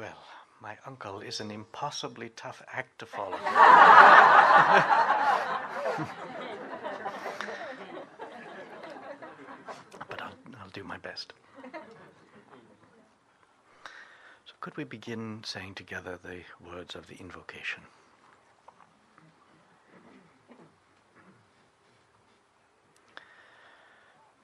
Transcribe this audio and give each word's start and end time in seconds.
Well, 0.00 0.24
my 0.62 0.78
uncle 0.86 1.20
is 1.20 1.40
an 1.40 1.50
impossibly 1.50 2.30
tough 2.30 2.62
act 2.72 3.00
to 3.00 3.04
follow. 3.04 3.32
but 10.08 10.22
I'll, 10.22 10.32
I'll 10.58 10.70
do 10.72 10.84
my 10.84 10.96
best. 10.96 11.34
So, 14.46 14.54
could 14.62 14.78
we 14.78 14.84
begin 14.84 15.42
saying 15.44 15.74
together 15.74 16.18
the 16.24 16.44
words 16.66 16.94
of 16.94 17.06
the 17.06 17.16
invocation? 17.16 17.82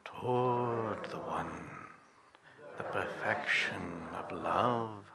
Toward 0.04 1.02
the 1.06 1.16
One, 1.16 1.70
the 2.76 2.84
perfection 2.84 4.02
of 4.18 4.30
love, 4.32 5.06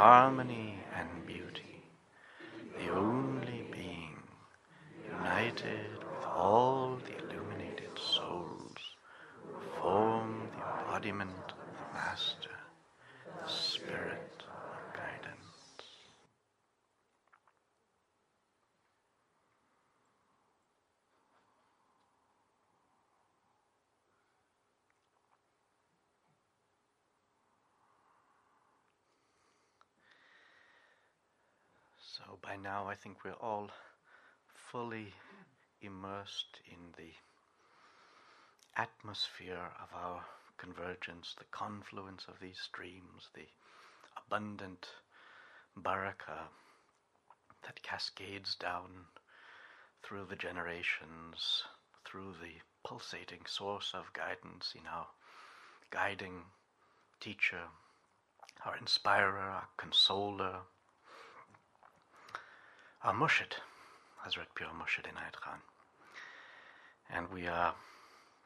harmony, 0.00 0.78
and 0.98 1.26
beauty, 1.26 1.84
the 2.78 2.90
only 2.94 3.66
being, 3.70 4.16
united 5.04 5.92
with 5.98 6.26
all 6.26 6.98
the 7.04 7.14
illuminated 7.22 7.98
souls, 7.98 8.80
who 9.44 9.60
form 9.78 10.48
the 10.56 10.62
embodiment 10.80 11.52
of 11.52 11.76
the 11.76 11.92
Master, 11.92 12.56
the 13.44 13.46
Spirit 13.46 14.42
of 14.48 14.94
guidance. 14.94 15.40
So 32.00 32.38
by 32.42 32.49
now, 32.62 32.86
I 32.86 32.94
think 32.94 33.24
we're 33.24 33.32
all 33.32 33.70
fully 34.70 35.12
immersed 35.80 36.60
in 36.66 36.78
the 36.96 37.12
atmosphere 38.76 39.70
of 39.82 39.88
our 39.94 40.24
convergence, 40.58 41.34
the 41.38 41.44
confluence 41.50 42.26
of 42.28 42.38
these 42.40 42.58
streams, 42.58 43.28
the 43.34 43.46
abundant 44.16 44.88
baraka 45.76 46.48
that 47.64 47.82
cascades 47.82 48.54
down 48.54 49.06
through 50.02 50.26
the 50.28 50.36
generations, 50.36 51.64
through 52.04 52.34
the 52.42 52.60
pulsating 52.84 53.46
source 53.46 53.92
of 53.94 54.12
guidance 54.12 54.74
in 54.74 54.86
our 54.86 55.06
guiding 55.90 56.42
teacher, 57.20 57.68
our 58.64 58.76
inspirer, 58.76 59.38
our 59.38 59.68
consoler, 59.76 60.60
our 63.02 63.14
Murshid, 63.14 63.52
Hazrat 64.26 64.54
Pir 64.54 64.66
Murshid 64.66 65.04
Inayat 65.04 65.40
Khan. 65.40 65.58
And 67.08 67.30
we 67.30 67.46
are 67.46 67.74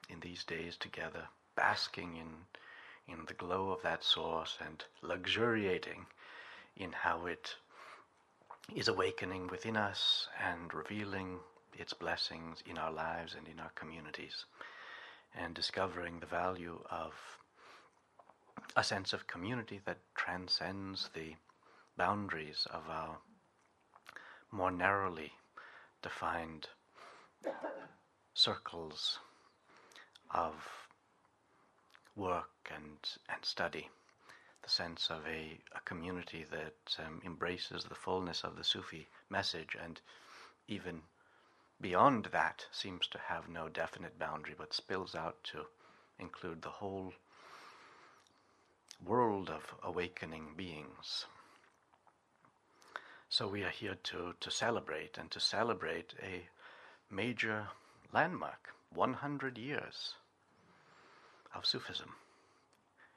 in 0.09 0.21
these 0.21 0.45
days 0.45 0.77
together 0.77 1.25
basking 1.57 2.17
in, 2.17 3.13
in 3.13 3.25
the 3.27 3.35
glow 3.35 3.71
of 3.71 3.83
that 3.83 4.05
source 4.05 4.57
and 4.65 4.85
luxuriating 5.03 6.07
in 6.77 6.93
how 6.93 7.27
it 7.27 7.57
is 8.77 8.87
awakening 8.87 9.49
within 9.49 9.77
us 9.77 10.29
and 10.41 10.73
revealing 10.73 11.41
its 11.77 11.93
blessings 11.93 12.63
in 12.65 12.79
our 12.79 12.93
lives 12.93 13.35
and 13.37 13.49
in 13.49 13.59
our 13.59 13.73
communities, 13.75 14.45
and 15.37 15.53
discovering 15.53 16.21
the 16.21 16.27
value 16.27 16.79
of 16.93 17.13
a 18.77 18.85
sense 18.85 19.13
of 19.13 19.27
community 19.27 19.81
that 19.85 19.99
transcends 20.15 21.11
the 21.13 21.35
boundaries 21.97 22.69
of 22.71 22.89
our 22.89 23.17
more 24.55 24.71
narrowly 24.71 25.33
defined 26.01 26.69
circles 28.35 29.19
of 30.33 30.55
work 32.15 32.71
and, 32.75 32.99
and 33.29 33.45
study. 33.45 33.89
The 34.63 34.71
sense 34.71 35.11
of 35.11 35.27
a, 35.27 35.59
a 35.75 35.81
community 35.85 36.47
that 36.51 37.05
um, 37.05 37.21
embraces 37.27 37.85
the 37.85 37.95
fullness 37.97 38.45
of 38.45 38.57
the 38.57 38.65
Sufi 38.65 39.09
message 39.29 39.77
and 39.83 40.01
even 40.69 41.03
beyond 41.81 42.27
that 42.27 42.65
seems 42.71 43.09
to 43.09 43.19
have 43.19 43.49
no 43.49 43.69
definite 43.69 44.19
boundary 44.19 44.55
but 44.57 44.73
spills 44.73 45.15
out 45.15 45.37
to 45.45 45.67
include 46.19 46.63
the 46.63 46.71
whole 46.71 47.13
world 49.05 49.51
of 49.51 49.75
awakening 49.83 50.55
beings. 50.57 51.27
So 53.37 53.49
we 53.49 53.65
are 53.65 53.71
here 53.71 53.97
to, 54.01 54.35
to 54.39 54.49
celebrate 54.49 55.19
and 55.19 55.29
to 55.33 55.41
celebrate 55.41 56.15
a 56.23 56.47
major 57.13 57.67
landmark 58.13 58.69
100 58.95 59.59
years 59.59 60.15
of 61.53 61.67
Sufism 61.67 62.15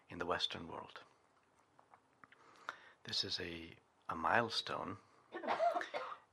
in 0.10 0.18
the 0.18 0.26
Western 0.26 0.68
world. 0.68 1.02
This 3.04 3.24
is 3.24 3.40
a, 3.40 3.76
a 4.12 4.16
milestone, 4.16 4.98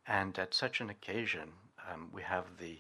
and 0.06 0.38
at 0.38 0.54
such 0.54 0.80
an 0.80 0.88
occasion, 0.88 1.52
um, 1.92 2.08
we 2.10 2.22
have 2.22 2.56
the 2.58 2.78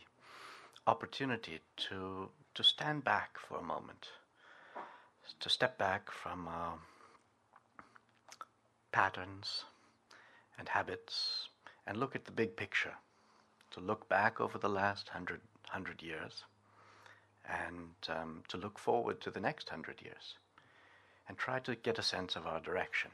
opportunity 0.86 1.60
to, 1.90 2.30
to 2.54 2.64
stand 2.64 3.04
back 3.04 3.36
for 3.36 3.58
a 3.58 3.62
moment, 3.62 4.08
to 5.38 5.50
step 5.50 5.76
back 5.76 6.10
from 6.10 6.48
uh, 6.48 6.78
patterns 8.90 9.64
and 10.58 10.68
habits 10.68 11.48
and 11.86 11.98
look 11.98 12.14
at 12.14 12.24
the 12.24 12.32
big 12.32 12.56
picture, 12.56 12.94
to 13.70 13.80
look 13.80 14.08
back 14.08 14.40
over 14.40 14.58
the 14.58 14.68
last 14.68 15.08
hundred, 15.08 15.40
hundred 15.68 16.02
years 16.02 16.44
and 17.48 17.90
um, 18.08 18.42
to 18.48 18.56
look 18.56 18.78
forward 18.78 19.20
to 19.20 19.30
the 19.30 19.40
next 19.40 19.68
hundred 19.68 20.00
years 20.02 20.34
and 21.28 21.36
try 21.36 21.58
to 21.58 21.74
get 21.74 21.98
a 21.98 22.02
sense 22.02 22.36
of 22.36 22.46
our 22.46 22.60
direction. 22.60 23.10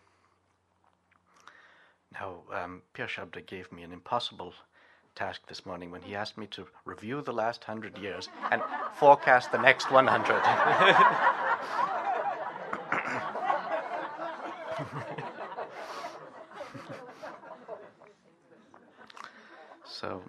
Now, 2.13 2.41
um, 2.53 2.83
Pir 2.93 3.07
Shabda 3.07 3.47
gave 3.47 3.71
me 3.73 3.83
an 3.83 3.93
impossible 3.93 4.53
task 5.15 5.43
this 5.49 5.65
morning 5.65 5.91
when 5.91 6.03
he 6.03 6.15
asked 6.15 6.39
me 6.39 6.47
to 6.49 6.67
review 6.85 7.23
the 7.23 7.33
last 7.33 7.65
hundred 7.65 7.99
years 7.99 8.29
and 8.51 8.63
forecast 8.95 9.53
the 9.53 9.59
next 9.59 9.91
100. 9.91 11.91
so 20.01 20.23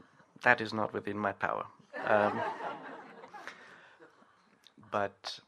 that 0.44 0.60
is 0.60 0.74
not 0.74 0.94
within 0.94 1.18
my 1.18 1.32
power. 1.32 1.66
Um, 2.06 2.42
but 4.92 5.40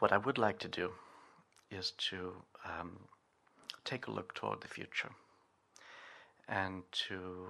what 0.00 0.12
I 0.12 0.18
would 0.18 0.38
like 0.38 0.58
to 0.60 0.68
do 0.68 0.90
is 1.70 1.92
to 2.10 2.32
um, 2.64 2.98
take 3.84 4.06
a 4.06 4.10
look 4.10 4.34
toward 4.34 4.60
the 4.60 4.68
future 4.68 5.10
and 6.48 6.82
to 7.08 7.46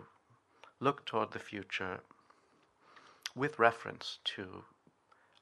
look 0.78 1.04
toward 1.04 1.32
the 1.32 1.38
future 1.38 2.00
with 3.34 3.58
reference 3.58 4.18
to 4.24 4.64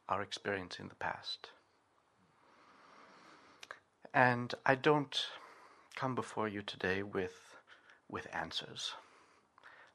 our 0.08 0.22
experience 0.22 0.78
in 0.78 0.88
the 0.88 0.94
past. 0.94 1.50
And 4.12 4.54
I 4.64 4.74
don't 4.74 5.26
come 5.96 6.14
before 6.14 6.48
you 6.48 6.62
today 6.62 7.02
with, 7.02 7.56
with 8.08 8.26
answers. 8.32 8.94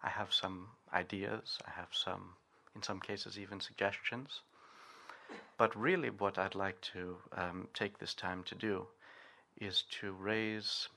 I 0.04 0.10
have 0.10 0.34
some 0.34 0.68
ideas, 0.94 1.60
I 1.68 1.72
have 1.72 1.90
some, 1.92 2.36
in 2.76 2.84
some 2.84 3.00
cases, 3.00 3.38
even 3.38 3.60
suggestions. 3.60 4.42
But 5.58 5.76
really, 5.76 6.10
what 6.10 6.38
I'd 6.38 6.56
like 6.56 6.80
to 6.94 7.18
um, 7.36 7.68
take 7.74 7.98
this 7.98 8.14
time 8.14 8.44
to 8.44 8.56
do 8.56 8.88
is 9.59 9.84
to 10.00 10.14
raise 10.14 10.88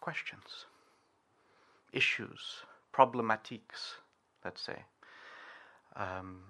questions, 0.00 0.66
issues, 1.92 2.62
problematiques, 2.92 3.94
let's 4.44 4.60
say, 4.60 4.82
um, 5.94 6.40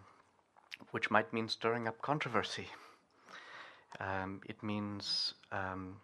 which 0.92 1.10
might 1.10 1.32
mean 1.32 1.48
stirring 1.48 1.86
up 1.86 2.00
controversy. 2.00 2.68
Um, 4.00 4.40
it 4.46 4.62
means 4.62 5.34
um, 5.52 5.96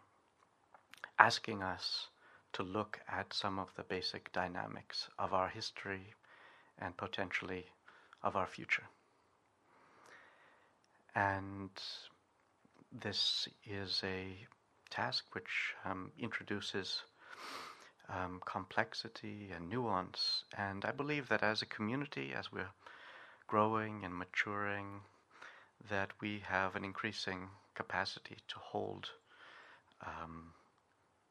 asking 1.19 1.63
us 1.63 2.09
to 2.53 2.63
look 2.63 3.01
at 3.09 3.33
some 3.33 3.59
of 3.59 3.69
the 3.77 3.83
basic 3.83 4.33
dynamics 4.33 5.09
of 5.19 5.33
our 5.33 5.49
history 5.49 6.15
and 6.79 6.97
potentially 6.97 7.67
of 8.23 8.37
our 8.37 8.47
future. 8.47 8.85
And 11.15 11.71
this 12.91 13.49
is 13.65 14.03
a 14.05 14.47
task 14.91 15.25
which 15.33 15.75
um, 15.85 16.13
introduces 16.19 17.03
um, 18.09 18.41
complexity 18.45 19.51
and 19.55 19.69
nuance. 19.69 20.45
And 20.57 20.85
I 20.85 20.93
believe 20.93 21.29
that 21.29 21.43
as 21.43 21.63
a 21.63 21.67
community, 21.67 22.33
as 22.37 22.53
we're 22.53 22.75
growing 23.47 24.05
and 24.05 24.15
maturing, 24.17 25.01
that 25.91 26.11
we 26.21 26.43
have 26.47 26.77
an 26.77 26.85
increasing 26.85 27.49
capacity 27.75 28.37
to 28.49 28.59
hold 28.59 29.11
um, 30.07 30.53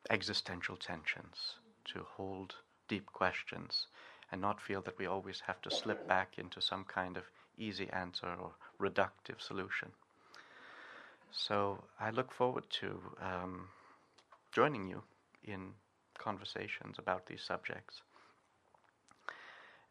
existential 0.10 0.76
tensions, 0.76 1.56
to 1.86 2.06
hold 2.18 2.56
deep 2.88 3.06
questions, 3.08 3.88
and 4.32 4.42
not 4.42 4.62
feel 4.62 4.82
that 4.82 4.98
we 4.98 5.06
always 5.06 5.42
have 5.42 5.62
to 5.62 5.72
slip 5.72 6.08
back 6.08 6.38
into 6.38 6.62
some 6.62 6.84
kind 6.86 7.18
of 7.18 7.24
easy 7.58 7.90
answer 7.92 8.28
or 8.28 8.52
reductive 8.80 9.40
solution. 9.40 9.90
So 11.32 11.84
I 12.00 12.10
look 12.12 12.32
forward 12.32 12.66
to 12.82 13.00
um, 13.22 13.68
joining 14.52 14.88
you 14.88 15.04
in 15.44 15.72
conversations 16.18 16.98
about 16.98 17.26
these 17.26 17.42
subjects. 17.42 18.02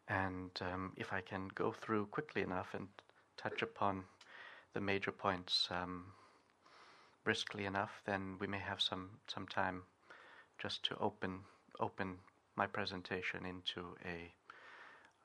And 0.07 0.51
um, 0.61 0.93
if 0.97 1.13
I 1.13 1.21
can 1.21 1.49
go 1.55 1.71
through 1.71 2.07
quickly 2.07 2.41
enough 2.41 2.73
and 2.73 2.87
touch 3.37 3.61
upon 3.61 4.03
the 4.73 4.81
major 4.81 5.11
points 5.11 5.67
um, 5.71 6.05
briskly 7.23 7.65
enough, 7.65 8.01
then 8.05 8.37
we 8.39 8.47
may 8.47 8.59
have 8.59 8.81
some, 8.81 9.09
some 9.27 9.47
time 9.47 9.83
just 10.61 10.83
to 10.85 10.97
open 10.99 11.39
open 11.79 12.17
my 12.55 12.67
presentation 12.67 13.45
into 13.45 13.95
a 14.05 14.31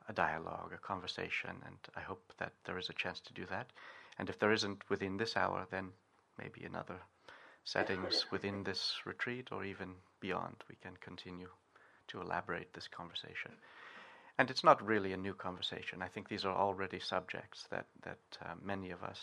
a 0.09 0.12
dialogue, 0.12 0.73
a 0.73 0.79
conversation, 0.79 1.50
and 1.67 1.77
I 1.97 2.00
hope 2.00 2.33
that 2.38 2.53
there 2.65 2.79
is 2.79 2.88
a 2.88 2.93
chance 2.93 3.21
to 3.21 3.35
do 3.35 3.44
that. 3.47 3.67
And 4.19 4.29
if 4.29 4.38
there 4.38 4.53
isn't 4.53 4.88
within 4.88 5.17
this 5.17 5.37
hour, 5.37 5.67
then 5.71 5.88
maybe 6.38 6.65
in 6.65 6.77
other 6.77 7.00
settings 7.65 8.27
within 8.31 8.62
this 8.62 8.94
retreat 9.05 9.49
or 9.50 9.65
even 9.65 9.94
beyond, 10.21 10.62
we 10.69 10.77
can 10.81 10.97
continue 11.00 11.49
to 12.06 12.21
elaborate 12.21 12.73
this 12.73 12.87
conversation. 12.87 13.50
And 14.38 14.49
it's 14.49 14.62
not 14.62 14.87
really 14.87 15.12
a 15.12 15.17
new 15.17 15.35
conversation. 15.35 16.03
I 16.03 16.09
think 16.09 16.29
these 16.29 16.44
are 16.44 16.55
already 16.55 17.00
subjects 17.00 17.67
that 17.71 17.87
that 18.03 18.25
uh, 18.41 18.55
many 18.62 18.91
of 18.93 19.03
us 19.03 19.21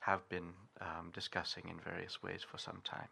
have 0.00 0.28
been 0.28 0.52
um, 0.80 1.10
discussing 1.14 1.68
in 1.68 1.80
various 1.80 2.22
ways 2.22 2.42
for 2.42 2.58
some 2.58 2.82
time. 2.84 3.08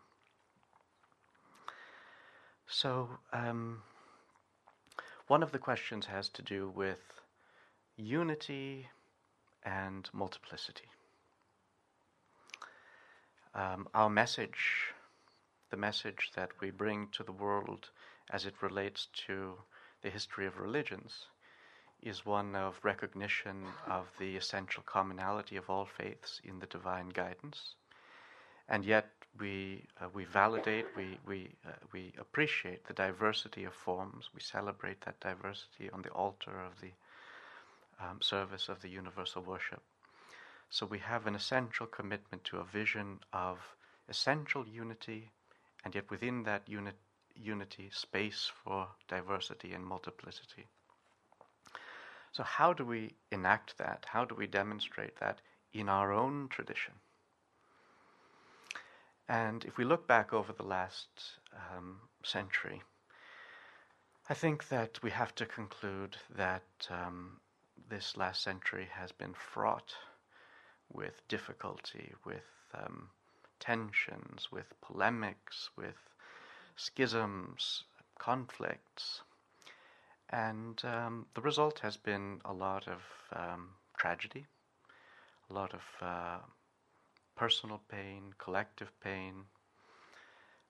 So, 2.73 3.09
um, 3.33 3.83
one 5.27 5.43
of 5.43 5.51
the 5.51 5.59
questions 5.59 6.07
has 6.07 6.29
to 6.29 6.41
do 6.41 6.69
with 6.69 7.01
unity 7.97 8.89
and 9.65 10.09
multiplicity. 10.13 10.89
Um, 13.57 13.89
our 13.93 14.09
message, 14.09 14.95
the 15.71 15.77
message 15.77 16.31
that 16.37 16.51
we 16.61 16.71
bring 16.71 17.09
to 17.09 17.25
the 17.25 17.33
world 17.33 17.91
as 18.31 18.47
it 18.47 18.63
relates 18.63 19.09
to 19.27 19.55
the 20.03 20.11
history 20.11 20.47
of 20.47 20.61
religions, 20.61 21.27
is 22.01 22.25
one 22.25 22.55
of 22.55 22.79
recognition 22.85 23.67
of 23.89 24.07
the 24.21 24.37
essential 24.37 24.85
commonality 24.87 25.57
of 25.57 25.69
all 25.69 25.87
faiths 25.87 26.41
in 26.45 26.61
the 26.61 26.67
divine 26.67 27.09
guidance. 27.09 27.75
And 28.69 28.85
yet, 28.85 29.11
we, 29.39 29.85
uh, 30.01 30.07
we 30.13 30.25
validate, 30.25 30.87
we, 30.97 31.19
we, 31.27 31.51
uh, 31.67 31.73
we 31.93 32.13
appreciate 32.19 32.87
the 32.87 32.93
diversity 32.93 33.65
of 33.65 33.75
forms, 33.75 34.31
we 34.35 34.41
celebrate 34.41 35.01
that 35.03 35.21
diversity 35.21 35.91
on 35.91 36.03
the 36.03 36.11
altar 36.11 36.61
of 36.61 36.81
the 36.81 36.91
um, 38.01 38.21
service 38.21 38.69
of 38.69 38.81
the 38.81 38.89
universal 38.89 39.43
worship. 39.43 39.83
So 40.71 40.87
we 40.87 40.99
have 40.99 41.27
an 41.27 41.35
essential 41.35 41.87
commitment 41.87 42.45
to 42.45 42.59
a 42.59 42.65
vision 42.65 43.21
of 43.33 43.59
essential 44.09 44.67
unity, 44.67 45.31
and 45.85 45.95
yet 45.95 46.11
within 46.11 46.45
that 46.45 46.69
uni- 46.69 46.93
unity, 47.35 47.91
space 47.93 48.51
for 48.65 48.89
diversity 49.09 49.73
and 49.73 49.85
multiplicity. 49.85 50.67
So, 52.33 52.45
how 52.45 52.73
do 52.73 52.85
we 52.85 53.17
enact 53.33 53.79
that? 53.79 54.07
How 54.09 54.25
do 54.25 54.35
we 54.35 54.47
demonstrate 54.47 55.17
that 55.17 55.41
in 55.73 55.89
our 55.89 56.13
own 56.13 56.49
tradition? 56.49 56.95
And 59.31 59.65
if 59.65 59.77
we 59.77 59.85
look 59.85 60.09
back 60.09 60.33
over 60.33 60.53
the 60.53 60.65
last 60.65 61.39
um, 61.55 62.01
century, 62.25 62.83
I 64.29 64.35
think 64.35 64.67
that 64.71 65.01
we 65.05 65.11
have 65.13 65.37
to 65.37 65.47
conclude 65.47 66.17
that 66.37 66.65
um, 66.91 67.39
this 67.89 68.17
last 68.17 68.43
century 68.43 68.89
has 68.93 69.13
been 69.13 69.35
fraught 69.35 69.95
with 70.93 71.23
difficulty, 71.29 72.13
with 72.25 72.43
um, 72.75 73.09
tensions, 73.61 74.49
with 74.51 74.67
polemics, 74.81 75.71
with 75.77 76.11
schisms, 76.75 77.85
conflicts. 78.19 79.21
And 80.31 80.85
um, 80.85 81.27
the 81.37 81.41
result 81.41 81.79
has 81.79 81.97
been 81.97 82.41
a 82.45 82.53
lot 82.53 82.89
of 82.89 83.01
um, 83.33 83.69
tragedy, 83.97 84.47
a 85.49 85.55
lot 85.55 85.73
of 85.73 85.83
uh, 86.03 86.39
personal 87.41 87.81
pain, 87.89 88.35
collective 88.37 88.93
pain, 89.01 89.33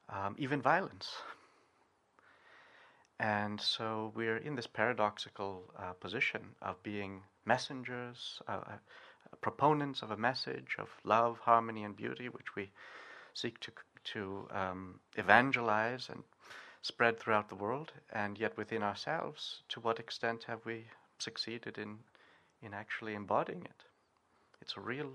um, 0.09 0.37
even 0.39 0.63
violence. 0.63 1.09
And 3.19 3.61
so 3.61 4.13
we're 4.15 4.37
in 4.37 4.55
this 4.55 4.69
paradoxical 4.69 5.65
uh, 5.77 5.95
position 5.95 6.43
of 6.63 6.81
being 6.85 7.23
messengers, 7.45 8.41
uh, 8.47 8.53
uh, 8.53 8.79
proponents 9.41 10.03
of 10.03 10.13
a 10.13 10.17
message 10.17 10.77
of 10.79 10.89
love, 11.03 11.41
harmony, 11.41 11.83
and 11.83 11.97
beauty, 11.97 12.29
which 12.29 12.55
we 12.55 12.71
seek 13.35 13.59
to 13.61 13.73
to 14.13 14.47
um, 14.53 15.01
evangelize 15.17 16.09
and 16.09 16.23
spread 16.83 17.19
throughout 17.19 17.49
the 17.49 17.63
world. 17.65 17.93
And 18.13 18.39
yet, 18.39 18.57
within 18.57 18.83
ourselves, 18.83 19.63
to 19.71 19.81
what 19.81 19.99
extent 19.99 20.45
have 20.45 20.65
we 20.65 20.85
succeeded 21.19 21.79
in 21.79 21.99
in 22.63 22.75
actually 22.75 23.15
embodying 23.15 23.65
it? 23.65 23.85
It's 24.63 24.77
a 24.77 24.81
real 24.81 25.13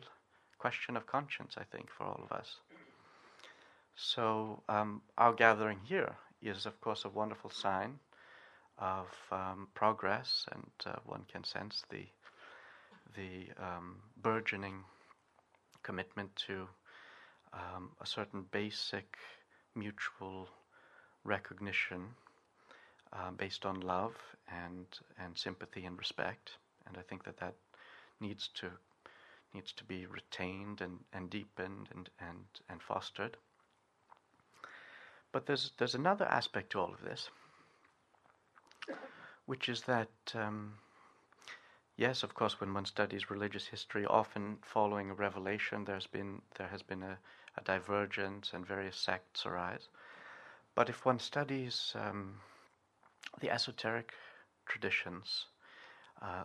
question 0.65 0.97
of 0.97 1.06
conscience, 1.06 1.53
I 1.59 1.63
think, 1.71 1.91
for 1.91 2.06
all 2.06 2.21
of 2.23 2.31
us. 2.31 2.56
So, 3.95 4.63
um, 4.67 5.03
our 5.15 5.31
gathering 5.31 5.79
here 5.83 6.15
is, 6.41 6.65
of 6.65 6.81
course, 6.81 7.06
a 7.06 7.09
wonderful 7.09 7.51
sign 7.51 8.00
of 8.79 9.06
um, 9.31 9.67
progress, 9.75 10.47
and 10.51 10.71
uh, 10.88 10.95
one 11.06 11.23
can 11.31 11.44
sense 11.44 11.83
the 11.91 12.06
the 13.15 13.33
um, 13.63 13.97
burgeoning 14.23 14.83
commitment 15.83 16.35
to 16.47 16.68
um, 17.53 17.91
a 18.01 18.07
certain 18.07 18.44
basic 18.51 19.18
mutual 19.75 20.50
recognition 21.23 22.01
uh, 23.13 23.29
based 23.38 23.68
on 23.68 23.81
love 23.81 24.15
and 24.65 24.88
and 25.23 25.38
sympathy 25.38 25.85
and 25.85 25.95
respect, 26.00 26.57
and 26.88 26.97
I 26.97 27.03
think 27.07 27.23
that 27.25 27.38
that 27.38 27.53
needs 28.19 28.50
to 28.61 28.68
needs 29.56 29.72
to 29.74 29.84
be 29.86 30.06
retained 30.06 30.81
and, 30.81 31.00
and 31.13 31.30
deepened 31.30 31.88
and, 31.96 32.10
and, 32.19 32.46
and 32.69 32.81
fostered. 32.81 33.38
But 35.31 35.46
there's, 35.46 35.72
there's 35.78 35.95
another 35.95 36.26
aspect 36.26 36.71
to 36.71 36.80
all 36.80 36.94
of 36.94 37.02
this, 37.02 37.30
which 39.45 39.69
is 39.69 39.81
that, 39.83 40.09
um, 40.33 40.74
yes, 41.97 42.24
of 42.24 42.33
course, 42.33 42.59
when 42.59 42.74
one 42.74 42.85
studies 42.85 43.30
religious 43.30 43.66
history, 43.66 44.06
often 44.06 44.57
following 44.62 45.09
a 45.09 45.14
revelation, 45.14 45.85
there's 45.85 46.07
been, 46.07 46.42
there 46.57 46.68
has 46.68 46.81
been 46.81 47.04
a, 47.04 47.18
a 47.57 47.62
divergence 47.64 48.52
and 48.54 48.66
various 48.66 48.97
sects 48.97 49.45
arise. 49.45 49.88
But 50.76 50.90
if 50.90 51.06
one 51.06 51.19
studies 51.19 51.94
um, 51.95 52.35
the 53.40 53.50
esoteric 53.50 54.14
traditions, 54.66 55.45
uh, 56.21 56.44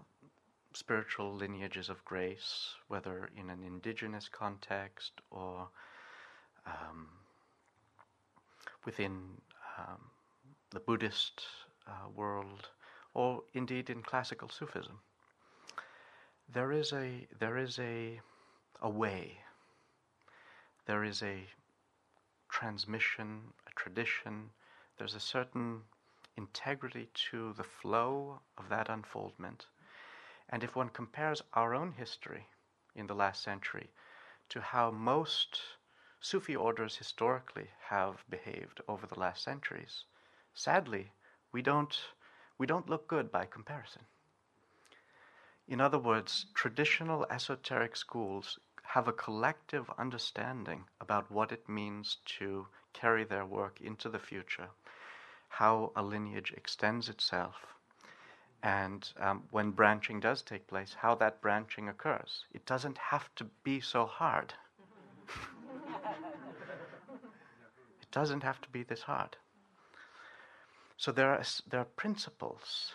spiritual 0.73 1.35
lineages 1.35 1.89
of 1.89 2.05
grace, 2.05 2.75
whether 2.89 3.31
in 3.37 3.51
an 3.51 3.63
indigenous 3.65 4.29
context 4.29 5.13
or 5.31 5.69
um, 6.67 7.09
within 8.85 9.21
um, 9.79 10.11
the 10.71 10.81
Buddhist 10.81 11.43
uh, 11.87 12.09
world, 12.15 12.69
or 13.15 13.43
indeed 13.55 13.91
in 13.91 14.03
classical 14.03 14.49
Sufism. 14.49 15.01
There 16.53 16.73
is 16.73 16.93
a 16.93 17.27
there 17.39 17.59
is 17.59 17.79
a 17.79 18.21
a 18.81 18.89
way. 18.89 19.39
There 20.87 21.05
is 21.05 21.23
a 21.23 21.47
transmission, 22.49 23.53
a 23.67 23.71
tradition. 23.75 24.51
There's 24.99 25.15
a 25.15 25.21
certain 25.21 25.83
integrity 26.37 27.09
to 27.31 27.53
the 27.57 27.65
flow 27.65 28.41
of 28.59 28.69
that 28.69 28.89
unfoldment 28.89 29.67
and 30.51 30.63
if 30.63 30.77
one 30.77 30.91
compares 30.91 31.43
our 31.55 31.75
own 31.75 31.93
history 31.93 32.47
in 32.95 33.07
the 33.07 33.15
last 33.15 33.43
century 33.43 33.91
to 34.49 34.61
how 34.61 34.91
most 34.91 35.63
Sufi 36.21 36.55
orders 36.55 36.97
historically 36.97 37.71
have 37.89 38.25
behaved 38.29 38.81
over 38.89 39.07
the 39.07 39.19
last 39.19 39.43
centuries, 39.43 40.05
sadly, 40.53 41.13
we 41.53 41.63
don't, 41.63 41.99
we 42.59 42.67
don't 42.67 42.91
look 42.91 43.09
good 43.09 43.31
by 43.31 43.47
comparison. 43.47 44.03
In 45.69 45.81
other 45.81 45.99
words, 45.99 46.47
traditional 46.53 47.25
esoteric 47.31 47.97
schools 47.97 48.59
have 48.83 49.07
a 49.07 49.13
collective 49.13 49.89
understanding 49.97 50.85
about 51.01 51.31
what 51.31 51.53
it 51.53 51.69
means 51.69 52.17
to 52.25 52.67
carry 52.93 53.23
their 53.23 53.47
work 53.47 53.81
into 53.81 54.09
the 54.09 54.19
future, 54.19 54.69
how 55.49 55.93
a 55.95 56.03
lineage 56.03 56.53
extends 56.57 57.09
itself, 57.09 57.77
and 58.63 59.13
um, 59.19 59.45
when 59.51 59.71
branching 59.71 60.21
does 60.21 60.43
take 60.43 60.67
place, 60.67 60.97
how 61.01 61.15
that 61.17 61.41
branching 61.41 61.89
occurs. 61.89 62.45
It 62.53 62.67
doesn't 62.67 62.99
have 62.99 63.35
to 63.37 63.45
be 63.65 63.81
so 63.81 64.07
hard. 64.07 64.55
it 68.03 68.11
doesn't 68.11 68.43
have 68.43 68.61
to 68.61 68.69
be 68.69 68.83
this 68.83 69.03
hard. 69.03 69.37
So 70.97 71.13
there 71.13 71.31
are, 71.31 71.43
there 71.69 71.81
are 71.81 71.97
principles 71.97 72.95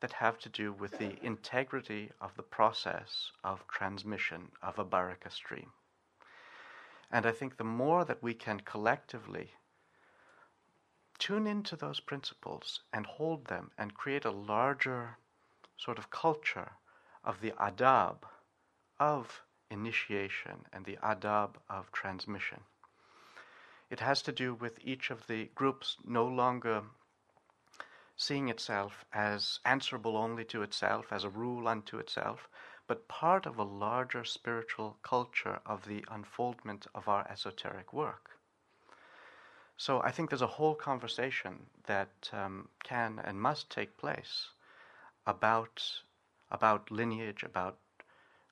that 0.00 0.12
have 0.12 0.38
to 0.38 0.48
do 0.48 0.72
with 0.72 0.98
the 0.98 1.16
integrity 1.24 2.12
of 2.20 2.36
the 2.36 2.42
process 2.42 3.32
of 3.42 3.66
transmission 3.66 4.52
of 4.62 4.78
a 4.78 4.84
baraka 4.84 5.30
stream. 5.30 5.70
And 7.10 7.26
I 7.26 7.32
think 7.32 7.56
the 7.56 7.64
more 7.64 8.04
that 8.04 8.22
we 8.22 8.34
can 8.34 8.60
collectively 8.60 9.50
tune 11.18 11.46
into 11.46 11.76
those 11.76 12.00
principles 12.00 12.80
and 12.92 13.06
hold 13.06 13.46
them 13.46 13.70
and 13.78 13.94
create 13.94 14.24
a 14.24 14.30
larger 14.30 15.18
sort 15.76 15.98
of 15.98 16.10
culture 16.10 16.72
of 17.24 17.40
the 17.40 17.52
adab 17.52 18.18
of 18.98 19.42
initiation 19.70 20.64
and 20.72 20.84
the 20.84 20.98
adab 21.02 21.56
of 21.68 21.90
transmission. 21.92 22.60
It 23.90 24.00
has 24.00 24.22
to 24.22 24.32
do 24.32 24.54
with 24.54 24.78
each 24.82 25.10
of 25.10 25.26
the 25.26 25.50
groups 25.54 25.96
no 26.04 26.26
longer 26.26 26.82
seeing 28.16 28.48
itself 28.48 29.04
as 29.12 29.60
answerable 29.64 30.16
only 30.16 30.44
to 30.44 30.62
itself, 30.62 31.12
as 31.12 31.22
a 31.22 31.28
rule 31.28 31.68
unto 31.68 31.98
itself, 31.98 32.48
but 32.86 33.08
part 33.08 33.46
of 33.46 33.58
a 33.58 33.62
larger 33.62 34.24
spiritual 34.24 34.96
culture 35.02 35.60
of 35.66 35.84
the 35.86 36.04
unfoldment 36.10 36.86
of 36.94 37.08
our 37.08 37.26
esoteric 37.30 37.92
work. 37.92 38.35
So 39.78 40.00
I 40.02 40.10
think 40.10 40.30
there's 40.30 40.42
a 40.42 40.46
whole 40.46 40.74
conversation 40.74 41.66
that 41.86 42.30
um, 42.32 42.68
can 42.82 43.20
and 43.24 43.40
must 43.40 43.70
take 43.70 43.96
place 43.98 44.48
about 45.26 45.82
about 46.50 46.90
lineage, 46.90 47.42
about 47.42 47.78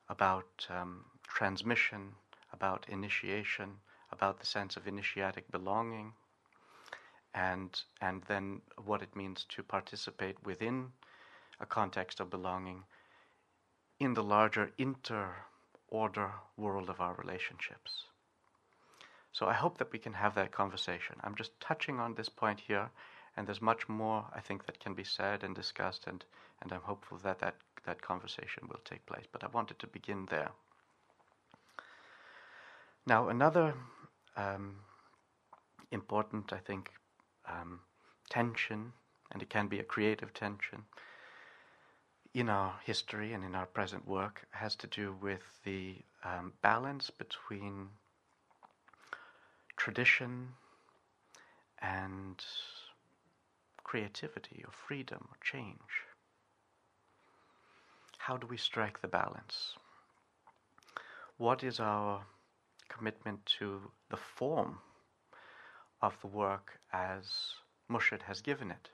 about 0.09 0.67
um, 0.69 1.05
transmission, 1.27 2.13
about 2.53 2.85
initiation, 2.89 3.79
about 4.11 4.39
the 4.39 4.45
sense 4.45 4.77
of 4.77 4.87
initiatic 4.87 5.49
belonging, 5.51 6.13
and 7.33 7.81
and 8.01 8.23
then 8.23 8.61
what 8.85 9.01
it 9.01 9.15
means 9.15 9.45
to 9.49 9.63
participate 9.63 10.37
within 10.43 10.91
a 11.59 11.65
context 11.65 12.19
of 12.19 12.29
belonging 12.29 12.83
in 13.99 14.13
the 14.13 14.23
larger 14.23 14.71
inter-order 14.77 16.33
world 16.57 16.89
of 16.89 17.01
our 17.01 17.15
relationships. 17.15 18.05
So 19.35 19.47
I 19.47 19.53
hope 19.53 19.79
that 19.79 19.91
we 19.91 19.99
can 19.99 20.13
have 20.13 20.33
that 20.35 20.53
conversation. 20.53 21.17
I'm 21.21 21.35
just 21.35 21.59
touching 21.59 21.99
on 21.99 22.13
this 22.13 22.29
point 22.29 22.57
here, 22.57 22.89
and 23.35 23.45
there's 23.45 23.61
much 23.61 23.89
more 23.89 24.23
I 24.33 24.39
think 24.39 24.65
that 24.65 24.79
can 24.79 24.93
be 24.93 25.03
said 25.03 25.43
and 25.43 25.53
discussed, 25.53 26.07
and, 26.07 26.23
and 26.61 26.71
I'm 26.71 26.79
hopeful 26.79 27.17
that, 27.17 27.39
that 27.39 27.55
that 27.85 28.01
conversation 28.01 28.69
will 28.69 28.79
take 28.85 29.05
place. 29.05 29.25
But 29.29 29.43
I 29.43 29.47
wanted 29.47 29.77
to 29.79 29.87
begin 29.87 30.25
there. 30.27 30.51
Now, 33.05 33.27
another 33.27 33.73
um, 34.37 34.77
important, 35.91 36.53
I 36.53 36.59
think, 36.59 36.91
um, 37.45 37.81
tension, 38.29 38.93
and 39.33 39.41
it 39.41 39.49
can 39.49 39.67
be 39.67 39.79
a 39.79 39.83
creative 39.83 40.33
tension, 40.33 40.85
in 42.33 42.47
our 42.47 42.75
history 42.85 43.33
and 43.33 43.43
in 43.43 43.53
our 43.53 43.65
present 43.65 44.07
work 44.07 44.47
has 44.51 44.77
to 44.77 44.87
do 44.87 45.13
with 45.21 45.43
the 45.65 45.97
um, 46.23 46.53
balance 46.61 47.09
between 47.09 47.89
tradition 49.85 50.47
and 51.79 52.43
creativity 53.83 54.63
or 54.65 54.71
freedom 54.71 55.27
or 55.29 55.37
change. 55.43 55.93
How 58.17 58.35
do 58.35 58.47
we 58.47 58.57
strike 58.57 58.99
the 58.99 59.07
balance? 59.07 59.75
What 61.37 61.63
is 61.63 61.79
our 61.79 62.25
commitment 62.89 63.45
to 63.59 63.91
the 64.09 64.17
form 64.17 64.79
of 66.01 66.19
the 66.19 66.33
work 66.45 66.79
as 66.91 67.53
Murshid 67.87 68.23
has 68.23 68.41
given 68.41 68.71
it? 68.71 68.89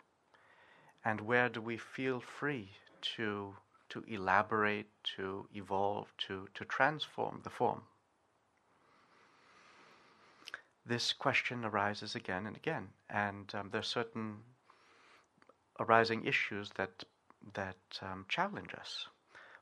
And 1.06 1.22
where 1.22 1.48
do 1.48 1.62
we 1.62 1.78
feel 1.78 2.20
free 2.20 2.72
to 3.16 3.56
to 3.92 4.04
elaborate, 4.08 4.90
to 5.18 5.48
evolve, 5.54 6.08
to, 6.18 6.48
to 6.54 6.64
transform 6.64 7.42
the 7.44 7.50
form. 7.50 7.82
This 10.92 11.14
question 11.14 11.64
arises 11.64 12.16
again 12.16 12.46
and 12.46 12.58
again, 12.58 12.90
and 13.10 13.50
um, 13.56 13.70
there 13.72 13.80
are 13.80 13.94
certain 14.00 14.40
arising 15.80 16.26
issues 16.26 16.70
that 16.76 17.06
that 17.54 17.78
um, 18.02 18.26
challenge 18.28 18.74
us. 18.78 19.08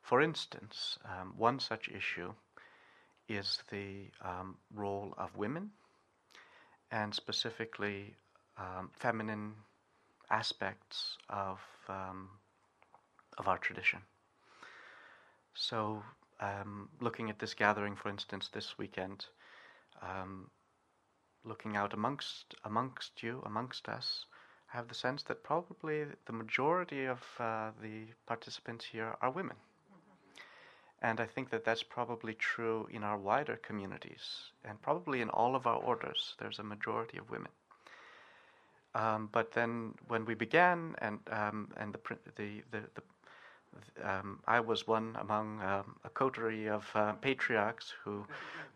For 0.02 0.24
instance, 0.24 0.98
um, 1.06 1.36
one 1.38 1.60
such 1.60 1.88
issue 1.88 2.34
is 3.28 3.62
the 3.70 4.10
um, 4.24 4.58
role 4.74 5.14
of 5.20 5.38
women, 5.38 5.70
and 6.90 7.14
specifically 7.14 8.16
um, 8.58 8.90
feminine 8.92 9.54
aspects 10.32 11.20
of 11.30 11.60
um, 11.88 12.28
of 13.38 13.48
our 13.48 13.60
tradition. 13.60 14.00
So, 15.54 16.02
looking 17.00 17.30
at 17.30 17.38
this 17.38 17.54
gathering, 17.54 17.96
for 17.96 18.10
instance, 18.10 18.50
this 18.52 18.80
weekend, 18.80 19.28
um, 20.02 20.50
looking 21.44 21.76
out 21.76 21.94
amongst 21.94 22.56
amongst 22.64 23.24
you, 23.24 23.42
amongst 23.46 23.88
us, 23.90 24.26
I 24.74 24.78
have 24.78 24.88
the 24.88 24.96
sense 24.96 25.24
that 25.24 25.44
probably 25.44 26.06
the 26.26 26.34
majority 26.34 27.06
of 27.06 27.24
uh, 27.40 27.72
the 27.82 28.06
participants 28.28 28.86
here 28.86 29.16
are 29.22 29.32
women. 29.32 29.58
And 31.02 31.20
I 31.22 31.26
think 31.26 31.50
that 31.50 31.64
that's 31.64 31.84
probably 31.84 32.34
true 32.34 32.88
in 32.92 33.04
our 33.04 33.18
wider 33.18 33.56
communities, 33.56 34.52
and 34.66 34.82
probably 34.82 35.22
in 35.22 35.30
all 35.30 35.56
of 35.56 35.66
our 35.66 35.78
orders. 35.78 36.36
There's 36.40 36.60
a 36.60 36.64
majority 36.64 37.18
of 37.18 37.30
women. 37.30 37.52
Um, 38.96 39.30
but 39.32 39.52
then, 39.54 39.94
when 40.08 40.26
we 40.26 40.34
began, 40.34 40.96
and 40.98 41.20
um, 41.32 41.70
and 41.78 41.94
the, 41.94 42.18
the 42.36 42.64
the, 42.72 42.82
the 42.96 43.02
um, 44.04 44.40
I 44.48 44.60
was 44.60 44.88
one 44.88 45.16
among 45.20 45.62
um, 45.62 45.96
a 46.04 46.10
coterie 46.10 46.68
of 46.70 46.90
uh, 46.96 47.14
patriarchs 47.14 47.94
who 48.04 48.26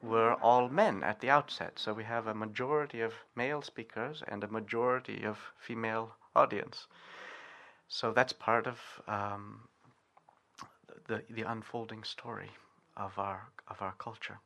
were 0.01 0.33
all 0.41 0.69
men 0.69 1.03
at 1.03 1.19
the 1.19 1.29
outset. 1.29 1.79
So 1.79 1.93
we 1.93 2.03
have 2.03 2.27
a 2.27 2.33
majority 2.33 3.01
of 3.01 3.13
male 3.35 3.61
speakers 3.61 4.23
and 4.27 4.43
a 4.43 4.47
majority 4.47 5.23
of 5.23 5.37
female 5.57 6.15
audience. 6.35 6.87
So 7.87 8.11
that's 8.11 8.33
part 8.33 8.67
of 8.67 8.79
um, 9.07 9.67
the 11.07 11.23
the 11.29 11.43
unfolding 11.43 12.03
story 12.03 12.51
of 12.95 13.17
our 13.17 13.47
of 13.67 13.81
our 13.81 13.93
culture. 13.93 14.39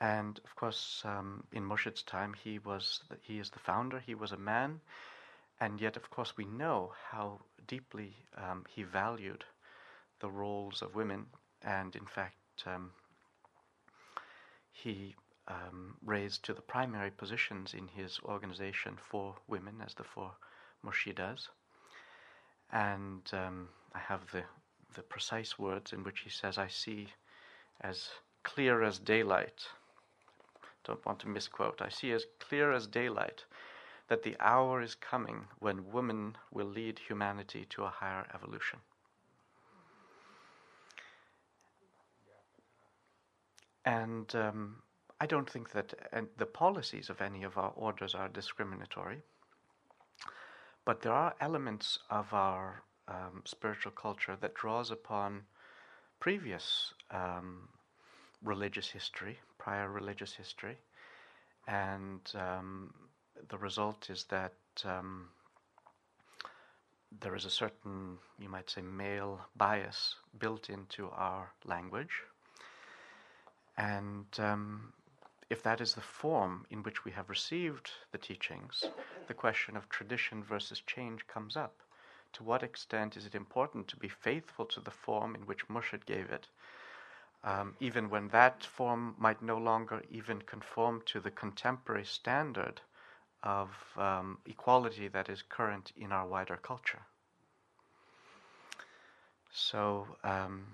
And 0.00 0.40
of 0.44 0.54
course, 0.56 1.02
um, 1.04 1.44
in 1.52 1.64
Murshid's 1.64 2.02
time, 2.02 2.34
he 2.34 2.58
was 2.58 3.02
the, 3.08 3.16
he 3.22 3.38
is 3.38 3.50
the 3.50 3.58
founder. 3.58 3.98
He 4.00 4.14
was 4.14 4.32
a 4.32 4.36
man, 4.36 4.80
and 5.64 5.80
yet, 5.80 5.96
of 5.96 6.10
course, 6.10 6.36
we 6.36 6.44
know 6.44 6.92
how 7.10 7.40
deeply 7.66 8.14
um, 8.36 8.66
he 8.68 8.82
valued 8.82 9.44
the 10.20 10.28
roles 10.28 10.82
of 10.82 10.94
women, 10.94 11.24
and 11.62 11.96
in 11.96 12.04
fact, 12.04 12.36
um, 12.66 12.90
he 14.70 15.14
um, 15.48 15.96
raised 16.04 16.44
to 16.44 16.52
the 16.52 16.60
primary 16.60 17.10
positions 17.10 17.72
in 17.72 17.88
his 17.88 18.20
organization 18.26 18.98
four 19.10 19.36
women 19.48 19.76
as 19.82 19.94
the 19.94 20.04
four 20.04 20.32
Murshidas. 20.84 21.48
And 22.70 23.22
um, 23.32 23.68
I 23.94 24.00
have 24.00 24.30
the, 24.32 24.42
the 24.94 25.02
precise 25.02 25.58
words 25.58 25.94
in 25.94 26.04
which 26.04 26.20
he 26.20 26.30
says, 26.30 26.58
I 26.58 26.68
see 26.68 27.08
as 27.80 28.10
clear 28.42 28.82
as 28.82 28.98
daylight. 28.98 29.62
Don't 30.84 31.06
want 31.06 31.20
to 31.20 31.28
misquote. 31.28 31.80
I 31.80 31.88
see 31.88 32.12
as 32.12 32.26
clear 32.38 32.70
as 32.70 32.86
daylight 32.86 33.44
that 34.08 34.22
the 34.22 34.36
hour 34.40 34.82
is 34.82 34.94
coming 34.94 35.46
when 35.58 35.90
women 35.90 36.36
will 36.52 36.66
lead 36.66 36.98
humanity 36.98 37.66
to 37.70 37.84
a 37.84 37.88
higher 37.88 38.26
evolution. 38.34 38.78
And 43.84 44.34
um, 44.34 44.76
I 45.20 45.26
don't 45.26 45.48
think 45.48 45.72
that 45.72 45.94
the 46.36 46.46
policies 46.46 47.10
of 47.10 47.20
any 47.20 47.44
of 47.44 47.56
our 47.58 47.72
orders 47.76 48.14
are 48.14 48.28
discriminatory, 48.28 49.22
but 50.84 51.02
there 51.02 51.12
are 51.12 51.34
elements 51.40 51.98
of 52.10 52.32
our 52.32 52.82
um, 53.08 53.42
spiritual 53.44 53.92
culture 53.92 54.36
that 54.40 54.54
draws 54.54 54.90
upon 54.90 55.42
previous 56.20 56.94
um, 57.10 57.68
religious 58.42 58.88
history, 58.88 59.38
prior 59.58 59.90
religious 59.90 60.34
history, 60.34 60.78
and 61.66 62.20
um, 62.34 62.92
the 63.48 63.58
result 63.58 64.10
is 64.10 64.24
that 64.24 64.54
um, 64.84 65.28
there 67.20 67.34
is 67.34 67.44
a 67.44 67.50
certain, 67.50 68.18
you 68.38 68.48
might 68.48 68.70
say, 68.70 68.82
male 68.82 69.40
bias 69.56 70.16
built 70.38 70.70
into 70.70 71.10
our 71.10 71.52
language. 71.64 72.22
And 73.76 74.26
um, 74.38 74.92
if 75.50 75.62
that 75.62 75.80
is 75.80 75.94
the 75.94 76.00
form 76.00 76.66
in 76.70 76.82
which 76.82 77.04
we 77.04 77.12
have 77.12 77.28
received 77.28 77.90
the 78.12 78.18
teachings, 78.18 78.84
the 79.26 79.34
question 79.34 79.76
of 79.76 79.88
tradition 79.88 80.42
versus 80.42 80.80
change 80.80 81.26
comes 81.26 81.56
up. 81.56 81.74
To 82.34 82.42
what 82.42 82.62
extent 82.62 83.16
is 83.16 83.26
it 83.26 83.34
important 83.34 83.86
to 83.88 83.96
be 83.96 84.08
faithful 84.08 84.64
to 84.66 84.80
the 84.80 84.90
form 84.90 85.34
in 85.34 85.42
which 85.42 85.68
Murshid 85.68 86.04
gave 86.04 86.30
it, 86.30 86.48
um, 87.44 87.76
even 87.78 88.10
when 88.10 88.28
that 88.28 88.64
form 88.64 89.14
might 89.18 89.42
no 89.42 89.58
longer 89.58 90.02
even 90.10 90.40
conform 90.42 91.02
to 91.06 91.20
the 91.20 91.30
contemporary 91.30 92.04
standard 92.04 92.80
of 93.44 93.68
um, 93.96 94.38
equality 94.46 95.06
that 95.08 95.28
is 95.28 95.42
current 95.42 95.92
in 95.96 96.10
our 96.10 96.26
wider 96.26 96.56
culture. 96.56 97.02
So 99.52 100.06
um, 100.24 100.64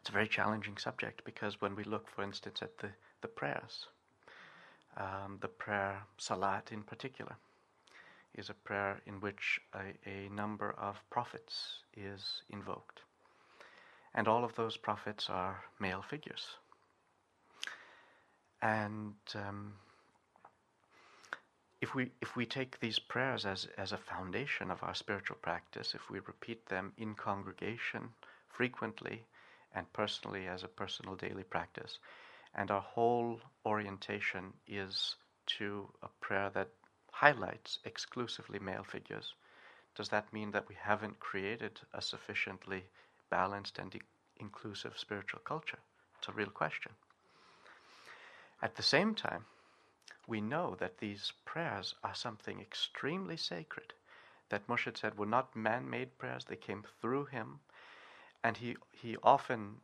it's 0.00 0.08
a 0.08 0.12
very 0.12 0.26
challenging 0.26 0.76
subject 0.78 1.24
because 1.24 1.60
when 1.60 1.76
we 1.76 1.84
look, 1.84 2.08
for 2.08 2.24
instance, 2.24 2.60
at 2.62 2.78
the, 2.78 2.88
the 3.20 3.28
prayers, 3.28 3.86
um, 4.96 5.38
the 5.40 5.48
prayer 5.48 6.02
Salat 6.18 6.72
in 6.72 6.82
particular 6.82 7.36
is 8.34 8.48
a 8.48 8.54
prayer 8.54 9.00
in 9.06 9.20
which 9.20 9.60
a, 9.74 10.08
a 10.08 10.28
number 10.30 10.74
of 10.78 10.96
prophets 11.10 11.82
is 11.96 12.42
invoked. 12.50 13.00
And 14.14 14.26
all 14.26 14.44
of 14.44 14.54
those 14.56 14.76
prophets 14.76 15.28
are 15.30 15.62
male 15.78 16.02
figures. 16.02 16.46
And 18.60 19.14
um, 19.34 19.74
if 21.82 21.96
we 21.96 22.12
if 22.20 22.36
we 22.36 22.46
take 22.46 22.78
these 22.78 23.00
prayers 23.00 23.44
as 23.44 23.66
as 23.76 23.92
a 23.92 23.98
foundation 23.98 24.70
of 24.70 24.82
our 24.84 24.94
spiritual 24.94 25.36
practice, 25.42 25.94
if 25.96 26.08
we 26.08 26.20
repeat 26.20 26.64
them 26.66 26.92
in 26.96 27.14
congregation 27.14 28.08
frequently 28.48 29.24
and 29.74 29.92
personally 29.92 30.46
as 30.46 30.62
a 30.62 30.68
personal 30.68 31.16
daily 31.16 31.42
practice, 31.42 31.98
and 32.54 32.70
our 32.70 32.80
whole 32.80 33.40
orientation 33.66 34.52
is 34.68 35.16
to 35.46 35.88
a 36.02 36.08
prayer 36.20 36.50
that 36.50 36.68
highlights 37.10 37.80
exclusively 37.84 38.60
male 38.60 38.84
figures, 38.84 39.34
does 39.96 40.08
that 40.10 40.32
mean 40.32 40.52
that 40.52 40.68
we 40.68 40.76
haven't 40.76 41.18
created 41.18 41.80
a 41.92 42.00
sufficiently 42.00 42.84
balanced 43.28 43.78
and 43.80 43.94
e- 43.96 44.00
inclusive 44.36 44.96
spiritual 44.96 45.40
culture? 45.40 45.80
It's 46.18 46.28
a 46.28 46.32
real 46.32 46.50
question. 46.50 46.92
At 48.62 48.76
the 48.76 48.82
same 48.84 49.14
time, 49.16 49.46
we 50.26 50.40
know 50.40 50.76
that 50.78 50.98
these 50.98 51.32
prayers 51.44 51.94
are 52.04 52.14
something 52.14 52.60
extremely 52.60 53.36
sacred. 53.36 53.92
That 54.48 54.66
Murshid 54.68 54.96
said 54.96 55.18
were 55.18 55.26
not 55.26 55.56
man 55.56 55.88
made 55.88 56.18
prayers, 56.18 56.44
they 56.44 56.56
came 56.56 56.84
through 57.00 57.26
him. 57.26 57.60
And 58.44 58.56
he, 58.56 58.76
he 58.92 59.16
often 59.22 59.80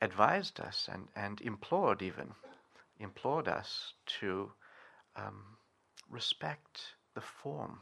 advised 0.00 0.60
us 0.60 0.88
and, 0.90 1.08
and 1.16 1.40
implored, 1.40 2.02
even, 2.02 2.34
implored 2.98 3.48
us 3.48 3.92
to 4.20 4.52
um, 5.16 5.56
respect 6.08 6.94
the 7.14 7.20
form 7.20 7.80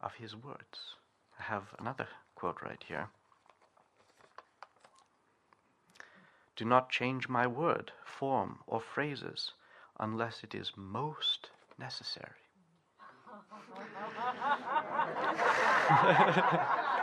of 0.00 0.14
his 0.14 0.36
words. 0.36 0.96
I 1.38 1.42
have 1.42 1.74
another 1.78 2.08
quote 2.34 2.62
right 2.62 2.82
here. 2.86 3.08
Do 6.56 6.64
not 6.64 6.88
change 6.90 7.28
my 7.28 7.46
word, 7.46 7.92
form, 8.04 8.60
or 8.66 8.80
phrases 8.80 9.52
unless 10.00 10.42
it 10.44 10.54
is 10.54 10.72
most 10.76 11.50
necessary. 11.78 12.32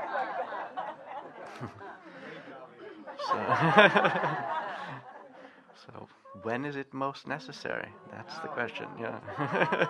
so, 3.28 3.36
so, 5.86 6.08
when 6.42 6.66
is 6.66 6.76
it 6.76 6.94
most 6.94 7.28
necessary? 7.28 7.90
That's 8.12 8.38
the 8.40 8.48
question, 8.48 8.88
yeah. 9.00 9.20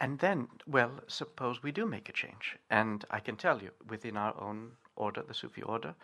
and 0.00 0.18
then, 0.18 0.48
well, 0.66 0.90
suppose 1.06 1.62
we 1.62 1.72
do 1.72 1.86
make 1.86 2.08
a 2.08 2.12
change. 2.12 2.56
And 2.70 3.04
I 3.10 3.20
can 3.20 3.36
tell 3.36 3.62
you, 3.62 3.70
within 3.88 4.16
our 4.16 4.34
own 4.40 4.72
order, 4.96 5.22
the 5.26 5.34
Sufi 5.34 5.62
order, 5.62 5.94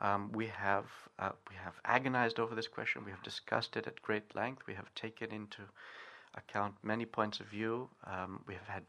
um, 0.00 0.30
we 0.32 0.46
have 0.46 0.86
uh, 1.18 1.30
we 1.48 1.56
have 1.56 1.74
agonized 1.84 2.40
over 2.40 2.54
this 2.54 2.66
question. 2.66 3.04
We 3.04 3.12
have 3.12 3.22
discussed 3.22 3.76
it 3.76 3.86
at 3.86 4.02
great 4.02 4.34
length. 4.34 4.66
We 4.66 4.74
have 4.74 4.92
taken 4.94 5.30
into 5.30 5.62
account 6.34 6.74
many 6.82 7.04
points 7.04 7.38
of 7.40 7.46
view. 7.46 7.88
Um, 8.04 8.42
we 8.46 8.54
have 8.54 8.66
had 8.66 8.82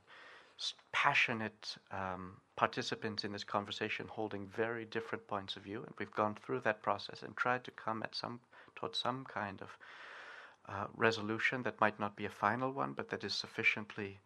passionate 0.92 1.76
um, 1.92 2.32
participants 2.56 3.24
in 3.24 3.32
this 3.32 3.44
conversation 3.44 4.08
holding 4.10 4.48
very 4.48 4.86
different 4.86 5.28
points 5.28 5.56
of 5.56 5.64
view, 5.64 5.84
and 5.86 5.94
we've 6.00 6.12
gone 6.12 6.36
through 6.36 6.62
that 6.62 6.82
process 6.82 7.22
and 7.24 7.36
tried 7.36 7.64
to 7.66 7.72
come 7.72 8.02
at 8.04 8.16
some 8.16 8.40
towards 8.76 9.00
some 9.00 9.26
kind 9.26 9.62
of 9.62 9.70
uh, 10.68 10.88
resolution 10.96 11.62
that 11.64 11.80
might 11.80 12.00
not 12.00 12.16
be 12.16 12.26
a 12.26 12.30
final 12.30 12.72
one, 12.72 12.94
but 12.94 13.10
that 13.10 13.24
is 13.24 13.34
sufficiently 13.34 14.20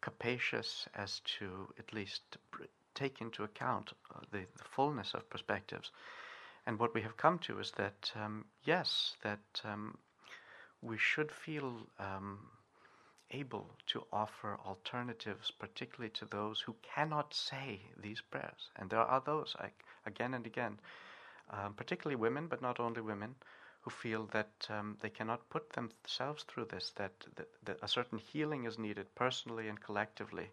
capacious 0.00 0.86
as 0.94 1.20
to 1.20 1.68
at 1.78 1.92
least 1.92 2.22
take 2.94 3.20
into 3.20 3.44
account 3.44 3.92
uh, 4.14 4.20
the, 4.30 4.38
the 4.38 4.64
fullness 4.64 5.14
of 5.14 5.28
perspectives. 5.30 5.90
And 6.66 6.78
what 6.78 6.94
we 6.94 7.02
have 7.02 7.16
come 7.16 7.38
to 7.40 7.58
is 7.58 7.72
that, 7.72 8.12
um, 8.14 8.44
yes, 8.64 9.16
that 9.22 9.60
um, 9.64 9.96
we 10.82 10.98
should 10.98 11.32
feel 11.32 11.86
um, 11.98 12.38
able 13.30 13.70
to 13.86 14.04
offer 14.12 14.58
alternatives, 14.66 15.50
particularly 15.50 16.10
to 16.10 16.26
those 16.26 16.60
who 16.60 16.74
cannot 16.82 17.34
say 17.34 17.80
these 18.02 18.20
prayers. 18.20 18.70
And 18.76 18.90
there 18.90 19.00
are 19.00 19.22
those, 19.24 19.56
like, 19.60 19.84
again 20.06 20.34
and 20.34 20.46
again, 20.46 20.78
um, 21.50 21.74
particularly 21.74 22.16
women, 22.16 22.46
but 22.46 22.62
not 22.62 22.80
only 22.80 23.00
women, 23.00 23.34
who 23.82 23.90
feel 23.90 24.26
that 24.32 24.66
um, 24.68 24.96
they 25.00 25.08
cannot 25.08 25.48
put 25.48 25.72
themselves 25.72 26.44
through 26.44 26.66
this, 26.66 26.92
that, 26.96 27.12
that, 27.36 27.48
that, 27.64 27.78
a 27.82 27.88
certain 27.88 28.18
healing 28.18 28.64
is 28.64 28.78
needed 28.78 29.06
personally 29.14 29.68
and 29.68 29.80
collectively. 29.80 30.50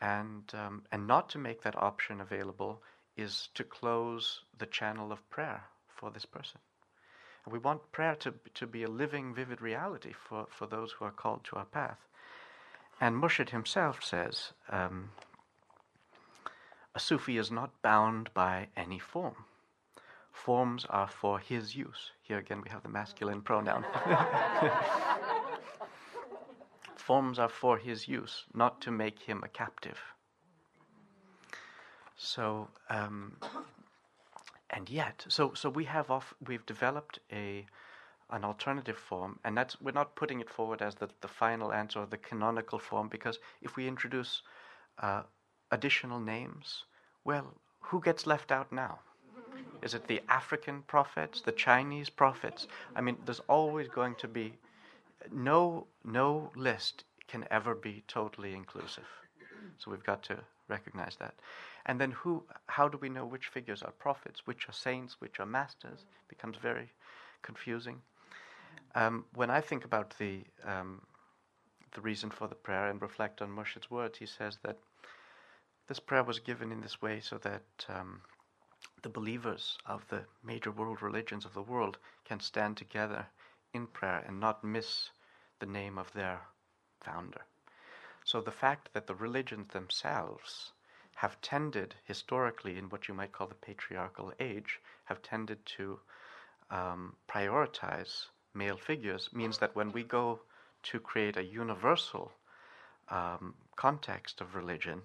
And, 0.00 0.50
um, 0.54 0.82
and 0.90 1.06
not 1.06 1.28
to 1.30 1.38
make 1.38 1.62
that 1.62 1.76
option 1.76 2.20
available 2.20 2.82
is 3.16 3.48
to 3.54 3.64
close 3.64 4.40
the 4.58 4.66
channel 4.66 5.12
of 5.12 5.28
prayer 5.30 5.64
for 5.88 6.10
this 6.10 6.24
person. 6.24 6.60
And 7.44 7.52
we 7.52 7.58
want 7.58 7.92
prayer 7.92 8.14
to, 8.16 8.34
to 8.54 8.66
be 8.66 8.84
a 8.84 8.88
living, 8.88 9.34
vivid 9.34 9.60
reality 9.60 10.12
for, 10.12 10.46
for 10.50 10.66
those 10.66 10.92
who 10.92 11.04
are 11.04 11.10
called 11.10 11.44
to 11.44 11.56
our 11.56 11.64
path. 11.64 11.98
And 13.00 13.16
Murshid 13.16 13.50
himself 13.50 14.02
says 14.02 14.52
um, 14.70 15.10
a 16.94 17.00
Sufi 17.00 17.38
is 17.38 17.50
not 17.50 17.82
bound 17.82 18.30
by 18.34 18.68
any 18.76 18.98
form. 18.98 19.44
Forms 20.30 20.86
are 20.88 21.08
for 21.08 21.38
his 21.38 21.74
use. 21.74 22.12
Here 22.22 22.38
again, 22.38 22.62
we 22.62 22.70
have 22.70 22.82
the 22.82 22.88
masculine 22.88 23.42
pronoun. 23.42 23.84
Forms 26.96 27.38
are 27.38 27.48
for 27.48 27.76
his 27.78 28.08
use, 28.08 28.44
not 28.54 28.80
to 28.82 28.90
make 28.90 29.18
him 29.20 29.42
a 29.44 29.48
captive. 29.48 29.98
So, 32.24 32.68
um, 32.88 33.36
and 34.70 34.88
yet, 34.88 35.24
so 35.28 35.54
so 35.54 35.68
we 35.68 35.84
have 35.86 36.08
off, 36.08 36.32
we've 36.46 36.64
developed 36.66 37.18
a 37.32 37.66
an 38.30 38.44
alternative 38.44 38.96
form, 38.96 39.40
and 39.44 39.56
that's 39.56 39.80
we're 39.80 39.90
not 39.90 40.14
putting 40.14 40.40
it 40.40 40.48
forward 40.48 40.80
as 40.82 40.94
the, 40.94 41.08
the 41.20 41.28
final 41.28 41.72
answer 41.72 41.98
or 41.98 42.06
the 42.06 42.16
canonical 42.16 42.78
form 42.78 43.08
because 43.08 43.40
if 43.60 43.76
we 43.76 43.88
introduce 43.88 44.42
uh, 45.00 45.22
additional 45.72 46.20
names, 46.20 46.84
well, 47.24 47.54
who 47.80 48.00
gets 48.00 48.24
left 48.24 48.52
out 48.52 48.70
now? 48.72 49.00
Is 49.82 49.92
it 49.92 50.06
the 50.06 50.22
African 50.28 50.82
prophets, 50.82 51.40
the 51.40 51.52
Chinese 51.52 52.08
prophets? 52.08 52.68
I 52.94 53.00
mean, 53.00 53.16
there's 53.24 53.42
always 53.48 53.88
going 53.88 54.14
to 54.14 54.28
be 54.28 54.54
no 55.32 55.88
no 56.04 56.52
list 56.54 57.02
can 57.26 57.44
ever 57.50 57.74
be 57.74 58.04
totally 58.06 58.54
inclusive. 58.54 59.08
So 59.78 59.90
we've 59.90 60.04
got 60.04 60.22
to 60.24 60.38
recognize 60.68 61.16
that. 61.16 61.34
And 61.86 62.00
then 62.00 62.12
who 62.12 62.44
how 62.66 62.88
do 62.88 62.98
we 62.98 63.08
know 63.08 63.26
which 63.26 63.48
figures 63.48 63.82
are 63.82 63.92
prophets, 63.92 64.46
which 64.46 64.68
are 64.68 64.72
saints, 64.72 65.20
which 65.20 65.40
are 65.40 65.46
masters? 65.46 66.04
Becomes 66.28 66.56
very 66.56 66.92
confusing. 67.42 68.00
Um, 68.94 69.24
when 69.34 69.50
I 69.50 69.60
think 69.60 69.84
about 69.84 70.14
the 70.18 70.44
um, 70.64 71.02
the 71.94 72.00
reason 72.00 72.30
for 72.30 72.48
the 72.48 72.54
prayer 72.54 72.88
and 72.88 73.02
reflect 73.02 73.42
on 73.42 73.50
Murshid's 73.50 73.90
words, 73.90 74.18
he 74.18 74.26
says 74.26 74.58
that 74.62 74.78
this 75.88 76.00
prayer 76.00 76.24
was 76.24 76.38
given 76.38 76.72
in 76.72 76.80
this 76.80 77.02
way 77.02 77.20
so 77.20 77.38
that 77.38 77.86
um, 77.88 78.22
the 79.02 79.08
believers 79.08 79.76
of 79.84 80.06
the 80.08 80.24
major 80.42 80.70
world 80.70 81.02
religions 81.02 81.44
of 81.44 81.54
the 81.54 81.62
world 81.62 81.98
can 82.24 82.40
stand 82.40 82.76
together 82.76 83.26
in 83.74 83.86
prayer 83.86 84.24
and 84.26 84.38
not 84.40 84.64
miss 84.64 85.10
the 85.58 85.66
name 85.66 85.98
of 85.98 86.12
their 86.12 86.40
founder. 87.00 87.42
So 88.24 88.40
the 88.40 88.52
fact 88.52 88.90
that 88.92 89.06
the 89.06 89.14
religions 89.14 89.72
themselves 89.72 90.72
have 91.16 91.40
tended 91.40 91.94
historically 92.04 92.78
in 92.78 92.88
what 92.88 93.08
you 93.08 93.14
might 93.14 93.32
call 93.32 93.46
the 93.46 93.54
patriarchal 93.54 94.32
age 94.40 94.80
have 95.04 95.22
tended 95.22 95.64
to 95.66 95.98
um, 96.70 97.14
prioritize 97.28 98.26
male 98.54 98.76
figures 98.76 99.28
means 99.32 99.58
that 99.58 99.74
when 99.76 99.92
we 99.92 100.02
go 100.02 100.40
to 100.82 100.98
create 100.98 101.36
a 101.36 101.44
universal 101.44 102.32
um, 103.08 103.54
context 103.76 104.40
of 104.40 104.54
religion, 104.54 105.02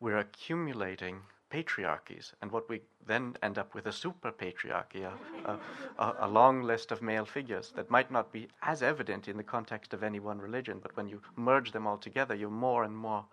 we're 0.00 0.18
accumulating 0.18 1.20
patriarchies, 1.50 2.32
and 2.42 2.50
what 2.50 2.68
we 2.68 2.80
then 3.06 3.36
end 3.42 3.56
up 3.56 3.72
with 3.72 3.86
a 3.86 3.92
super 3.92 4.32
patriarchy, 4.32 5.04
a, 5.04 5.58
a, 6.02 6.16
a, 6.20 6.28
long 6.28 6.62
list 6.62 6.90
of 6.90 7.00
male 7.00 7.24
figures 7.24 7.72
that 7.76 7.88
might 7.88 8.10
not 8.10 8.32
be 8.32 8.48
as 8.62 8.82
evident 8.82 9.28
in 9.28 9.36
the 9.36 9.44
context 9.44 9.94
of 9.94 10.02
any 10.02 10.18
one 10.18 10.40
religion, 10.40 10.80
but 10.82 10.96
when 10.96 11.08
you 11.08 11.22
merge 11.36 11.70
them 11.70 11.86
all 11.86 11.98
together, 11.98 12.34
you're 12.34 12.50
more 12.50 12.82
and 12.82 12.96
more 12.96 13.24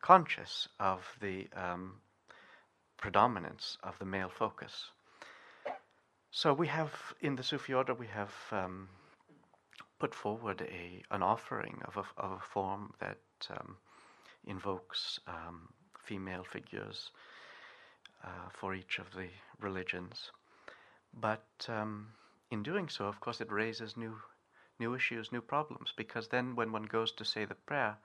conscious 0.00 0.68
of 0.78 1.00
the 1.20 1.48
um, 1.56 2.00
predominance 2.96 3.78
of 3.82 3.98
the 3.98 4.04
male 4.04 4.30
focus. 4.30 4.90
So 6.30 6.52
we 6.52 6.66
have 6.66 6.92
in 7.20 7.36
the 7.36 7.42
Sufi 7.42 7.74
order 7.74 7.94
we 7.94 8.06
have 8.08 8.34
um, 8.52 8.88
put 9.98 10.14
forward 10.14 10.60
a 10.60 11.02
an 11.10 11.22
offering 11.22 11.80
of 11.86 11.96
a, 11.96 12.04
of 12.20 12.32
a 12.32 12.40
form 12.52 12.92
that 13.00 13.18
um, 13.50 13.76
invokes 14.46 15.20
um, 15.26 15.68
female 16.04 16.44
figures 16.44 17.10
uh, 18.24 18.48
for 18.52 18.74
each 18.74 18.98
of 18.98 19.06
the 19.14 19.28
religions. 19.60 20.30
But 21.14 21.66
um, 21.68 22.08
in 22.50 22.62
doing 22.62 22.88
so, 22.88 23.06
of 23.06 23.20
course, 23.20 23.40
it 23.40 23.50
raises 23.50 23.96
new 23.96 24.16
new 24.78 24.94
issues, 24.94 25.32
new 25.32 25.40
problems, 25.40 25.92
because 25.96 26.28
then 26.28 26.54
when 26.54 26.70
one 26.72 26.82
goes 26.82 27.12
to 27.12 27.24
say 27.24 27.46
the 27.46 27.54
prayer, 27.54 27.96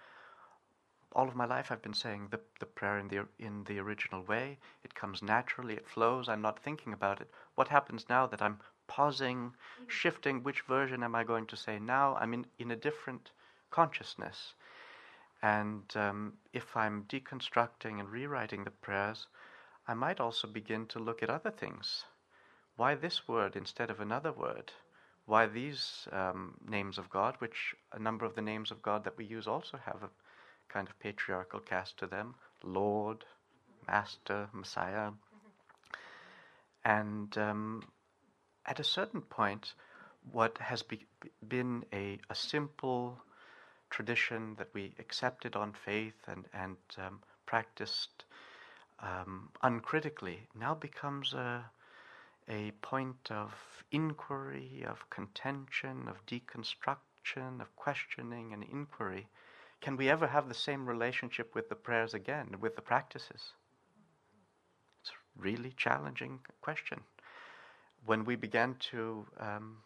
all 1.13 1.27
of 1.27 1.35
my 1.35 1.45
life 1.45 1.71
I've 1.71 1.81
been 1.81 1.93
saying 1.93 2.27
the, 2.31 2.39
the 2.59 2.65
prayer 2.65 2.97
in 2.97 3.07
the 3.07 3.27
in 3.39 3.63
the 3.65 3.79
original 3.79 4.23
way. 4.23 4.57
It 4.83 4.95
comes 4.95 5.21
naturally, 5.21 5.75
it 5.75 5.87
flows. 5.87 6.29
I'm 6.29 6.41
not 6.41 6.59
thinking 6.59 6.93
about 6.93 7.21
it. 7.21 7.29
What 7.55 7.67
happens 7.67 8.05
now 8.09 8.27
that 8.27 8.41
I'm 8.41 8.59
pausing, 8.87 9.53
shifting? 9.87 10.43
Which 10.43 10.61
version 10.61 11.03
am 11.03 11.15
I 11.15 11.23
going 11.23 11.47
to 11.47 11.57
say 11.57 11.79
now? 11.79 12.15
I'm 12.19 12.33
in, 12.33 12.45
in 12.59 12.71
a 12.71 12.75
different 12.75 13.31
consciousness. 13.69 14.53
And 15.41 15.83
um, 15.95 16.33
if 16.53 16.77
I'm 16.77 17.05
deconstructing 17.05 17.99
and 17.99 18.09
rewriting 18.09 18.63
the 18.63 18.71
prayers, 18.71 19.27
I 19.87 19.93
might 19.93 20.19
also 20.19 20.47
begin 20.47 20.85
to 20.87 20.99
look 20.99 21.23
at 21.23 21.29
other 21.29 21.51
things. 21.51 22.05
Why 22.75 22.95
this 22.95 23.27
word 23.27 23.55
instead 23.55 23.89
of 23.89 23.99
another 23.99 24.31
word? 24.31 24.71
Why 25.25 25.45
these 25.47 26.07
um, 26.11 26.55
names 26.67 26.97
of 26.97 27.09
God, 27.09 27.35
which 27.39 27.75
a 27.91 27.99
number 27.99 28.25
of 28.25 28.35
the 28.35 28.41
names 28.41 28.71
of 28.71 28.81
God 28.81 29.03
that 29.03 29.17
we 29.17 29.25
use 29.25 29.47
also 29.47 29.77
have 29.77 30.03
a 30.03 30.09
kind 30.71 30.87
of 30.87 30.99
patriarchal 30.99 31.59
cast 31.59 31.97
to 31.97 32.07
them 32.07 32.35
Lord, 32.63 33.25
Master, 33.87 34.47
Messiah. 34.53 35.11
And 36.85 37.35
um, 37.37 37.83
at 38.65 38.79
a 38.79 38.83
certain 38.83 39.21
point, 39.21 39.73
what 40.31 40.57
has 40.59 40.83
be- 40.83 41.05
been 41.47 41.83
a, 41.93 42.19
a 42.29 42.35
simple 42.35 43.17
tradition 43.89 44.55
that 44.57 44.69
we 44.73 44.93
accepted 44.99 45.55
on 45.55 45.73
faith 45.73 46.19
and, 46.27 46.45
and 46.53 46.77
um, 46.97 47.19
practiced 47.45 48.25
um, 48.99 49.49
uncritically 49.63 50.47
now 50.55 50.73
becomes 50.73 51.33
a, 51.33 51.65
a 52.47 52.71
point 52.81 53.29
of 53.29 53.51
inquiry, 53.91 54.85
of 54.87 55.09
contention, 55.09 56.07
of 56.07 56.25
deconstruction, 56.25 57.61
of 57.61 57.75
questioning 57.75 58.53
and 58.53 58.63
inquiry. 58.63 59.27
Can 59.81 59.97
we 59.97 60.09
ever 60.09 60.27
have 60.27 60.47
the 60.47 60.53
same 60.53 60.85
relationship 60.85 61.55
with 61.55 61.67
the 61.67 61.75
prayers 61.75 62.13
again, 62.13 62.55
with 62.59 62.75
the 62.75 62.83
practices? 62.83 63.53
It's 65.01 65.09
a 65.09 65.41
really 65.41 65.73
challenging 65.75 66.39
question. 66.61 67.01
When 68.05 68.23
we 68.23 68.35
began 68.35 68.75
to 68.91 69.25
um, 69.39 69.77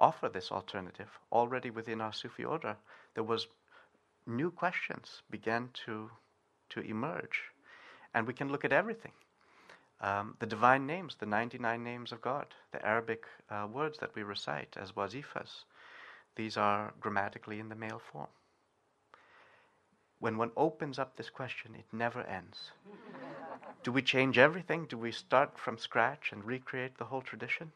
offer 0.00 0.28
this 0.28 0.50
alternative, 0.50 1.08
already 1.30 1.70
within 1.70 2.00
our 2.00 2.12
Sufi 2.12 2.44
order, 2.44 2.76
there 3.14 3.22
was 3.22 3.46
new 4.26 4.50
questions 4.50 5.22
began 5.30 5.70
to 5.86 6.10
to 6.70 6.80
emerge, 6.80 7.44
and 8.12 8.26
we 8.26 8.34
can 8.34 8.50
look 8.50 8.64
at 8.64 8.72
everything. 8.72 9.12
Um, 10.02 10.36
the 10.38 10.46
divine 10.46 10.86
names, 10.86 11.16
the 11.18 11.24
99 11.24 11.82
names 11.82 12.12
of 12.12 12.20
God, 12.20 12.46
the 12.72 12.84
Arabic 12.84 13.24
uh, 13.48 13.66
words 13.72 13.96
that 14.00 14.14
we 14.14 14.22
recite 14.22 14.76
as 14.78 14.92
wazifas, 14.92 15.64
these 16.36 16.58
are 16.58 16.92
grammatically 17.00 17.58
in 17.58 17.70
the 17.70 17.74
male 17.74 18.02
form 18.12 18.28
when 20.20 20.36
one 20.36 20.50
opens 20.56 20.98
up 20.98 21.16
this 21.16 21.30
question, 21.30 21.74
it 21.74 21.86
never 21.92 22.22
ends. 22.22 22.72
Do 23.82 23.92
we 23.92 24.02
change 24.02 24.38
everything? 24.38 24.86
Do 24.86 24.98
we 24.98 25.12
start 25.12 25.58
from 25.58 25.78
scratch 25.78 26.32
and 26.32 26.44
recreate 26.44 26.98
the 26.98 27.04
whole 27.04 27.22
tradition? 27.22 27.72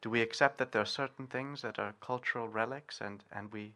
Do 0.00 0.08
we 0.08 0.22
accept 0.22 0.58
that 0.58 0.72
there 0.72 0.82
are 0.82 0.86
certain 0.86 1.26
things 1.26 1.60
that 1.62 1.78
are 1.78 1.94
cultural 2.00 2.48
relics, 2.48 3.00
and, 3.00 3.22
and 3.30 3.52
we 3.52 3.74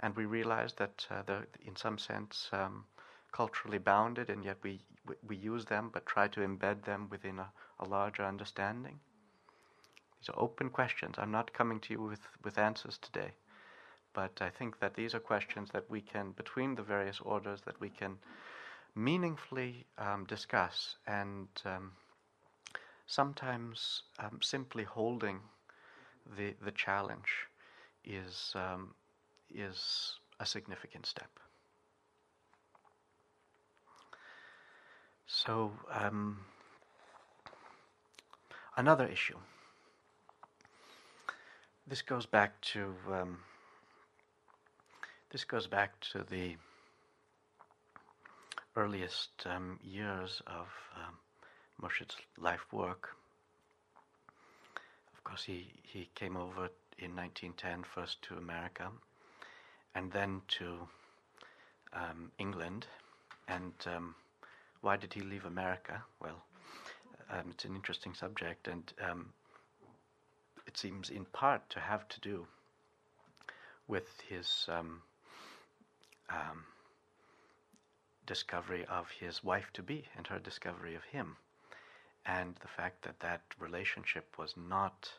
and 0.00 0.16
we 0.16 0.24
realize 0.24 0.74
that 0.74 1.06
uh, 1.10 1.22
they're 1.22 1.46
in 1.64 1.76
some 1.76 1.96
sense 1.96 2.50
um, 2.52 2.84
culturally 3.30 3.78
bounded, 3.78 4.28
and 4.28 4.44
yet 4.44 4.58
we, 4.62 4.80
we, 5.26 5.36
use 5.36 5.64
them, 5.64 5.90
but 5.92 6.04
try 6.06 6.28
to 6.28 6.40
embed 6.40 6.84
them 6.84 7.08
within 7.08 7.38
a, 7.38 7.50
a 7.78 7.84
larger 7.84 8.24
understanding? 8.24 8.98
These 10.20 10.28
are 10.28 10.38
open 10.38 10.70
questions. 10.70 11.14
I'm 11.18 11.30
not 11.30 11.52
coming 11.52 11.80
to 11.80 11.94
you 11.94 12.02
with, 12.02 12.26
with 12.42 12.58
answers 12.58 12.98
today. 12.98 13.32
But 14.14 14.40
I 14.40 14.50
think 14.50 14.78
that 14.80 14.94
these 14.94 15.14
are 15.14 15.20
questions 15.20 15.70
that 15.72 15.88
we 15.90 16.00
can, 16.00 16.32
between 16.32 16.74
the 16.74 16.82
various 16.82 17.20
orders, 17.20 17.62
that 17.62 17.80
we 17.80 17.88
can 17.88 18.18
meaningfully 18.94 19.86
um, 19.98 20.24
discuss 20.26 20.96
and 21.06 21.48
um, 21.64 21.92
sometimes 23.06 24.02
um, 24.18 24.38
simply 24.42 24.84
holding 24.84 25.40
the, 26.36 26.54
the 26.64 26.72
challenge 26.72 27.48
is, 28.04 28.52
um, 28.54 28.94
is 29.54 30.18
a 30.40 30.46
significant 30.46 31.06
step. 31.06 31.30
So, 35.26 35.72
um, 35.90 36.40
another 38.76 39.06
issue. 39.06 39.38
This 41.86 42.02
goes 42.02 42.26
back 42.26 42.60
to 42.72 42.94
um, 43.10 43.38
this 45.32 45.44
goes 45.44 45.66
back 45.66 45.98
to 46.00 46.22
the 46.28 46.56
earliest 48.76 49.30
um, 49.46 49.80
years 49.82 50.42
of 50.46 50.68
um, 50.94 51.14
Murshid's 51.80 52.16
life 52.38 52.66
work. 52.70 53.16
Of 55.14 55.24
course, 55.24 55.42
he, 55.42 55.68
he 55.82 56.10
came 56.14 56.36
over 56.36 56.68
in 56.98 57.16
1910 57.16 57.84
first 57.94 58.20
to 58.22 58.34
America 58.36 58.88
and 59.94 60.12
then 60.12 60.42
to 60.48 60.86
um, 61.94 62.30
England. 62.38 62.86
And 63.48 63.72
um, 63.86 64.14
why 64.82 64.98
did 64.98 65.14
he 65.14 65.22
leave 65.22 65.46
America? 65.46 66.02
Well, 66.20 66.42
um, 67.30 67.44
it's 67.50 67.64
an 67.64 67.74
interesting 67.74 68.12
subject, 68.12 68.68
and 68.68 68.92
um, 69.02 69.30
it 70.66 70.76
seems 70.76 71.08
in 71.08 71.24
part 71.24 71.70
to 71.70 71.80
have 71.80 72.06
to 72.08 72.20
do 72.20 72.46
with 73.88 74.08
his 74.28 74.66
um, 76.30 76.64
discovery 78.26 78.84
of 78.86 79.10
his 79.10 79.42
wife 79.44 79.70
to 79.74 79.82
be 79.82 80.04
and 80.16 80.26
her 80.26 80.38
discovery 80.38 80.94
of 80.94 81.04
him, 81.04 81.36
and 82.26 82.54
the 82.60 82.68
fact 82.68 83.02
that 83.02 83.20
that 83.20 83.42
relationship 83.58 84.36
was 84.38 84.54
not 84.56 85.10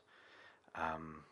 um, 0.75 1.23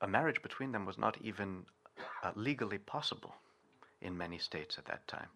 a 0.00 0.08
marriage 0.08 0.42
between 0.42 0.72
them 0.72 0.84
was 0.84 0.98
not 0.98 1.16
even 1.22 1.64
uh, 2.22 2.32
legally 2.34 2.78
possible 2.78 3.34
in 4.00 4.18
many 4.18 4.38
states 4.38 4.76
at 4.78 4.84
that 4.86 5.06
time. 5.06 5.28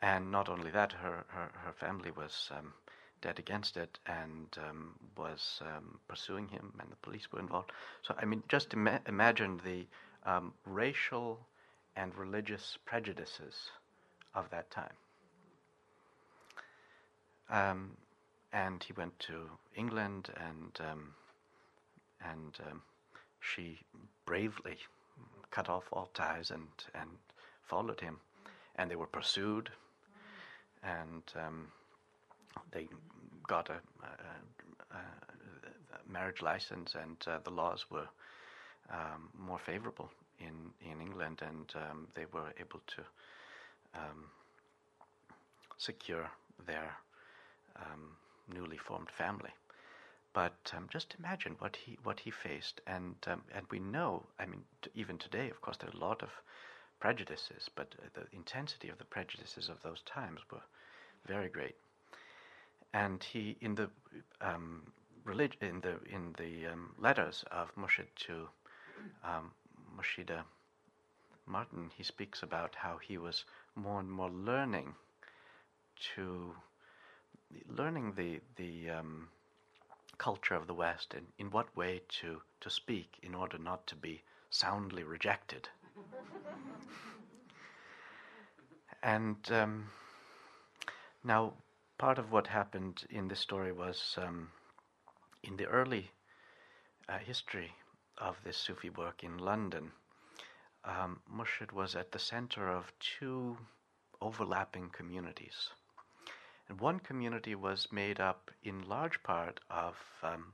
And 0.00 0.30
not 0.30 0.48
only 0.48 0.70
that, 0.70 0.92
her, 0.92 1.24
her, 1.28 1.50
her 1.64 1.72
family 1.72 2.10
was 2.10 2.50
um, 2.56 2.72
dead 3.20 3.38
against 3.38 3.76
it 3.76 3.98
and 4.06 4.46
um, 4.68 4.94
was 5.16 5.60
um, 5.62 5.98
pursuing 6.08 6.48
him, 6.48 6.72
and 6.80 6.90
the 6.90 6.96
police 6.96 7.30
were 7.32 7.40
involved. 7.40 7.72
So, 8.02 8.14
I 8.20 8.24
mean, 8.24 8.42
just 8.48 8.72
ima- 8.72 9.00
imagine 9.06 9.60
the 9.64 9.86
um, 10.24 10.52
racial 10.64 11.38
and 11.96 12.14
religious 12.16 12.78
prejudices 12.84 13.70
of 14.34 14.48
that 14.50 14.70
time. 14.70 14.92
Um, 17.50 17.96
and 18.52 18.82
he 18.82 18.92
went 18.92 19.18
to 19.20 19.50
England, 19.74 20.30
and 20.36 20.78
um, 20.90 21.14
and 22.24 22.58
um, 22.70 22.82
she 23.40 23.78
bravely 24.26 24.76
cut 25.50 25.68
off 25.68 25.84
all 25.92 26.10
ties 26.14 26.50
and 26.50 26.68
and 26.94 27.10
followed 27.62 28.00
him, 28.00 28.18
and 28.76 28.90
they 28.90 28.96
were 28.96 29.06
pursued, 29.06 29.70
and 30.82 31.22
they 32.72 32.88
got 33.46 33.68
a, 33.70 33.80
a, 34.94 34.96
a 34.96 36.12
marriage 36.12 36.42
license, 36.42 36.94
and 36.94 37.16
uh, 37.26 37.38
the 37.44 37.50
laws 37.50 37.86
were 37.90 38.08
um, 38.90 39.28
more 39.38 39.58
favorable 39.58 40.10
in 40.40 40.72
in 40.90 41.00
England, 41.00 41.42
and 41.42 41.72
um, 41.76 42.06
they 42.14 42.26
were 42.32 42.52
able 42.60 42.80
to 42.86 43.02
um, 43.94 44.24
secure 45.76 46.30
their 46.66 46.96
um, 47.76 48.16
newly 48.52 48.78
formed 48.78 49.10
family. 49.10 49.50
But 50.32 50.72
um, 50.76 50.88
just 50.90 51.14
imagine 51.18 51.56
what 51.58 51.76
he 51.76 51.98
what 52.04 52.20
he 52.20 52.30
faced, 52.30 52.80
and 52.86 53.16
um, 53.26 53.42
and 53.54 53.66
we 53.70 53.78
know. 53.78 54.26
I 54.38 54.46
mean, 54.46 54.62
t- 54.82 54.90
even 54.94 55.18
today, 55.18 55.50
of 55.50 55.60
course, 55.60 55.76
there 55.78 55.90
are 55.90 55.96
a 55.98 56.08
lot 56.08 56.22
of 56.22 56.30
prejudices, 57.00 57.70
but 57.74 57.94
uh, 57.98 58.08
the 58.14 58.36
intensity 58.36 58.88
of 58.88 58.98
the 58.98 59.04
prejudices 59.04 59.68
of 59.68 59.82
those 59.82 60.02
times 60.02 60.40
were 60.52 60.62
very 61.26 61.48
great 61.48 61.76
and 62.92 63.22
he 63.22 63.56
in 63.60 63.74
the 63.74 63.88
um, 64.40 64.82
relig- 65.24 65.56
in 65.60 65.80
the 65.80 65.96
in 66.10 66.34
the 66.38 66.66
um, 66.66 66.94
letters 66.98 67.44
of 67.50 67.74
Murshid 67.76 68.06
to 68.26 68.48
um, 69.24 69.50
Murshida 69.96 70.42
Martin, 71.46 71.90
he 71.96 72.02
speaks 72.02 72.42
about 72.42 72.74
how 72.74 72.98
he 72.98 73.18
was 73.18 73.44
more 73.74 74.00
and 74.00 74.10
more 74.10 74.30
learning 74.30 74.94
to 76.14 76.54
learning 77.68 78.12
the 78.16 78.40
the 78.56 78.90
um, 78.90 79.28
culture 80.18 80.54
of 80.54 80.66
the 80.66 80.74
West 80.74 81.14
and 81.14 81.26
in 81.38 81.50
what 81.50 81.74
way 81.76 82.02
to, 82.08 82.40
to 82.60 82.70
speak 82.70 83.18
in 83.22 83.34
order 83.34 83.58
not 83.58 83.86
to 83.86 83.94
be 83.94 84.20
soundly 84.50 85.04
rejected. 85.04 85.68
and 89.02 89.36
um, 89.52 89.86
now, 91.24 91.52
part 91.98 92.18
of 92.18 92.30
what 92.30 92.46
happened 92.46 93.04
in 93.10 93.28
this 93.28 93.40
story 93.40 93.72
was 93.72 94.16
um, 94.22 94.48
in 95.42 95.56
the 95.56 95.66
early 95.66 96.10
uh, 97.08 97.18
history 97.18 97.72
of 98.18 98.36
this 98.44 98.56
Sufi 98.56 98.90
work 98.90 99.24
in 99.24 99.38
London, 99.38 99.90
um, 100.84 101.20
Murshid 101.30 101.72
was 101.72 101.96
at 101.96 102.12
the 102.12 102.18
center 102.18 102.68
of 102.68 102.92
two 103.00 103.56
overlapping 104.20 104.90
communities. 104.90 105.70
And 106.68 106.80
one 106.80 107.00
community 107.00 107.54
was 107.54 107.88
made 107.90 108.20
up 108.20 108.50
in 108.62 108.88
large 108.88 109.22
part 109.22 109.60
of 109.70 109.96
um, 110.22 110.52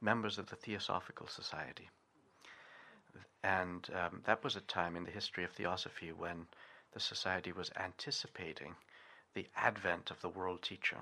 members 0.00 0.38
of 0.38 0.48
the 0.48 0.56
Theosophical 0.56 1.26
Society. 1.26 1.90
And 3.42 3.88
um, 3.94 4.22
that 4.24 4.44
was 4.44 4.56
a 4.56 4.60
time 4.60 4.96
in 4.96 5.04
the 5.04 5.10
history 5.10 5.44
of 5.44 5.52
Theosophy 5.52 6.12
when 6.12 6.46
the 6.92 7.00
society 7.00 7.52
was 7.52 7.70
anticipating 7.76 8.74
the 9.34 9.46
advent 9.56 10.10
of 10.10 10.20
the 10.20 10.28
world 10.28 10.62
teacher. 10.62 10.98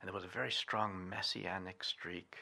And 0.00 0.08
there 0.08 0.14
was 0.14 0.24
a 0.24 0.28
very 0.28 0.52
strong 0.52 1.08
messianic 1.08 1.82
streak. 1.82 2.36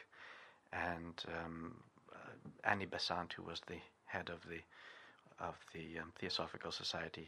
And 0.73 1.23
um, 1.27 1.75
uh, 2.13 2.69
Annie 2.69 2.85
Besant, 2.85 3.33
who 3.33 3.43
was 3.43 3.61
the 3.67 3.79
head 4.05 4.29
of 4.29 4.47
the 4.49 4.59
of 5.39 5.55
the 5.73 5.99
um, 5.99 6.13
Theosophical 6.17 6.71
Society, 6.71 7.27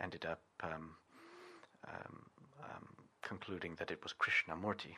ended 0.00 0.24
up 0.24 0.40
um, 0.62 0.96
um, 1.86 2.22
um, 2.62 2.88
concluding 3.20 3.74
that 3.78 3.90
it 3.90 4.02
was 4.02 4.14
Krishnamurti. 4.14 4.96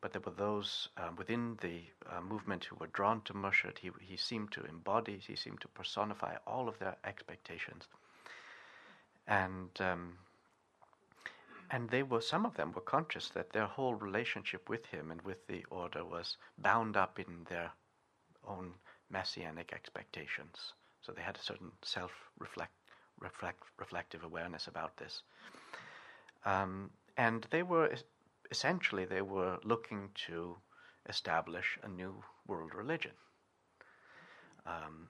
But 0.00 0.12
there 0.12 0.22
were 0.24 0.32
those 0.32 0.88
uh, 0.96 1.10
within 1.16 1.58
the 1.60 1.82
uh, 2.10 2.20
movement 2.20 2.64
who 2.64 2.76
were 2.76 2.88
drawn 2.88 3.22
to 3.22 3.34
Murshid. 3.34 3.78
He, 3.78 3.90
he 4.00 4.16
seemed 4.16 4.52
to 4.52 4.64
embody, 4.64 5.18
he 5.26 5.36
seemed 5.36 5.60
to 5.62 5.68
personify 5.68 6.36
all 6.46 6.68
of 6.68 6.78
their 6.78 6.96
expectations. 7.04 7.84
And 9.26 9.70
um, 9.80 10.18
and 11.74 11.90
they 11.90 12.04
were 12.04 12.20
some 12.20 12.46
of 12.46 12.54
them 12.54 12.70
were 12.70 12.80
conscious 12.80 13.30
that 13.30 13.50
their 13.50 13.66
whole 13.66 13.96
relationship 13.96 14.68
with 14.68 14.86
him 14.86 15.10
and 15.10 15.20
with 15.22 15.44
the 15.48 15.64
order 15.70 16.04
was 16.04 16.36
bound 16.56 16.96
up 16.96 17.18
in 17.18 17.44
their 17.50 17.72
own 18.46 18.74
messianic 19.10 19.72
expectations. 19.72 20.74
So 21.02 21.10
they 21.10 21.22
had 21.22 21.36
a 21.36 21.42
certain 21.42 21.72
self 21.82 22.12
reflect, 22.38 22.74
reflect 23.18 23.64
reflective 23.76 24.22
awareness 24.22 24.68
about 24.68 24.96
this. 24.98 25.22
Um, 26.44 26.90
and 27.16 27.44
they 27.50 27.64
were 27.64 27.92
essentially 28.52 29.04
they 29.04 29.22
were 29.22 29.58
looking 29.64 30.10
to 30.26 30.56
establish 31.08 31.76
a 31.82 31.88
new 31.88 32.22
world 32.46 32.72
religion. 32.72 33.16
Um, 34.64 35.08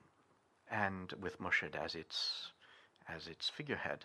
and 0.71 1.13
with 1.21 1.39
Murshid 1.39 1.75
as 1.75 1.93
its 1.93 2.53
as 3.07 3.27
its 3.27 3.49
figurehead. 3.49 4.03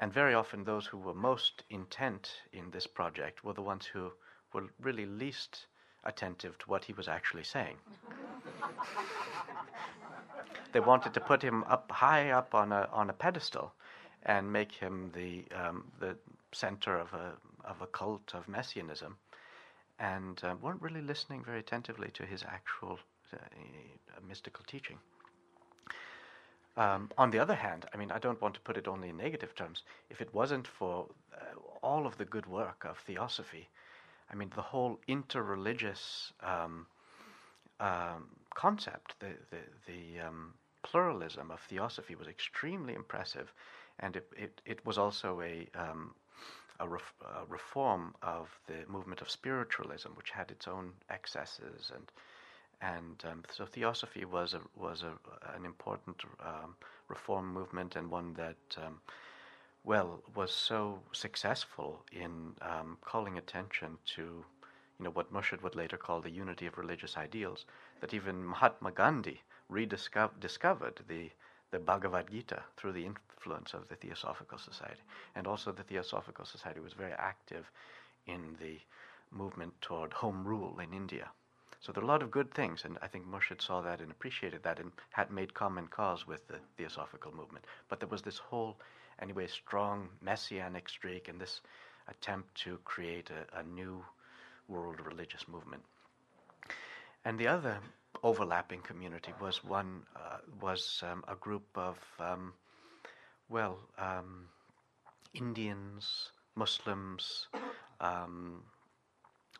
And 0.00 0.14
very 0.14 0.32
often, 0.32 0.64
those 0.64 0.86
who 0.86 0.96
were 0.96 1.12
most 1.12 1.62
intent 1.68 2.32
in 2.54 2.70
this 2.70 2.86
project 2.86 3.44
were 3.44 3.52
the 3.52 3.60
ones 3.60 3.84
who 3.84 4.10
were 4.54 4.64
really 4.80 5.04
least 5.04 5.66
attentive 6.04 6.56
to 6.58 6.70
what 6.70 6.84
he 6.84 6.94
was 6.94 7.06
actually 7.06 7.44
saying. 7.44 7.76
they 10.72 10.80
wanted 10.80 11.12
to 11.12 11.20
put 11.20 11.42
him 11.42 11.64
up 11.64 11.92
high 11.92 12.30
up 12.30 12.54
on 12.54 12.72
a 12.72 12.88
on 12.90 13.10
a 13.10 13.12
pedestal, 13.12 13.74
and 14.22 14.50
make 14.50 14.72
him 14.72 15.12
the 15.14 15.44
um, 15.54 15.84
the 15.98 16.16
center 16.52 16.98
of 16.98 17.12
a 17.12 17.34
of 17.64 17.82
a 17.82 17.86
cult 17.86 18.34
of 18.34 18.48
messianism, 18.48 19.18
and 19.98 20.40
uh, 20.44 20.54
weren't 20.62 20.80
really 20.80 21.02
listening 21.02 21.44
very 21.44 21.60
attentively 21.60 22.10
to 22.12 22.24
his 22.24 22.42
actual 22.44 22.98
uh, 23.34 23.36
mystical 24.26 24.64
teaching. 24.66 24.96
Um, 26.80 27.10
on 27.18 27.30
the 27.30 27.38
other 27.38 27.56
hand, 27.56 27.84
I 27.92 27.98
mean, 27.98 28.10
I 28.10 28.18
don't 28.18 28.40
want 28.40 28.54
to 28.54 28.60
put 28.62 28.78
it 28.78 28.88
only 28.88 29.10
in 29.10 29.18
negative 29.18 29.54
terms. 29.54 29.82
If 30.08 30.22
it 30.22 30.32
wasn't 30.32 30.66
for 30.66 31.06
uh, 31.34 31.58
all 31.82 32.06
of 32.06 32.16
the 32.16 32.24
good 32.24 32.46
work 32.46 32.86
of 32.88 32.96
theosophy, 33.06 33.68
I 34.30 34.34
mean, 34.34 34.50
the 34.56 34.62
whole 34.62 34.98
interreligious 35.06 36.32
um, 36.42 36.86
um, 37.80 38.30
concept, 38.54 39.14
the 39.20 39.32
the, 39.50 39.58
the 39.86 40.26
um, 40.26 40.54
pluralism 40.82 41.50
of 41.50 41.60
theosophy 41.60 42.14
was 42.14 42.28
extremely 42.28 42.94
impressive, 42.94 43.52
and 43.98 44.16
it 44.16 44.32
it, 44.34 44.62
it 44.64 44.86
was 44.86 44.96
also 44.96 45.42
a 45.42 45.68
um, 45.74 46.14
a, 46.78 46.88
ref, 46.88 47.12
a, 47.20 47.44
reform 47.44 48.14
of 48.22 48.48
the 48.68 48.90
movement 48.90 49.20
of 49.20 49.28
spiritualism, 49.28 50.08
which 50.14 50.30
had 50.30 50.50
its 50.50 50.66
own 50.66 50.92
excesses 51.10 51.92
and 51.94 52.10
and 52.82 53.22
um, 53.30 53.42
so 53.50 53.66
theosophy 53.66 54.24
was 54.24 54.54
a, 54.54 54.60
was 54.76 55.02
a, 55.02 55.12
an 55.54 55.64
important 55.64 56.16
um, 56.40 56.74
reform 57.08 57.52
movement 57.52 57.96
and 57.96 58.10
one 58.10 58.32
that, 58.34 58.56
um, 58.84 59.00
well, 59.84 60.22
was 60.34 60.52
so 60.52 60.98
successful 61.12 62.02
in 62.12 62.52
um, 62.62 62.96
calling 63.04 63.38
attention 63.38 63.98
to, 64.16 64.22
you 64.22 65.04
know, 65.04 65.10
what 65.10 65.32
Murshid 65.32 65.62
would 65.62 65.74
later 65.74 65.96
call 65.96 66.20
the 66.20 66.30
unity 66.30 66.66
of 66.66 66.78
religious 66.78 67.16
ideals, 67.16 67.64
that 68.00 68.14
even 68.14 68.44
Mahatma 68.46 68.92
Gandhi 68.92 69.42
rediscovered 69.68 71.00
the 71.08 71.30
the 71.70 71.78
Bhagavad 71.78 72.28
Gita 72.30 72.64
through 72.76 72.92
the 72.92 73.06
influence 73.06 73.74
of 73.74 73.88
the 73.88 73.94
Theosophical 73.94 74.58
Society, 74.58 75.02
and 75.36 75.46
also 75.46 75.70
the 75.70 75.84
Theosophical 75.84 76.44
Society 76.44 76.80
was 76.80 76.94
very 76.94 77.12
active 77.12 77.70
in 78.26 78.56
the 78.60 78.80
movement 79.30 79.72
toward 79.80 80.12
home 80.12 80.44
rule 80.44 80.80
in 80.80 80.92
India. 80.92 81.30
So 81.80 81.92
there 81.92 82.02
are 82.02 82.04
a 82.04 82.08
lot 82.08 82.22
of 82.22 82.30
good 82.30 82.52
things, 82.52 82.84
and 82.84 82.98
I 83.00 83.06
think 83.06 83.26
Murshid 83.26 83.62
saw 83.62 83.80
that 83.80 84.00
and 84.00 84.10
appreciated 84.10 84.62
that 84.64 84.78
and 84.78 84.92
had 85.10 85.30
made 85.30 85.54
common 85.54 85.86
cause 85.86 86.26
with 86.26 86.46
the 86.46 86.58
Theosophical 86.76 87.34
movement. 87.34 87.64
But 87.88 88.00
there 88.00 88.08
was 88.08 88.20
this 88.20 88.36
whole, 88.36 88.78
anyway, 89.20 89.46
strong 89.46 90.10
messianic 90.20 90.90
streak 90.90 91.28
and 91.28 91.40
this 91.40 91.62
attempt 92.06 92.54
to 92.62 92.78
create 92.84 93.30
a, 93.30 93.60
a 93.60 93.62
new 93.62 94.04
world 94.68 95.00
religious 95.06 95.48
movement. 95.48 95.82
And 97.24 97.38
the 97.38 97.48
other 97.48 97.78
overlapping 98.22 98.80
community 98.82 99.32
was 99.40 99.64
one 99.64 100.02
uh, 100.16 100.38
was 100.60 101.02
um, 101.02 101.24
a 101.28 101.34
group 101.34 101.66
of 101.74 101.96
um, 102.18 102.52
well 103.48 103.78
um, 103.98 104.46
Indians, 105.32 106.32
Muslims. 106.54 107.48
Um, 108.00 108.64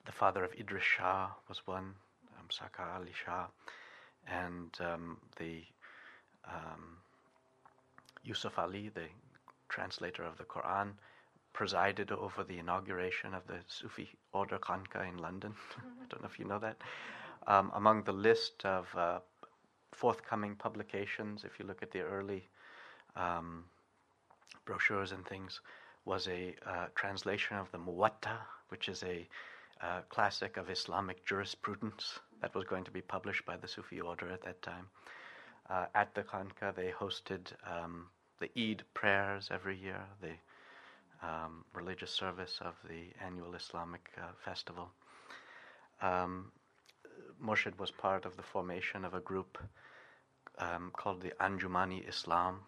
the 0.06 0.12
father 0.12 0.44
of 0.44 0.52
Idries 0.58 0.82
Shah 0.82 1.28
was 1.48 1.66
one. 1.66 1.94
Saka 2.50 2.82
Ali 2.96 3.12
Shah, 3.24 3.46
and 4.26 4.70
um, 4.80 5.16
the 5.36 5.62
um, 6.46 6.98
Yusuf 8.24 8.58
Ali, 8.58 8.90
the 8.94 9.06
translator 9.68 10.24
of 10.24 10.36
the 10.38 10.44
Quran, 10.44 10.92
presided 11.52 12.12
over 12.12 12.44
the 12.44 12.58
inauguration 12.58 13.34
of 13.34 13.46
the 13.46 13.58
Sufi 13.66 14.08
order 14.32 14.58
Khanqah 14.58 15.08
in 15.08 15.18
London. 15.18 15.54
I 15.78 16.06
don't 16.08 16.22
know 16.22 16.28
if 16.28 16.38
you 16.38 16.44
know 16.44 16.58
that. 16.58 16.76
Um, 17.46 17.72
among 17.74 18.04
the 18.04 18.12
list 18.12 18.64
of 18.64 18.86
uh, 18.96 19.18
forthcoming 19.92 20.54
publications, 20.56 21.44
if 21.44 21.58
you 21.58 21.66
look 21.66 21.82
at 21.82 21.90
the 21.90 22.00
early 22.00 22.46
um, 23.16 23.64
brochures 24.64 25.12
and 25.12 25.26
things, 25.26 25.60
was 26.04 26.28
a 26.28 26.54
uh, 26.66 26.86
translation 26.94 27.56
of 27.56 27.70
the 27.72 27.78
Muwatta, 27.78 28.38
which 28.68 28.88
is 28.88 29.02
a 29.02 29.28
uh, 29.82 30.00
classic 30.08 30.56
of 30.56 30.70
Islamic 30.70 31.24
jurisprudence 31.24 32.18
that 32.42 32.54
was 32.54 32.64
going 32.64 32.84
to 32.84 32.90
be 32.90 33.00
published 33.00 33.44
by 33.46 33.56
the 33.56 33.68
Sufi 33.68 34.00
order 34.00 34.30
at 34.30 34.42
that 34.42 34.62
time. 34.62 34.88
Uh, 35.68 35.86
at 35.94 36.14
the 36.14 36.22
Khanqah, 36.22 36.74
they 36.74 36.90
hosted 36.90 37.52
um, 37.66 38.06
the 38.40 38.50
Eid 38.56 38.82
prayers 38.94 39.48
every 39.52 39.76
year, 39.76 40.02
the 40.20 40.32
um, 41.26 41.64
religious 41.74 42.10
service 42.10 42.58
of 42.60 42.74
the 42.88 43.12
annual 43.24 43.54
Islamic 43.54 44.10
uh, 44.18 44.32
festival. 44.44 44.90
Um, 46.02 46.50
Murshid 47.42 47.78
was 47.78 47.90
part 47.90 48.24
of 48.24 48.36
the 48.36 48.42
formation 48.42 49.04
of 49.04 49.14
a 49.14 49.20
group 49.20 49.58
um, 50.58 50.90
called 50.94 51.22
the 51.22 51.32
Anjumani 51.40 52.06
Islam, 52.08 52.60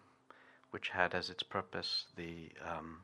which 0.71 0.89
had 0.89 1.13
as 1.13 1.29
its 1.29 1.43
purpose 1.43 2.05
the 2.15 2.49
um, 2.65 2.99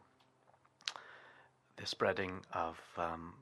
the 1.77 1.85
spreading 1.85 2.41
of 2.53 2.77
um, 2.97 3.33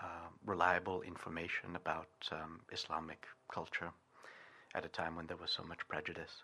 uh, 0.00 0.28
reliable 0.46 1.02
information 1.02 1.76
about 1.76 2.08
um, 2.32 2.60
Islamic 2.72 3.26
culture 3.52 3.90
at 4.74 4.84
a 4.84 4.88
time 4.88 5.16
when 5.16 5.26
there 5.26 5.36
was 5.36 5.50
so 5.50 5.62
much 5.62 5.86
prejudice. 5.88 6.42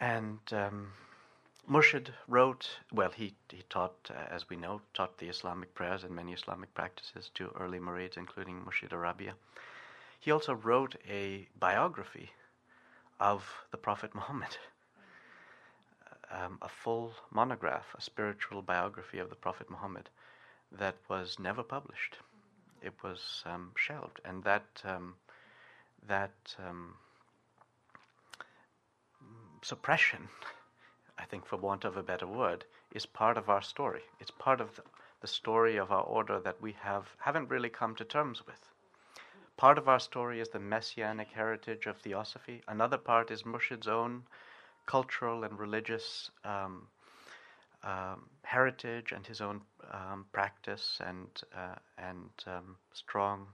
And 0.00 0.38
um, 0.52 0.92
Murshid 1.68 2.08
wrote, 2.28 2.68
well, 2.92 3.10
he, 3.10 3.34
he 3.48 3.62
taught, 3.70 4.10
uh, 4.10 4.24
as 4.30 4.48
we 4.50 4.56
know, 4.56 4.82
taught 4.92 5.16
the 5.18 5.28
Islamic 5.28 5.74
prayers 5.74 6.04
and 6.04 6.14
many 6.14 6.32
Islamic 6.32 6.74
practices 6.74 7.30
to 7.34 7.50
early 7.58 7.78
murids, 7.78 8.16
including 8.16 8.62
Murshida 8.62 9.00
Rabia. 9.00 9.34
He 10.20 10.30
also 10.30 10.54
wrote 10.54 10.96
a 11.08 11.48
biography 11.58 12.30
of 13.18 13.44
the 13.70 13.78
Prophet 13.78 14.14
Muhammad, 14.14 14.56
um, 16.30 16.58
a 16.60 16.68
full 16.68 17.12
monograph, 17.30 17.94
a 17.96 18.00
spiritual 18.00 18.60
biography 18.60 19.18
of 19.18 19.30
the 19.30 19.36
Prophet 19.36 19.70
Muhammad 19.70 20.10
that 20.78 20.96
was 21.08 21.38
never 21.38 21.62
published. 21.62 22.16
it 22.82 22.92
was 23.02 23.42
um, 23.46 23.72
shelved, 23.76 24.20
and 24.24 24.44
that 24.44 24.82
um, 24.84 25.14
that 26.06 26.54
um, 26.58 26.94
suppression, 29.62 30.28
I 31.18 31.24
think, 31.24 31.46
for 31.46 31.56
want 31.56 31.84
of 31.84 31.96
a 31.96 32.02
better 32.02 32.26
word, 32.26 32.64
is 32.92 33.06
part 33.06 33.38
of 33.38 33.48
our 33.48 33.62
story. 33.62 34.02
It's 34.20 34.30
part 34.30 34.60
of 34.60 34.76
the, 34.76 34.82
the 35.22 35.26
story 35.26 35.76
of 35.76 35.90
our 35.90 36.02
order 36.02 36.38
that 36.40 36.60
we 36.60 36.72
have 36.72 37.08
haven't 37.18 37.48
really 37.50 37.70
come 37.70 37.94
to 37.96 38.04
terms 38.04 38.46
with. 38.46 38.68
Part 39.56 39.78
of 39.78 39.88
our 39.88 40.00
story 40.00 40.40
is 40.40 40.48
the 40.50 40.58
messianic 40.58 41.28
heritage 41.32 41.86
of 41.86 41.96
theosophy. 41.98 42.62
Another 42.68 42.98
part 42.98 43.30
is 43.30 43.44
Murshid's 43.44 43.88
own 43.88 44.24
cultural 44.86 45.44
and 45.44 45.58
religious 45.58 46.30
um, 46.44 46.88
um, 47.84 48.28
heritage 48.42 49.12
and 49.12 49.26
his 49.26 49.40
own 49.40 49.60
um, 49.92 50.24
practice 50.32 51.00
and 51.06 51.28
uh, 51.54 51.76
and 51.98 52.30
um, 52.46 52.76
strong 52.92 53.46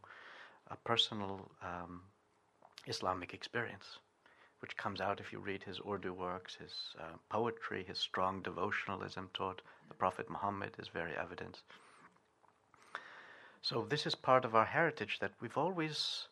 uh, 0.71 0.77
personal 0.85 1.51
um, 1.63 2.03
Islamic 2.87 3.35
experience, 3.35 3.99
which 4.61 4.77
comes 4.77 5.01
out 5.01 5.21
if 5.21 5.33
you 5.33 5.41
read 5.41 5.63
his 5.63 5.81
Urdu 5.81 6.13
works, 6.13 6.55
his 6.55 6.73
uh, 6.99 7.17
poetry, 7.29 7.85
his 7.87 7.99
strong 7.99 8.43
devotionalism 8.43 9.33
toward 9.35 9.63
the 9.89 9.95
Prophet 9.95 10.31
Muhammad 10.31 10.73
is 10.79 10.89
very 10.89 11.17
evident. 11.17 11.61
So 13.63 13.87
this 13.89 14.07
is 14.07 14.15
part 14.15 14.45
of 14.45 14.55
our 14.55 14.65
heritage 14.65 15.19
that 15.21 15.33
we've 15.41 15.59
always. 15.59 16.29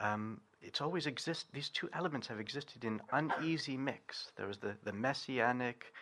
Um, 0.00 0.40
it's 0.62 0.80
always 0.80 1.06
exist. 1.06 1.46
These 1.52 1.70
two 1.70 1.88
elements 1.92 2.28
have 2.28 2.38
existed 2.38 2.84
in 2.84 3.00
uneasy 3.12 3.76
mix. 3.76 4.30
There 4.36 4.48
is 4.48 4.58
the, 4.58 4.76
the 4.84 4.92
messianic, 4.92 5.92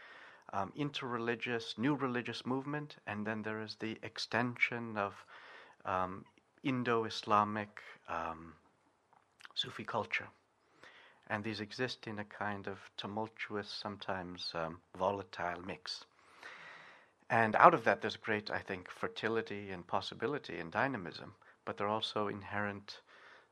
um, 0.52 0.72
interreligious, 0.76 1.78
new 1.78 1.94
religious 1.94 2.44
movement, 2.44 2.96
and 3.06 3.26
then 3.26 3.42
there 3.42 3.62
is 3.62 3.76
the 3.80 3.98
extension 4.02 4.96
of 4.96 5.14
um, 5.84 6.24
Indo-Islamic 6.62 7.80
um, 8.08 8.54
Sufi 9.54 9.84
culture. 9.84 10.28
And 11.28 11.44
these 11.44 11.60
exist 11.60 12.06
in 12.06 12.18
a 12.18 12.24
kind 12.24 12.66
of 12.66 12.78
tumultuous, 12.96 13.68
sometimes 13.68 14.50
um, 14.54 14.80
volatile 14.98 15.62
mix. 15.64 16.04
And 17.30 17.54
out 17.54 17.74
of 17.74 17.84
that, 17.84 18.00
there's 18.00 18.16
great, 18.16 18.50
I 18.50 18.58
think, 18.58 18.90
fertility 18.90 19.70
and 19.70 19.86
possibility 19.86 20.58
and 20.58 20.72
dynamism, 20.72 21.34
but 21.64 21.76
there 21.76 21.86
are 21.86 21.94
also 21.94 22.26
inherent 22.26 23.00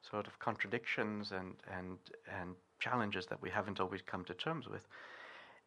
sort 0.02 0.26
of 0.26 0.38
contradictions 0.40 1.30
and, 1.30 1.54
and, 1.72 1.98
and 2.40 2.56
challenges 2.80 3.26
that 3.26 3.40
we 3.40 3.50
haven't 3.50 3.78
always 3.78 4.02
come 4.02 4.24
to 4.24 4.34
terms 4.34 4.68
with. 4.68 4.86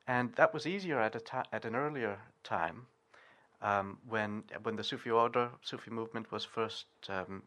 And 0.07 0.33
that 0.35 0.53
was 0.53 0.65
easier 0.65 0.99
at, 0.99 1.15
a 1.15 1.45
at 1.53 1.65
an 1.65 1.75
earlier 1.75 2.19
time 2.43 2.87
um, 3.61 3.99
when, 4.07 4.43
when 4.63 4.75
the 4.75 4.83
Sufi 4.83 5.11
order, 5.11 5.49
Sufi 5.61 5.91
movement 5.91 6.31
was 6.31 6.43
first 6.43 6.85
um, 7.09 7.43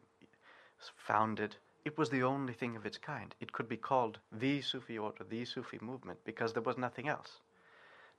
founded. 0.95 1.55
It 1.83 1.97
was 1.97 2.09
the 2.09 2.23
only 2.23 2.53
thing 2.53 2.75
of 2.75 2.85
its 2.85 2.97
kind. 2.97 3.35
It 3.39 3.51
could 3.51 3.67
be 3.67 3.77
called 3.77 4.19
the 4.31 4.61
Sufi 4.61 4.97
order, 4.97 5.23
the 5.23 5.45
Sufi 5.45 5.77
movement, 5.81 6.19
because 6.25 6.53
there 6.53 6.63
was 6.63 6.77
nothing 6.77 7.07
else. 7.07 7.39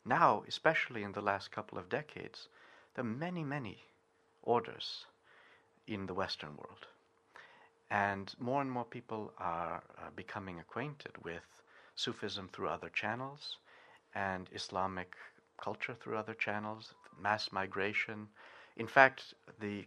Now, 0.04 0.44
especially 0.46 1.02
in 1.02 1.12
the 1.12 1.22
last 1.22 1.50
couple 1.50 1.78
of 1.78 1.88
decades, 1.88 2.48
there 2.94 3.04
are 3.04 3.08
many, 3.08 3.42
many 3.42 3.78
orders 4.42 5.06
in 5.86 6.06
the 6.06 6.14
Western 6.14 6.56
world. 6.56 6.86
And 7.90 8.32
more 8.38 8.60
and 8.60 8.70
more 8.70 8.84
people 8.84 9.32
are 9.38 9.82
uh, 9.98 10.10
becoming 10.14 10.60
acquainted 10.60 11.12
with 11.24 11.62
Sufism 11.94 12.48
through 12.52 12.68
other 12.68 12.88
channels 12.88 13.56
and 14.16 14.48
Islamic 14.52 15.14
culture 15.58 15.94
through 15.94 16.16
other 16.16 16.34
channels, 16.34 16.94
mass 17.20 17.52
migration. 17.52 18.28
In 18.76 18.86
fact, 18.86 19.34
the 19.60 19.86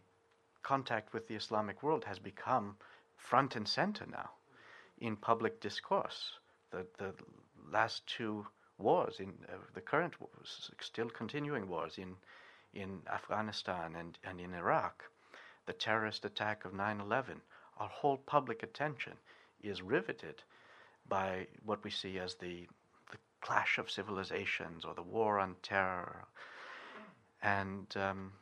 contact 0.62 1.14
with 1.14 1.28
the 1.28 1.36
Islamic 1.36 1.82
world 1.82 2.06
has 2.06 2.20
become 2.20 2.78
front 3.18 3.56
and 3.56 3.68
center 3.68 4.06
now 4.06 4.30
in 5.00 5.16
public 5.16 5.60
discourse. 5.60 6.34
The, 6.72 6.86
the 6.98 7.14
last 7.72 8.06
two 8.06 8.46
wars, 8.78 9.20
in 9.20 9.34
uh, 9.52 9.58
the 9.74 9.82
current 9.82 10.22
wars, 10.22 10.70
still 10.80 11.10
continuing 11.10 11.68
wars 11.68 11.98
in, 11.98 12.16
in 12.74 13.02
Afghanistan 13.12 13.96
and, 13.96 14.18
and 14.24 14.40
in 14.40 14.54
Iraq, 14.54 15.04
the 15.66 15.74
terrorist 15.74 16.24
attack 16.26 16.66
of 16.66 16.74
9 16.74 17.02
11, 17.02 17.42
our 17.78 17.90
whole 17.90 18.18
public 18.18 18.62
attention 18.62 19.14
is 19.64 19.82
riveted 19.82 20.44
by 21.08 21.48
what 21.66 21.84
we 21.84 21.90
see 21.90 22.20
as 22.20 22.36
the 22.36 22.68
clash 23.42 23.78
of 23.78 23.90
civilizations 23.90 24.86
or 24.86 24.94
the 24.94 25.02
war 25.02 25.40
on 25.40 25.56
terror. 25.62 26.26
And 27.42 27.88
um, 27.96 28.34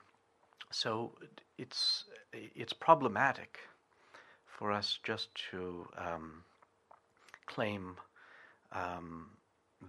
so 0.72 1.14
it's, 1.58 2.06
it's 2.34 2.74
problematic 2.74 3.60
for 4.46 4.72
us 4.72 5.00
just 5.04 5.30
to 5.52 5.88
um, 5.98 6.44
claim 7.46 7.96
um, 8.72 9.30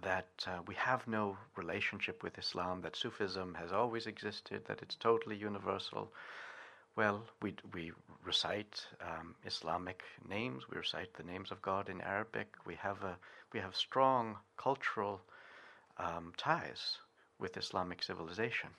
that 0.03 0.29
uh, 0.45 0.59
we 0.67 0.75
have 0.75 1.07
no 1.07 1.37
relationship 1.55 2.21
with 2.23 2.37
Islam, 2.37 2.81
that 2.81 2.95
Sufism 2.95 3.55
has 3.55 3.71
always 3.71 4.05
existed, 4.05 4.61
that 4.67 4.81
it's 4.81 4.95
totally 4.95 5.35
universal. 5.35 6.11
Well, 6.95 7.23
we, 7.41 7.55
we 7.73 7.91
recite 8.23 8.85
um, 9.01 9.35
Islamic 9.45 10.03
names, 10.27 10.63
we 10.69 10.77
recite 10.77 11.13
the 11.13 11.23
names 11.23 11.51
of 11.51 11.61
God 11.61 11.89
in 11.89 12.01
Arabic, 12.01 12.47
we 12.65 12.75
have 12.75 13.03
a 13.03 13.17
we 13.53 13.59
have 13.59 13.75
strong 13.75 14.37
cultural 14.57 15.21
um, 15.97 16.33
ties 16.37 16.97
with 17.39 17.57
Islamic 17.57 18.03
civilization. 18.03 18.69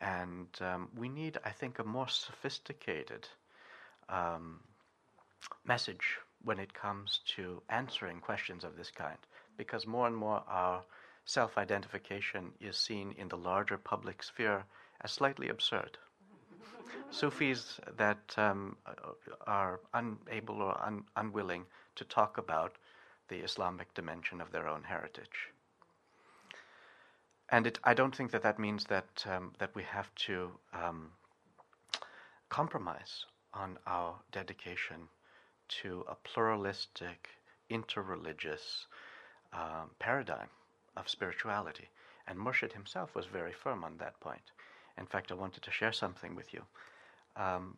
And 0.00 0.48
um, 0.60 0.88
we 0.96 1.08
need, 1.08 1.38
I 1.44 1.50
think, 1.50 1.78
a 1.78 1.84
more 1.84 2.08
sophisticated 2.08 3.28
um, 4.08 4.60
message 5.64 6.18
when 6.44 6.58
it 6.58 6.72
comes 6.72 7.20
to 7.36 7.62
answering 7.68 8.20
questions 8.20 8.64
of 8.64 8.76
this 8.76 8.90
kind, 8.90 9.18
because 9.56 9.86
more 9.86 10.06
and 10.06 10.16
more 10.16 10.42
our 10.48 10.82
self 11.24 11.58
identification 11.58 12.52
is 12.60 12.76
seen 12.76 13.14
in 13.18 13.28
the 13.28 13.36
larger 13.36 13.76
public 13.76 14.22
sphere 14.22 14.64
as 15.00 15.12
slightly 15.12 15.48
absurd. 15.48 15.98
Sufis 17.10 17.80
that 17.96 18.34
um, 18.36 18.76
are 19.46 19.80
unable 19.94 20.62
or 20.62 20.80
un- 20.84 21.04
unwilling 21.16 21.64
to 21.96 22.04
talk 22.04 22.38
about 22.38 22.76
the 23.28 23.36
Islamic 23.36 23.92
dimension 23.94 24.40
of 24.40 24.50
their 24.52 24.68
own 24.68 24.82
heritage. 24.82 25.50
And 27.50 27.66
it, 27.66 27.78
I 27.84 27.94
don't 27.94 28.14
think 28.14 28.30
that 28.32 28.42
that 28.42 28.58
means 28.58 28.84
that 28.84 29.24
um, 29.26 29.52
that 29.58 29.74
we 29.74 29.82
have 29.84 30.14
to 30.26 30.50
um, 30.74 31.12
compromise 32.50 33.24
on 33.54 33.78
our 33.86 34.14
dedication 34.32 35.08
to 35.68 36.04
a 36.08 36.14
pluralistic, 36.14 37.28
interreligious 37.70 38.86
um, 39.52 39.90
paradigm 39.98 40.48
of 40.96 41.08
spirituality. 41.08 41.88
And 42.26 42.38
Murshid 42.38 42.72
himself 42.72 43.14
was 43.14 43.26
very 43.26 43.52
firm 43.52 43.84
on 43.84 43.96
that 43.98 44.20
point. 44.20 44.52
In 44.98 45.06
fact, 45.06 45.30
I 45.30 45.34
wanted 45.34 45.62
to 45.62 45.70
share 45.70 45.92
something 45.92 46.34
with 46.34 46.52
you. 46.52 46.62
Um, 47.36 47.76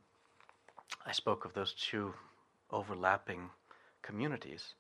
I 1.06 1.12
spoke 1.12 1.44
of 1.44 1.52
those 1.52 1.74
two 1.74 2.14
overlapping 2.70 3.50
communities 4.02 4.74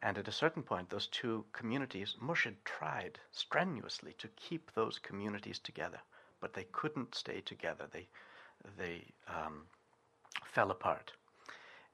and 0.00 0.16
at 0.16 0.28
a 0.28 0.32
certain 0.32 0.62
point, 0.62 0.90
those 0.90 1.08
two 1.08 1.44
communities, 1.52 2.14
Murshid 2.22 2.54
tried 2.64 3.18
strenuously 3.32 4.14
to 4.18 4.28
keep 4.28 4.72
those 4.72 4.98
communities 4.98 5.58
together, 5.58 6.00
but 6.40 6.54
they 6.54 6.64
couldn't 6.70 7.16
stay 7.16 7.40
together. 7.40 7.88
They, 7.90 8.06
they 8.76 9.02
um, 9.26 9.66
fell 10.44 10.70
apart. 10.70 11.12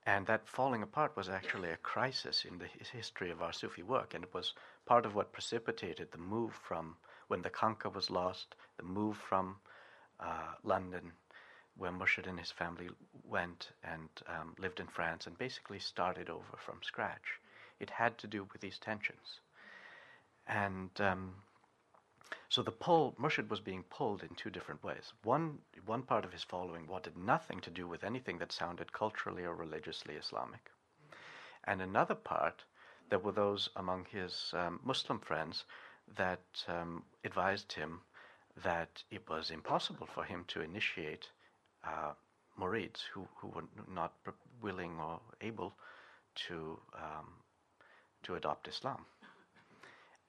And 0.04 0.26
that 0.26 0.46
falling 0.46 0.82
apart 0.82 1.16
was 1.16 1.30
actually 1.30 1.70
a 1.70 1.78
crisis 1.78 2.44
in 2.44 2.58
the 2.58 2.68
history 2.92 3.30
of 3.30 3.40
our 3.40 3.54
Sufi 3.54 3.82
work, 3.82 4.12
and 4.12 4.22
it 4.22 4.34
was 4.34 4.52
part 4.84 5.06
of 5.06 5.14
what 5.14 5.32
precipitated 5.32 6.12
the 6.12 6.18
move 6.18 6.52
from 6.52 6.96
when 7.28 7.40
the 7.40 7.48
Khanqah 7.48 7.94
was 7.94 8.10
lost, 8.10 8.54
the 8.76 8.82
move 8.82 9.16
from 9.16 9.56
uh, 10.20 10.54
London, 10.62 11.12
where 11.76 11.90
Murshid 11.90 12.26
and 12.28 12.38
his 12.38 12.50
family 12.50 12.88
went 13.28 13.70
and 13.82 14.08
um, 14.28 14.54
lived 14.58 14.80
in 14.80 14.86
France 14.86 15.26
and 15.26 15.36
basically 15.38 15.78
started 15.78 16.30
over 16.30 16.56
from 16.56 16.78
scratch 16.82 17.40
it 17.80 17.90
had 17.90 18.16
to 18.18 18.26
do 18.26 18.46
with 18.52 18.60
these 18.60 18.78
tensions. 18.78 19.40
And 20.46 20.90
um, 21.00 21.34
so 22.48 22.62
the 22.62 22.70
pull, 22.70 23.14
Murshid 23.20 23.48
was 23.48 23.60
being 23.60 23.84
pulled 23.84 24.22
in 24.22 24.34
two 24.34 24.50
different 24.50 24.82
ways. 24.84 25.12
One, 25.22 25.58
one 25.86 26.02
part 26.02 26.24
of 26.24 26.32
his 26.32 26.44
following 26.44 26.86
wanted 26.86 27.16
nothing 27.16 27.60
to 27.60 27.70
do 27.70 27.86
with 27.88 28.04
anything 28.04 28.38
that 28.38 28.52
sounded 28.52 28.92
culturally 28.92 29.44
or 29.44 29.54
religiously 29.54 30.14
Islamic. 30.14 30.70
And 31.64 31.80
another 31.80 32.14
part, 32.14 32.64
there 33.10 33.18
were 33.18 33.32
those 33.32 33.68
among 33.76 34.06
his 34.10 34.52
um, 34.52 34.80
Muslim 34.84 35.18
friends 35.18 35.64
that 36.16 36.64
um, 36.68 37.02
advised 37.24 37.72
him 37.72 38.00
that 38.62 39.02
it 39.10 39.28
was 39.28 39.50
impossible 39.50 40.06
for 40.06 40.24
him 40.24 40.44
to 40.48 40.60
initiate 40.60 41.30
uh, 41.84 42.12
murids 42.60 43.00
who, 43.12 43.28
who 43.36 43.48
were 43.48 43.64
not 43.92 44.12
willing 44.62 44.98
or 45.00 45.20
able 45.40 45.74
to 46.34 46.78
um, 46.94 47.28
to 48.22 48.34
adopt 48.34 48.68
Islam. 48.68 49.06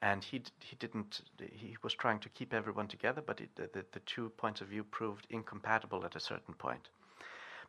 And 0.02 0.24
he, 0.24 0.44
he 0.60 0.76
didn't, 0.76 1.22
he 1.40 1.78
was 1.84 1.94
trying 1.94 2.20
to 2.20 2.30
keep 2.30 2.54
everyone 2.54 2.88
together, 2.88 3.22
but 3.26 3.42
it, 3.42 3.56
the, 3.56 3.86
the 3.92 4.00
two 4.06 4.30
points 4.38 4.62
of 4.62 4.68
view 4.68 4.84
proved 4.84 5.28
incompatible 5.30 6.06
at 6.06 6.16
a 6.16 6.20
certain 6.20 6.54
point. 6.56 6.90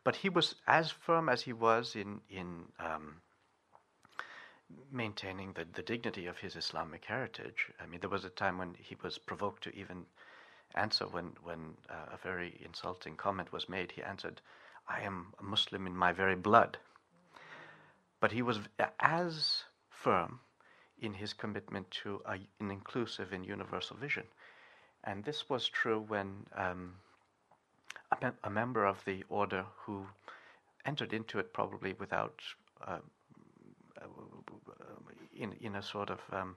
but 0.03 0.15
he 0.17 0.29
was 0.29 0.55
as 0.67 0.91
firm 0.91 1.29
as 1.29 1.41
he 1.41 1.53
was 1.53 1.95
in 1.95 2.21
in 2.29 2.65
um, 2.79 3.21
maintaining 4.91 5.53
the, 5.53 5.65
the 5.73 5.81
dignity 5.81 6.25
of 6.27 6.37
his 6.39 6.55
Islamic 6.55 7.05
heritage. 7.05 7.67
I 7.81 7.85
mean, 7.87 7.99
there 8.01 8.09
was 8.09 8.25
a 8.25 8.29
time 8.29 8.57
when 8.57 8.75
he 8.79 8.95
was 9.03 9.17
provoked 9.17 9.63
to 9.63 9.75
even 9.75 10.05
answer 10.75 11.05
when 11.05 11.35
when 11.43 11.75
uh, 11.89 12.13
a 12.13 12.17
very 12.17 12.59
insulting 12.63 13.15
comment 13.15 13.51
was 13.51 13.69
made. 13.69 13.91
He 13.91 14.03
answered, 14.03 14.41
"I 14.87 15.01
am 15.01 15.33
a 15.39 15.43
Muslim 15.43 15.87
in 15.87 15.95
my 15.95 16.11
very 16.11 16.35
blood." 16.35 16.77
But 18.19 18.31
he 18.31 18.41
was 18.41 18.59
as 18.99 19.63
firm 19.89 20.39
in 20.99 21.13
his 21.13 21.33
commitment 21.33 21.89
to 21.91 22.21
a, 22.25 22.39
an 22.59 22.71
inclusive 22.71 23.31
and 23.31 23.45
universal 23.45 23.95
vision. 23.97 24.23
And 25.03 25.23
this 25.23 25.49
was 25.49 25.67
true 25.67 26.03
when 26.07 26.45
um, 26.55 26.95
a, 28.11 28.17
mem- 28.21 28.37
a, 28.43 28.49
member 28.49 28.85
of 28.85 29.03
the 29.05 29.23
order 29.29 29.65
who 29.85 30.07
entered 30.85 31.13
into 31.13 31.39
it 31.39 31.53
probably 31.53 31.93
without, 31.93 32.41
uh, 32.85 32.97
in, 35.35 35.53
in 35.61 35.75
a 35.75 35.83
sort 35.83 36.09
of 36.09 36.19
um, 36.31 36.55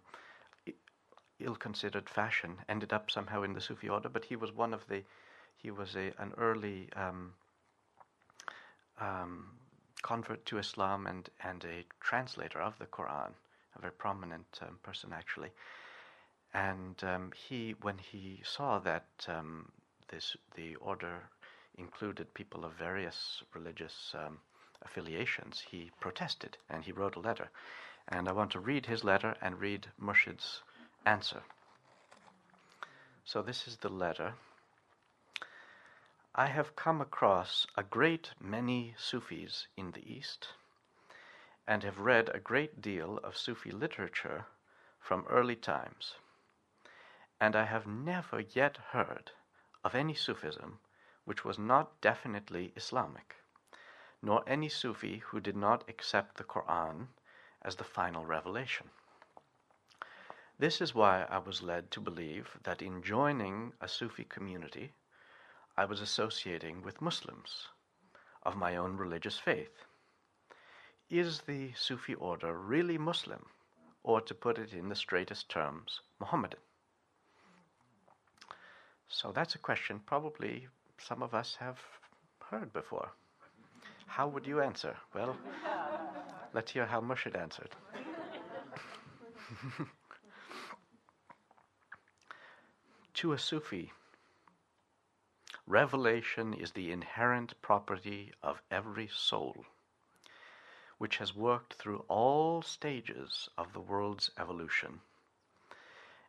ill-considered 1.45 2.09
fashion, 2.09 2.59
ended 2.69 2.93
up 2.93 3.11
somehow 3.11 3.43
in 3.43 3.53
the 3.53 3.61
Sufi 3.61 3.89
order. 3.89 4.09
But 4.09 4.25
he 4.25 4.37
was 4.37 4.53
one 4.53 4.75
of 4.75 4.87
the, 4.89 5.03
he 5.57 5.71
was 5.71 5.97
a, 5.97 6.13
an 6.19 6.33
early 6.39 6.89
um, 6.97 7.35
um 9.01 9.47
convert 10.03 10.47
to 10.47 10.57
Islam 10.57 11.07
and, 11.07 11.29
and 11.45 11.63
a 11.65 11.85
translator 12.01 12.59
of 12.59 12.79
the 12.79 12.87
Quran 12.87 13.33
a 13.77 13.81
very 13.81 13.93
prominent 13.93 14.61
um, 14.63 14.79
person 14.83 15.13
actually. 15.13 15.51
And 16.53 17.03
um, 17.05 17.33
he, 17.49 17.75
when 17.83 17.99
he 17.99 18.41
saw 18.45 18.79
that 18.81 19.07
um, 19.29 19.71
this 20.09 20.37
the 20.57 20.75
order 20.77 21.23
included 21.79 22.35
people 22.35 22.65
of 22.65 22.73
various 22.73 23.43
religious 23.55 24.15
um, 24.15 24.39
affiliations, 24.83 25.63
he 25.71 25.91
protested 26.01 26.57
and 26.69 26.85
he 26.85 26.93
wrote 26.93 27.17
a 27.17 27.21
letter. 27.21 27.49
And 28.09 28.29
I 28.29 28.33
want 28.33 28.51
to 28.53 28.61
read 28.61 28.87
his 28.87 29.05
letter 29.05 29.37
and 29.41 29.61
read 29.61 29.87
Murshid's 30.01 30.63
answer. 31.07 31.43
So 33.25 33.43
this 33.43 33.67
is 33.69 33.79
the 33.79 33.89
letter. 33.89 34.35
I 36.35 36.47
have 36.47 36.77
come 36.77 37.01
across 37.01 37.67
a 37.77 37.83
great 37.83 38.31
many 38.41 38.95
Sufis 38.99 39.67
in 39.77 39.93
the 39.93 40.13
East 40.13 40.49
and 41.67 41.83
have 41.83 41.99
read 41.99 42.29
a 42.29 42.41
great 42.41 42.81
deal 42.81 43.19
of 43.19 43.37
Sufi 43.37 43.71
literature 43.71 44.47
from 44.99 45.27
early 45.29 45.57
times, 45.57 46.15
and 47.41 47.55
I 47.55 47.65
have 47.65 47.87
never 47.87 48.41
yet 48.41 48.77
heard 48.91 49.33
of 49.85 49.95
any 49.95 50.15
Sufism 50.15 50.79
which 51.25 51.45
was 51.45 51.59
not 51.59 52.01
definitely 52.01 52.73
Islamic, 52.77 53.37
nor 54.23 54.43
any 54.47 54.69
Sufi 54.69 55.19
who 55.19 55.41
did 55.41 55.57
not 55.57 55.89
accept 55.89 56.37
the 56.37 56.45
Quran 56.45 57.09
as 57.63 57.77
the 57.77 57.85
final 57.85 58.25
revelation. 58.25 58.91
This 60.61 60.83
is 60.83 60.95
why 60.95 61.25
I 61.31 61.39
was 61.39 61.63
led 61.63 61.91
to 61.93 62.03
believe 62.03 62.51
that 62.65 62.83
in 62.83 63.03
joining 63.03 63.73
a 63.81 63.89
Sufi 63.89 64.25
community, 64.25 64.93
I 65.75 65.87
was 65.87 66.03
associating 66.03 66.83
with 66.83 67.01
Muslims 67.01 67.69
of 68.43 68.59
my 68.59 68.77
own 68.77 68.99
religious 68.99 69.39
faith 69.39 69.87
is 71.09 71.41
the 71.41 71.73
Sufi 71.73 72.15
order 72.15 72.53
really 72.53 72.99
Muslim, 72.99 73.47
or 74.03 74.21
to 74.21 74.35
put 74.35 74.59
it 74.59 74.75
in 74.75 74.91
the 74.91 74.95
straightest 74.95 75.49
terms, 75.49 76.03
Mohammedan? 76.21 76.61
So 79.09 79.33
that's 79.33 79.55
a 79.55 79.59
question 79.59 80.03
probably 80.05 80.69
some 80.99 81.23
of 81.23 81.33
us 81.33 81.57
have 81.59 81.79
heard 82.51 82.71
before. 82.75 83.09
How 84.07 84.29
would 84.29 84.47
you 84.47 84.61
answer? 84.61 84.95
Well, 85.15 85.39
let's 86.53 86.71
hear 86.71 86.85
how 86.85 87.01
Murshid 87.01 87.35
answered. 87.35 87.75
to 93.21 93.35
a 93.35 93.39
Sufi, 93.39 93.93
revelation 95.67 96.55
is 96.55 96.73
the 96.73 96.91
inherent 96.91 97.53
property 97.61 98.33
of 98.43 98.63
every 98.71 99.11
soul 99.15 99.67
which 100.97 101.19
has 101.19 101.37
worked 101.37 101.75
through 101.75 102.03
all 102.09 102.63
stages 102.63 103.51
of 103.59 103.75
the 103.75 103.81
world's 103.81 104.31
evolution 104.39 105.01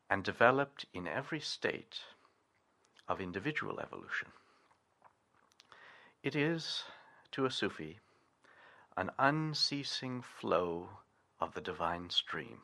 and 0.09 0.21
developed 0.25 0.85
in 0.93 1.07
every 1.07 1.39
state 1.39 2.01
of 3.07 3.21
individual 3.21 3.79
evolution. 3.79 4.27
It 6.23 6.35
is, 6.35 6.83
to 7.31 7.45
a 7.45 7.51
Sufi, 7.51 7.99
an 8.97 9.11
unceasing 9.17 10.21
flow 10.21 10.89
of 11.39 11.53
the 11.53 11.61
divine 11.61 12.09
stream, 12.09 12.57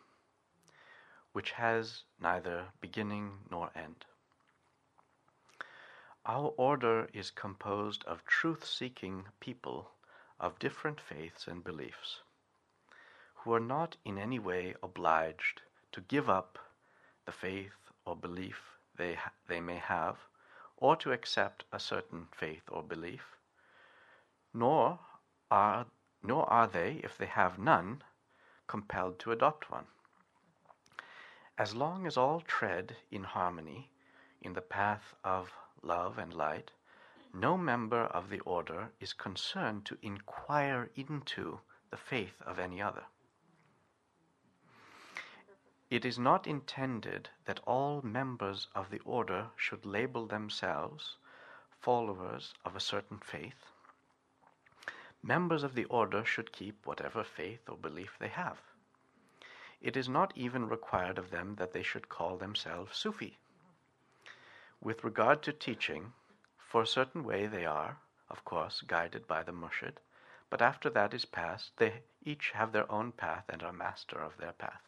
which 1.31 1.51
has 1.51 2.03
neither 2.19 2.65
beginning 2.81 3.31
nor 3.49 3.71
end. 3.73 4.03
Our 6.29 6.53
order 6.57 7.07
is 7.13 7.31
composed 7.31 8.03
of 8.03 8.25
truth 8.25 8.65
seeking 8.65 9.27
people 9.39 9.91
of 10.41 10.59
different 10.59 10.99
faiths 10.99 11.47
and 11.47 11.63
beliefs, 11.63 12.19
who 13.33 13.53
are 13.53 13.61
not 13.61 13.95
in 14.03 14.17
any 14.17 14.37
way 14.37 14.75
obliged 14.83 15.61
to 15.93 16.01
give 16.01 16.29
up 16.29 16.59
the 17.23 17.31
faith 17.31 17.93
or 18.03 18.13
belief 18.13 18.77
they, 18.97 19.13
ha- 19.13 19.31
they 19.47 19.61
may 19.61 19.77
have, 19.77 20.17
or 20.75 20.97
to 20.97 21.13
accept 21.13 21.63
a 21.71 21.79
certain 21.79 22.27
faith 22.33 22.63
or 22.69 22.83
belief, 22.83 23.37
nor 24.53 24.99
are, 25.49 25.85
nor 26.21 26.45
are 26.51 26.67
they, 26.67 26.95
if 27.05 27.17
they 27.17 27.27
have 27.27 27.57
none, 27.57 28.03
compelled 28.67 29.17
to 29.19 29.31
adopt 29.31 29.71
one. 29.71 29.87
As 31.57 31.73
long 31.73 32.05
as 32.05 32.17
all 32.17 32.41
tread 32.41 32.97
in 33.11 33.23
harmony 33.23 33.91
in 34.41 34.51
the 34.51 34.61
path 34.61 35.15
of 35.23 35.53
love 35.81 36.17
and 36.17 36.33
light, 36.33 36.71
no 37.33 37.57
member 37.57 38.03
of 38.05 38.29
the 38.29 38.39
order 38.41 38.91
is 38.99 39.13
concerned 39.13 39.85
to 39.85 39.97
inquire 40.01 40.89
into 40.95 41.59
the 41.89 41.97
faith 41.97 42.41
of 42.41 42.59
any 42.59 42.81
other. 42.81 43.03
It 45.89 46.03
is 46.03 46.19
not 46.19 46.47
intended 46.47 47.29
that 47.45 47.61
all 47.65 48.01
members 48.01 48.67
of 48.75 48.89
the 48.89 48.99
order 49.05 49.47
should 49.55 49.85
label 49.85 50.25
themselves 50.25 51.17
followers 51.79 52.53
of 52.65 52.75
a 52.75 52.81
certain 52.81 53.19
faith. 53.19 53.71
Members 55.23 55.63
of 55.63 55.75
the 55.75 55.85
order 55.85 56.25
should 56.25 56.51
keep 56.51 56.85
whatever 56.85 57.23
faith 57.23 57.69
or 57.69 57.77
belief 57.77 58.17
they 58.19 58.27
have. 58.27 58.59
It 59.79 59.95
is 59.95 60.09
not 60.09 60.33
even 60.35 60.67
required 60.67 61.17
of 61.17 61.29
them 61.31 61.55
that 61.55 61.71
they 61.71 61.83
should 61.83 62.09
call 62.09 62.37
themselves 62.37 62.97
Sufi. 62.97 63.37
With 64.81 65.03
regard 65.03 65.41
to 65.43 65.53
teaching, 65.53 66.13
for 66.57 66.81
a 66.81 66.87
certain 66.87 67.23
way 67.23 67.47
they 67.47 67.65
are, 67.65 67.97
of 68.29 68.45
course, 68.45 68.81
guided 68.81 69.27
by 69.27 69.43
the 69.43 69.51
murshid, 69.51 69.97
but 70.49 70.61
after 70.61 70.89
that 70.91 71.13
is 71.13 71.25
passed, 71.25 71.71
they 71.77 72.03
each 72.23 72.51
have 72.51 72.71
their 72.71 72.89
own 72.91 73.11
path 73.11 73.45
and 73.49 73.63
are 73.63 73.73
master 73.73 74.17
of 74.17 74.37
their 74.37 74.53
path. 74.53 74.81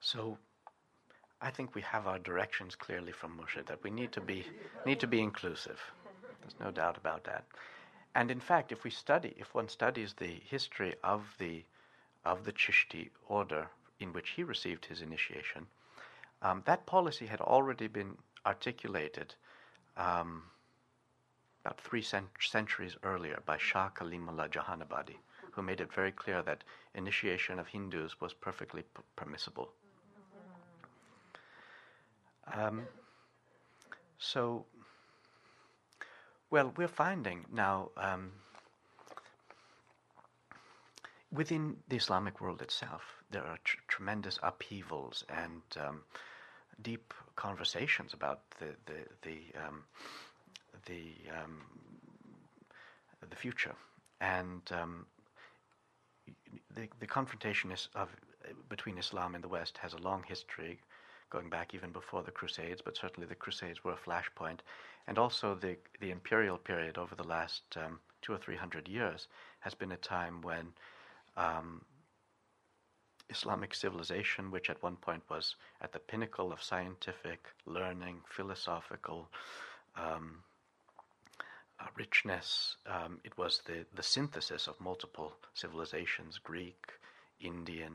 So 0.00 0.38
I 1.40 1.50
think 1.50 1.74
we 1.74 1.82
have 1.82 2.06
our 2.06 2.20
directions 2.20 2.76
clearly 2.76 3.10
from 3.10 3.36
Murshid 3.36 3.66
that 3.66 3.82
we 3.82 3.90
need 3.90 4.12
to 4.12 4.20
be 4.20 4.46
need 4.86 5.00
to 5.00 5.08
be 5.08 5.20
inclusive. 5.20 5.80
There's 6.40 6.54
no 6.60 6.70
doubt 6.70 6.96
about 6.96 7.24
that. 7.24 7.44
And 8.16 8.30
in 8.30 8.40
fact, 8.40 8.72
if 8.72 8.82
we 8.82 8.88
study, 8.90 9.34
if 9.36 9.54
one 9.54 9.68
studies 9.68 10.14
the 10.14 10.40
history 10.48 10.94
of 11.04 11.34
the 11.38 11.64
of 12.24 12.44
the 12.44 12.52
Chishti 12.52 13.10
order 13.28 13.68
in 14.00 14.14
which 14.14 14.30
he 14.30 14.42
received 14.42 14.86
his 14.86 15.02
initiation, 15.02 15.66
um, 16.40 16.62
that 16.64 16.86
policy 16.86 17.26
had 17.26 17.42
already 17.42 17.88
been 17.88 18.16
articulated 18.46 19.34
um, 19.98 20.44
about 21.62 21.78
three 21.78 22.00
cent- 22.00 22.30
centuries 22.40 22.96
earlier 23.02 23.38
by 23.44 23.58
Shah 23.58 23.90
Kalimullah 23.90 24.48
Jahanabadi, 24.48 25.16
who 25.52 25.60
made 25.60 25.82
it 25.82 25.92
very 25.92 26.10
clear 26.10 26.40
that 26.42 26.64
initiation 26.94 27.58
of 27.58 27.68
Hindus 27.68 28.18
was 28.18 28.32
perfectly 28.32 28.82
p- 28.82 29.02
permissible. 29.14 29.68
Um, 32.54 32.88
so, 34.18 34.64
well, 36.50 36.72
we're 36.76 36.88
finding 36.88 37.44
now 37.52 37.90
um, 37.96 38.32
within 41.32 41.76
the 41.88 41.96
Islamic 41.96 42.40
world 42.40 42.62
itself, 42.62 43.02
there 43.30 43.44
are 43.44 43.58
tr- 43.64 43.78
tremendous 43.88 44.38
upheavals 44.42 45.24
and 45.28 45.62
um, 45.80 46.02
deep 46.82 47.12
conversations 47.36 48.14
about 48.14 48.40
the 48.58 48.68
the 48.86 49.00
the 49.22 49.38
um, 49.66 49.84
the, 50.86 51.14
um, 51.42 51.62
the 53.28 53.36
future, 53.36 53.74
and 54.20 54.62
um, 54.72 55.06
the 56.74 56.88
the 57.00 57.06
confrontation 57.06 57.72
is 57.72 57.88
of 57.94 58.08
between 58.68 58.98
Islam 58.98 59.34
and 59.34 59.42
the 59.42 59.48
West 59.48 59.78
has 59.78 59.92
a 59.94 59.98
long 59.98 60.22
history, 60.26 60.78
going 61.30 61.48
back 61.50 61.74
even 61.74 61.90
before 61.92 62.22
the 62.22 62.30
Crusades, 62.30 62.82
but 62.84 62.96
certainly 62.96 63.26
the 63.26 63.34
Crusades 63.34 63.82
were 63.84 63.92
a 63.92 63.96
flashpoint. 63.96 64.60
And 65.06 65.18
also 65.18 65.54
the, 65.54 65.76
the 66.00 66.10
imperial 66.10 66.58
period 66.58 66.98
over 66.98 67.14
the 67.14 67.26
last 67.26 67.62
um, 67.76 68.00
two 68.22 68.32
or 68.32 68.38
three 68.38 68.56
hundred 68.56 68.88
years 68.88 69.28
has 69.60 69.74
been 69.74 69.92
a 69.92 69.96
time 69.96 70.42
when 70.42 70.68
um, 71.36 71.82
Islamic 73.28 73.74
civilization, 73.74 74.50
which 74.50 74.70
at 74.70 74.82
one 74.82 74.96
point 74.96 75.22
was 75.28 75.56
at 75.80 75.92
the 75.92 75.98
pinnacle 75.98 76.52
of 76.52 76.62
scientific 76.62 77.46
learning, 77.66 78.20
philosophical 78.28 79.28
um, 79.96 80.42
uh, 81.80 81.86
richness, 81.96 82.76
um, 82.86 83.18
it 83.24 83.36
was 83.36 83.62
the, 83.66 83.84
the 83.94 84.02
synthesis 84.02 84.66
of 84.66 84.80
multiple 84.80 85.32
civilizations 85.54 86.38
Greek, 86.38 86.92
Indian, 87.40 87.92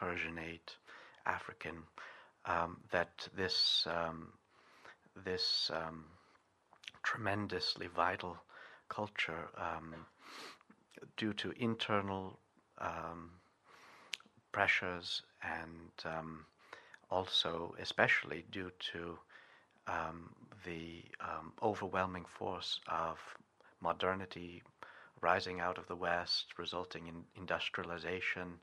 Persianate, 0.00 0.76
African. 1.26 1.82
Um, 2.48 2.78
that 2.92 3.28
this 3.36 3.86
um, 3.90 4.32
this 5.24 5.70
um, 5.74 6.06
tremendously 7.02 7.88
vital 7.88 8.38
culture, 8.88 9.48
um, 9.58 9.94
due 11.18 11.34
to 11.34 11.52
internal 11.58 12.38
um, 12.78 13.32
pressures 14.50 15.22
and 15.42 15.92
also, 17.10 17.74
especially 17.78 18.44
due 18.50 18.70
to 18.92 19.18
the 20.64 21.04
overwhelming 21.62 22.24
force 22.24 22.80
of 22.88 23.18
modernity 23.80 24.62
rising 25.20 25.60
out 25.60 25.78
of 25.78 25.86
the 25.86 25.96
West, 25.96 26.46
resulting 26.58 27.08
in 27.08 27.24
industrialization, 27.36 28.54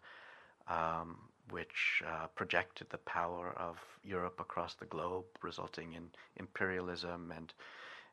um, 0.68 1.18
which 1.50 2.02
uh, 2.06 2.28
projected 2.36 2.90
the 2.90 2.98
power 3.00 3.54
of 3.58 3.78
Europe 4.04 4.40
across 4.40 4.76
the 4.76 4.86
globe, 4.86 5.26
resulting 5.42 5.94
in 5.94 6.10
imperialism 6.38 7.32
and 7.36 7.54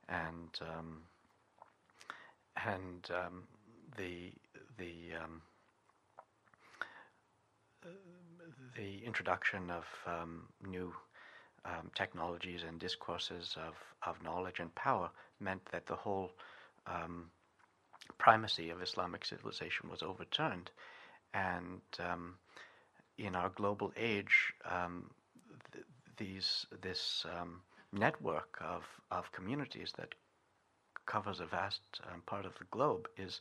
and 0.08 0.58
um, 0.60 1.02
and 2.64 3.08
um, 3.10 3.44
the 3.96 4.32
the 4.78 5.14
um, 5.22 5.42
the 8.76 9.04
introduction 9.04 9.70
of 9.70 9.84
um, 10.06 10.48
new 10.66 10.92
um, 11.64 11.90
technologies 11.94 12.62
and 12.66 12.78
discourses 12.78 13.56
of, 13.56 13.74
of 14.06 14.22
knowledge 14.22 14.60
and 14.60 14.74
power 14.74 15.10
meant 15.40 15.64
that 15.72 15.86
the 15.86 15.94
whole 15.96 16.32
um, 16.86 17.26
primacy 18.18 18.70
of 18.70 18.82
Islamic 18.82 19.24
civilization 19.24 19.88
was 19.90 20.02
overturned. 20.02 20.70
And 21.34 21.80
um, 22.00 22.34
in 23.18 23.34
our 23.36 23.50
global 23.50 23.92
age, 23.96 24.52
um, 24.68 25.10
th- 25.72 25.84
these, 26.16 26.66
this 26.80 27.24
um, 27.38 27.60
network 27.92 28.58
of, 28.60 28.84
of 29.10 29.30
communities 29.32 29.92
that 29.98 30.14
covers 31.06 31.40
a 31.40 31.46
vast 31.46 31.80
part 32.26 32.46
of 32.46 32.56
the 32.58 32.64
globe 32.70 33.08
is 33.16 33.40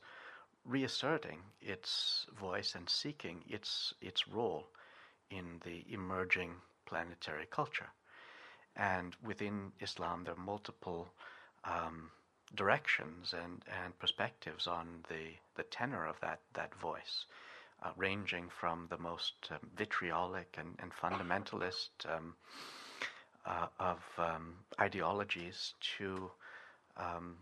reasserting 0.65 1.39
its 1.61 2.26
voice 2.39 2.76
and 2.76 2.89
seeking 2.89 3.43
its 3.47 3.93
its 4.01 4.28
role 4.28 4.67
in 5.30 5.59
the 5.65 5.86
emerging 5.89 6.51
planetary 6.86 7.47
culture. 7.49 7.89
And 8.76 9.15
within 9.24 9.72
Islam, 9.80 10.24
there 10.24 10.34
are 10.34 10.38
multiple 10.38 11.07
um, 11.63 12.09
directions 12.55 13.34
and, 13.34 13.63
and 13.84 13.97
perspectives 13.99 14.67
on 14.67 15.03
the, 15.09 15.36
the 15.55 15.63
tenor 15.63 16.05
of 16.05 16.19
that, 16.22 16.39
that 16.53 16.74
voice, 16.76 17.26
uh, 17.84 17.89
ranging 17.97 18.47
from 18.59 18.88
the 18.89 18.97
most 18.97 19.34
um, 19.49 19.57
vitriolic 19.75 20.55
and, 20.59 20.75
and 20.79 20.91
fundamentalist 20.91 21.89
um, 22.05 22.36
uh, 23.45 23.67
of 23.79 23.99
um, 24.17 24.53
ideologies 24.79 25.73
to 25.97 26.29
um, 26.97 27.36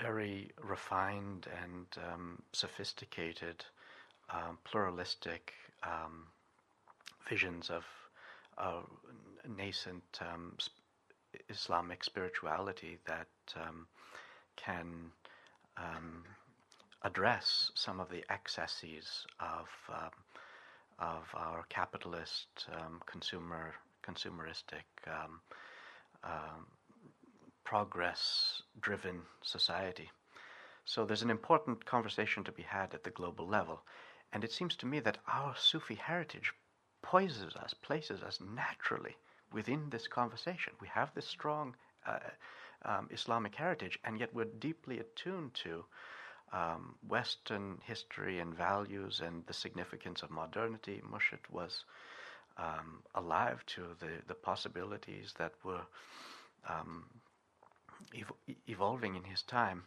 very 0.00 0.50
refined 0.62 1.48
and 1.62 1.86
um, 2.12 2.40
sophisticated, 2.52 3.64
um, 4.30 4.58
pluralistic 4.64 5.52
visions 7.28 7.70
of 7.70 7.84
uh, 8.58 8.80
nascent 9.56 10.20
Islamic 11.48 12.04
spirituality 12.04 12.98
that 13.06 13.26
can 14.56 15.10
um, 15.76 16.22
address 17.04 17.70
some 17.74 18.00
of 18.00 18.08
the 18.08 18.24
excesses 18.30 19.26
of 19.40 19.68
of 20.98 21.24
our 21.34 21.64
capitalist 21.68 22.66
consumer 23.06 23.74
consumeristic 24.02 24.84
um, 25.06 25.40
um, 26.24 26.66
progress 27.64 28.62
driven 28.80 29.22
society. 29.42 30.10
So 30.84 31.04
there's 31.04 31.22
an 31.22 31.30
important 31.30 31.84
conversation 31.84 32.44
to 32.44 32.52
be 32.52 32.62
had 32.62 32.94
at 32.94 33.04
the 33.04 33.10
global 33.10 33.46
level. 33.46 33.82
And 34.32 34.44
it 34.44 34.52
seems 34.52 34.76
to 34.76 34.86
me 34.86 35.00
that 35.00 35.18
our 35.28 35.54
Sufi 35.56 35.94
heritage 35.94 36.52
poises 37.02 37.54
us, 37.56 37.74
places 37.74 38.22
us 38.22 38.40
naturally 38.40 39.16
within 39.52 39.90
this 39.90 40.08
conversation. 40.08 40.72
We 40.80 40.88
have 40.88 41.14
this 41.14 41.26
strong 41.26 41.76
uh, 42.06 42.18
um, 42.84 43.08
Islamic 43.12 43.54
heritage, 43.54 43.98
and 44.04 44.18
yet 44.18 44.34
we're 44.34 44.46
deeply 44.58 44.98
attuned 44.98 45.54
to 45.54 45.84
um, 46.52 46.94
Western 47.08 47.78
history 47.84 48.38
and 48.38 48.54
values 48.54 49.20
and 49.24 49.44
the 49.46 49.54
significance 49.54 50.22
of 50.22 50.30
modernity. 50.30 51.02
Murshid 51.10 51.40
was 51.50 51.84
um, 52.58 53.02
alive 53.14 53.64
to 53.66 53.82
the, 54.00 54.10
the 54.28 54.34
possibilities 54.34 55.34
that 55.38 55.52
were 55.64 55.80
um, 56.68 57.04
ev- 58.18 58.54
evolving 58.68 59.16
in 59.16 59.24
his 59.24 59.42
time, 59.42 59.84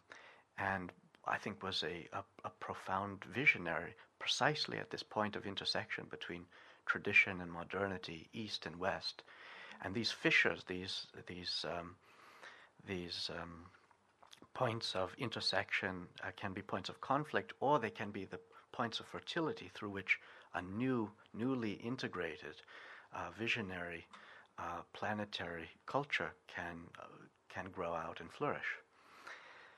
and 0.58 0.92
I 1.28 1.38
think 1.38 1.62
was 1.62 1.84
a, 1.84 2.08
a, 2.14 2.24
a, 2.44 2.50
profound 2.60 3.24
visionary 3.26 3.94
precisely 4.20 4.78
at 4.78 4.90
this 4.90 5.04
point 5.04 5.36
of 5.36 5.46
intersection 5.46 6.06
between 6.10 6.46
tradition 6.86 7.42
and 7.42 7.52
modernity, 7.52 8.30
East 8.34 8.66
and 8.66 8.78
West. 8.78 9.24
And 9.84 9.94
these 9.94 10.12
fissures, 10.12 10.64
these, 10.68 11.08
these, 11.28 11.66
um, 11.68 11.96
these 12.88 13.30
um, 13.40 13.66
points 14.54 14.96
of 14.96 15.14
intersection 15.18 16.08
uh, 16.24 16.32
can 16.36 16.54
be 16.54 16.62
points 16.62 16.90
of 16.90 17.02
conflict 17.02 17.54
or 17.60 17.80
they 17.80 17.90
can 17.90 18.12
be 18.12 18.26
the 18.26 18.40
points 18.72 19.00
of 19.00 19.06
fertility 19.06 19.70
through 19.74 19.90
which 19.90 20.20
a 20.54 20.62
new, 20.62 21.10
newly 21.34 21.74
integrated, 21.74 22.56
uh, 23.14 23.30
visionary, 23.38 24.06
uh, 24.58 24.82
planetary 24.94 25.70
culture 25.86 26.32
can 26.48 26.78
uh, 27.00 27.06
can 27.50 27.66
grow 27.72 27.94
out 27.94 28.20
and 28.20 28.32
flourish. 28.32 28.78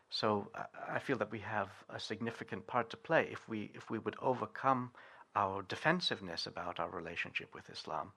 So 0.09 0.47
I 0.89 0.99
feel 0.99 1.17
that 1.17 1.31
we 1.31 1.39
have 1.39 1.69
a 1.89 1.99
significant 1.99 2.65
part 2.65 2.89
to 2.91 2.97
play 2.97 3.27
if 3.31 3.47
we 3.49 3.71
if 3.73 3.89
we 3.89 3.99
would 3.99 4.15
overcome 4.21 4.91
our 5.35 5.61
defensiveness 5.63 6.47
about 6.47 6.79
our 6.79 6.89
relationship 6.89 7.53
with 7.53 7.69
Islam 7.69 8.11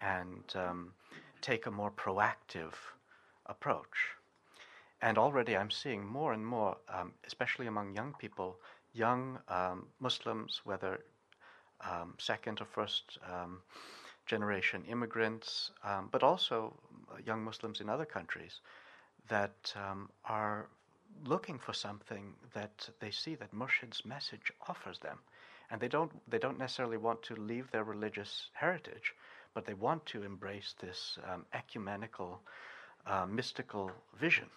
and 0.00 0.44
um, 0.54 0.92
take 1.40 1.66
a 1.66 1.70
more 1.70 1.90
proactive 1.90 2.74
approach. 3.46 4.17
And 5.00 5.16
already 5.16 5.56
I'm 5.56 5.70
seeing 5.70 6.04
more 6.04 6.32
and 6.32 6.44
more, 6.44 6.76
um, 6.88 7.12
especially 7.24 7.66
among 7.66 7.94
young 7.94 8.14
people, 8.18 8.56
young 8.92 9.38
um, 9.48 9.86
Muslims, 10.00 10.60
whether 10.64 11.00
um, 11.88 12.14
second 12.18 12.60
or 12.60 12.64
first 12.64 13.18
um, 13.32 13.60
generation 14.26 14.84
immigrants, 14.88 15.70
um, 15.84 16.08
but 16.10 16.22
also 16.22 16.74
young 17.24 17.44
Muslims 17.44 17.80
in 17.80 17.88
other 17.88 18.04
countries, 18.04 18.60
that 19.28 19.72
um, 19.76 20.08
are 20.24 20.68
looking 21.24 21.58
for 21.58 21.72
something 21.72 22.34
that 22.52 22.88
they 23.00 23.10
see 23.10 23.34
that 23.36 23.52
Murshid's 23.52 24.04
message 24.04 24.52
offers 24.68 24.98
them. 24.98 25.18
And 25.70 25.80
they 25.80 25.88
don't, 25.88 26.10
they 26.28 26.38
don't 26.38 26.58
necessarily 26.58 26.96
want 26.96 27.22
to 27.24 27.34
leave 27.36 27.70
their 27.70 27.84
religious 27.84 28.50
heritage, 28.54 29.14
but 29.54 29.64
they 29.64 29.74
want 29.74 30.04
to 30.06 30.22
embrace 30.22 30.74
this 30.80 31.18
um, 31.30 31.44
ecumenical, 31.52 32.40
uh, 33.06 33.26
mystical 33.26 33.90
vision. 34.18 34.48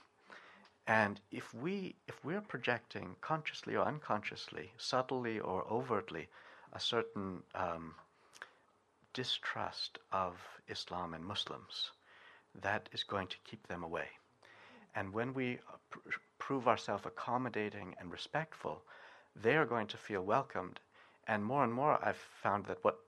And 0.87 1.21
if 1.31 1.53
we 1.53 1.95
if 2.07 2.23
we're 2.25 2.41
projecting 2.41 3.15
consciously 3.21 3.75
or 3.75 3.85
unconsciously, 3.85 4.71
subtly 4.77 5.39
or 5.39 5.65
overtly, 5.69 6.27
a 6.73 6.79
certain 6.79 7.43
um, 7.53 7.95
distrust 9.13 9.99
of 10.11 10.33
Islam 10.67 11.13
and 11.13 11.23
Muslims, 11.23 11.91
that 12.61 12.89
is 12.91 13.03
going 13.03 13.27
to 13.27 13.37
keep 13.45 13.67
them 13.67 13.83
away. 13.83 14.07
And 14.95 15.13
when 15.13 15.33
we 15.33 15.59
pr- 15.89 15.99
prove 16.39 16.67
ourselves 16.67 17.05
accommodating 17.05 17.95
and 17.99 18.11
respectful, 18.11 18.83
they 19.35 19.55
are 19.55 19.65
going 19.65 19.87
to 19.87 19.97
feel 19.97 20.23
welcomed. 20.23 20.79
And 21.27 21.45
more 21.45 21.63
and 21.63 21.73
more, 21.73 21.99
I've 22.03 22.17
found 22.17 22.65
that 22.65 22.83
what 22.83 22.99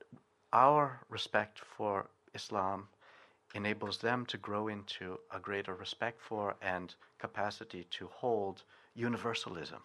our 0.54 1.02
respect 1.10 1.60
for 1.60 2.08
Islam 2.34 2.88
enables 3.54 3.98
them 3.98 4.26
to 4.26 4.38
grow 4.38 4.68
into 4.68 5.20
a 5.32 5.40
greater 5.40 5.76
respect 5.76 6.22
for 6.22 6.56
and 6.62 6.96
capacity 7.20 7.86
to 7.92 8.08
hold 8.08 8.64
universalism. 8.96 9.82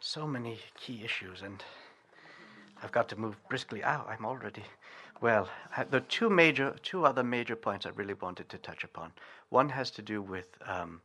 So 0.00 0.26
many 0.26 0.58
key 0.78 1.02
issues, 1.02 1.42
and 1.42 1.64
I've 2.82 2.92
got 2.92 3.08
to 3.08 3.16
move 3.16 3.36
briskly. 3.48 3.82
Oh, 3.82 4.04
I'm 4.06 4.26
already. 4.26 4.62
Well, 5.20 5.48
there 5.90 6.00
are 6.00 6.04
two 6.04 6.28
major, 6.28 6.76
two 6.82 7.06
other 7.06 7.22
major 7.22 7.56
points 7.56 7.86
I 7.86 7.90
really 7.90 8.14
wanted 8.14 8.48
to 8.50 8.58
touch 8.58 8.84
upon. 8.84 9.12
One 9.48 9.70
has 9.70 9.90
to 9.92 10.02
do 10.02 10.20
with 10.20 10.48
um, 10.66 11.00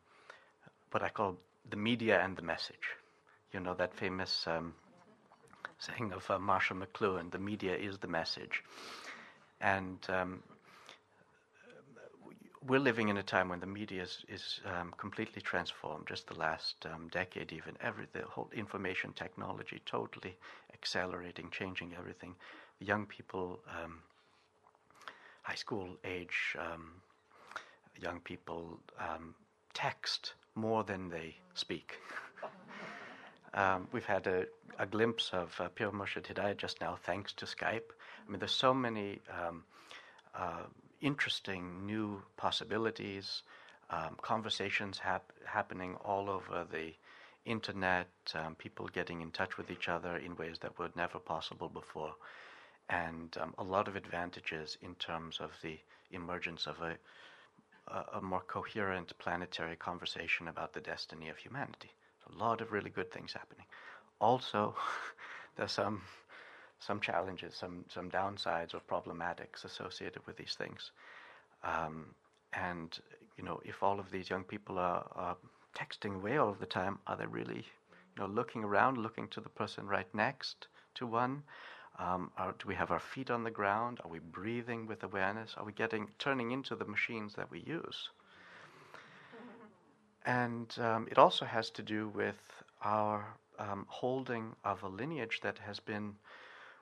what 0.91 1.01
I 1.01 1.09
call 1.09 1.37
the 1.69 1.77
media 1.77 2.19
and 2.21 2.35
the 2.35 2.41
message. 2.41 2.98
You 3.51 3.59
know 3.59 3.73
that 3.75 3.93
famous 3.95 4.47
um, 4.47 4.73
saying 5.79 6.11
of 6.13 6.29
uh, 6.29 6.39
Marshall 6.39 6.77
McLuhan: 6.77 7.31
"The 7.31 7.39
media 7.39 7.75
is 7.75 7.97
the 7.97 8.07
message," 8.07 8.63
and 9.61 9.97
um, 10.09 10.43
we're 12.67 12.79
living 12.79 13.09
in 13.09 13.17
a 13.17 13.23
time 13.23 13.49
when 13.49 13.59
the 13.59 13.65
media 13.65 14.03
is, 14.03 14.23
is 14.27 14.59
um, 14.65 14.93
completely 14.97 15.41
transformed. 15.41 16.05
Just 16.07 16.27
the 16.27 16.35
last 16.37 16.85
um, 16.85 17.07
decade, 17.09 17.51
even 17.51 17.75
every 17.81 18.05
the 18.13 18.21
whole 18.23 18.49
information 18.53 19.13
technology 19.13 19.81
totally 19.85 20.35
accelerating, 20.73 21.49
changing 21.51 21.93
everything. 21.97 22.35
The 22.79 22.85
young 22.85 23.05
people, 23.05 23.59
um, 23.83 23.99
high 25.43 25.55
school 25.55 25.97
age, 26.03 26.55
um, 26.59 27.01
young 27.99 28.19
people 28.19 28.79
text 29.73 30.33
more 30.55 30.83
than 30.83 31.09
they 31.09 31.35
speak. 31.53 31.97
Um, 33.53 33.87
we've 33.91 34.05
had 34.05 34.27
a, 34.27 34.45
a 34.77 34.85
glimpse 34.85 35.31
of 35.33 35.55
uh, 35.59 35.69
Pir 35.69 35.91
Murshid 35.91 36.23
Hidayat 36.23 36.57
just 36.57 36.81
now, 36.81 36.97
thanks 37.03 37.33
to 37.33 37.45
Skype. 37.45 37.91
I 38.27 38.31
mean, 38.31 38.39
there's 38.39 38.51
so 38.51 38.73
many. 38.73 39.19
Uh, 40.35 40.63
interesting 41.01 41.85
new 41.85 42.21
possibilities, 42.37 43.43
um, 43.89 44.15
conversations 44.21 44.99
hap- 44.99 45.33
happening 45.45 45.95
all 46.03 46.29
over 46.29 46.65
the 46.71 46.93
internet, 47.45 48.07
um, 48.35 48.55
people 48.55 48.87
getting 48.87 49.21
in 49.21 49.31
touch 49.31 49.57
with 49.57 49.71
each 49.71 49.89
other 49.89 50.17
in 50.17 50.35
ways 50.35 50.59
that 50.59 50.77
were 50.77 50.89
never 50.95 51.19
possible 51.19 51.69
before, 51.69 52.13
and 52.89 53.37
um, 53.39 53.53
a 53.57 53.63
lot 53.63 53.87
of 53.87 53.95
advantages 53.95 54.77
in 54.81 54.95
terms 54.95 55.39
of 55.39 55.51
the 55.63 55.79
emergence 56.11 56.67
of 56.67 56.75
a, 56.81 56.97
a 58.13 58.21
more 58.21 58.41
coherent 58.41 59.17
planetary 59.19 59.75
conversation 59.75 60.47
about 60.47 60.73
the 60.73 60.81
destiny 60.81 61.29
of 61.29 61.37
humanity. 61.37 61.91
A 62.33 62.37
lot 62.37 62.61
of 62.61 62.71
really 62.71 62.89
good 62.89 63.11
things 63.11 63.33
happening. 63.33 63.65
Also, 64.19 64.75
there's 65.55 65.71
some 65.71 66.01
some 66.79 66.99
challenges, 67.01 67.55
some 67.55 67.83
some 67.89 68.09
downsides 68.09 68.73
or 68.73 68.79
problematics 68.79 69.65
associated 69.65 70.25
with 70.25 70.37
these 70.37 70.55
things. 70.57 70.91
Um, 71.63 72.05
and 72.53 72.97
you 73.37 73.43
know, 73.43 73.59
if 73.63 73.83
all 73.83 73.99
of 73.99 74.11
these 74.11 74.29
young 74.29 74.43
people 74.43 74.77
are, 74.79 75.05
are 75.15 75.37
texting 75.75 76.15
away 76.15 76.37
all 76.37 76.49
of 76.49 76.59
the 76.59 76.65
time, 76.65 76.99
are 77.07 77.17
they 77.17 77.25
really, 77.25 77.65
you 78.15 78.19
know, 78.19 78.27
looking 78.27 78.63
around, 78.63 78.97
looking 78.97 79.27
to 79.29 79.41
the 79.41 79.49
person 79.49 79.87
right 79.87 80.13
next 80.13 80.67
to 80.95 81.05
one? 81.05 81.43
Um, 81.97 82.31
are, 82.37 82.53
do 82.57 82.67
we 82.67 82.75
have 82.75 82.91
our 82.91 82.99
feet 82.99 83.29
on 83.29 83.43
the 83.43 83.51
ground? 83.51 83.99
Are 84.03 84.09
we 84.09 84.19
breathing 84.19 84.87
with 84.87 85.03
awareness? 85.03 85.53
Are 85.57 85.65
we 85.65 85.73
getting 85.73 86.07
turning 86.17 86.51
into 86.51 86.75
the 86.75 86.85
machines 86.85 87.33
that 87.35 87.51
we 87.51 87.59
use? 87.61 88.09
And 90.25 90.73
um, 90.79 91.07
it 91.09 91.17
also 91.17 91.45
has 91.45 91.69
to 91.71 91.81
do 91.81 92.09
with 92.09 92.39
our 92.81 93.25
um, 93.57 93.85
holding 93.87 94.55
of 94.63 94.83
a 94.83 94.87
lineage 94.87 95.39
that 95.41 95.57
has 95.59 95.79
been 95.79 96.15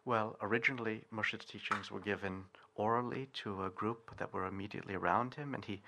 well, 0.07 0.37
originally 0.41 1.03
Murshid's 1.11 1.43
teachings 1.43 1.91
were 1.91 1.99
given 1.99 2.45
orally 2.75 3.27
to 3.43 3.65
a 3.65 3.69
group 3.69 4.17
that 4.17 4.33
were 4.33 4.45
immediately 4.45 4.95
around 4.95 5.33
him, 5.33 5.53
and 5.53 5.65
he, 5.65 5.81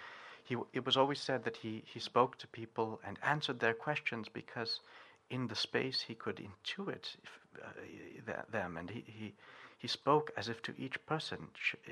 he 0.43 0.57
it 0.73 0.85
was 0.85 0.97
always 0.97 1.21
said 1.21 1.45
that 1.45 1.55
he, 1.55 1.83
he 1.85 2.01
spoke 2.01 2.37
to 2.37 2.47
people 2.47 2.99
and 3.07 3.17
answered 3.23 3.61
their 3.61 3.73
questions 3.73 4.27
because 4.27 4.81
in 5.29 5.47
the 5.47 5.55
space 5.55 6.01
he 6.01 6.15
could 6.15 6.35
intuit 6.35 7.15
uh, 7.63 8.41
them, 8.51 8.75
and 8.75 8.89
he, 8.89 9.05
he, 9.07 9.33
he 9.77 9.87
spoke 9.87 10.31
as 10.35 10.49
if 10.49 10.61
to 10.63 10.73
each 10.77 11.03
person 11.05 11.47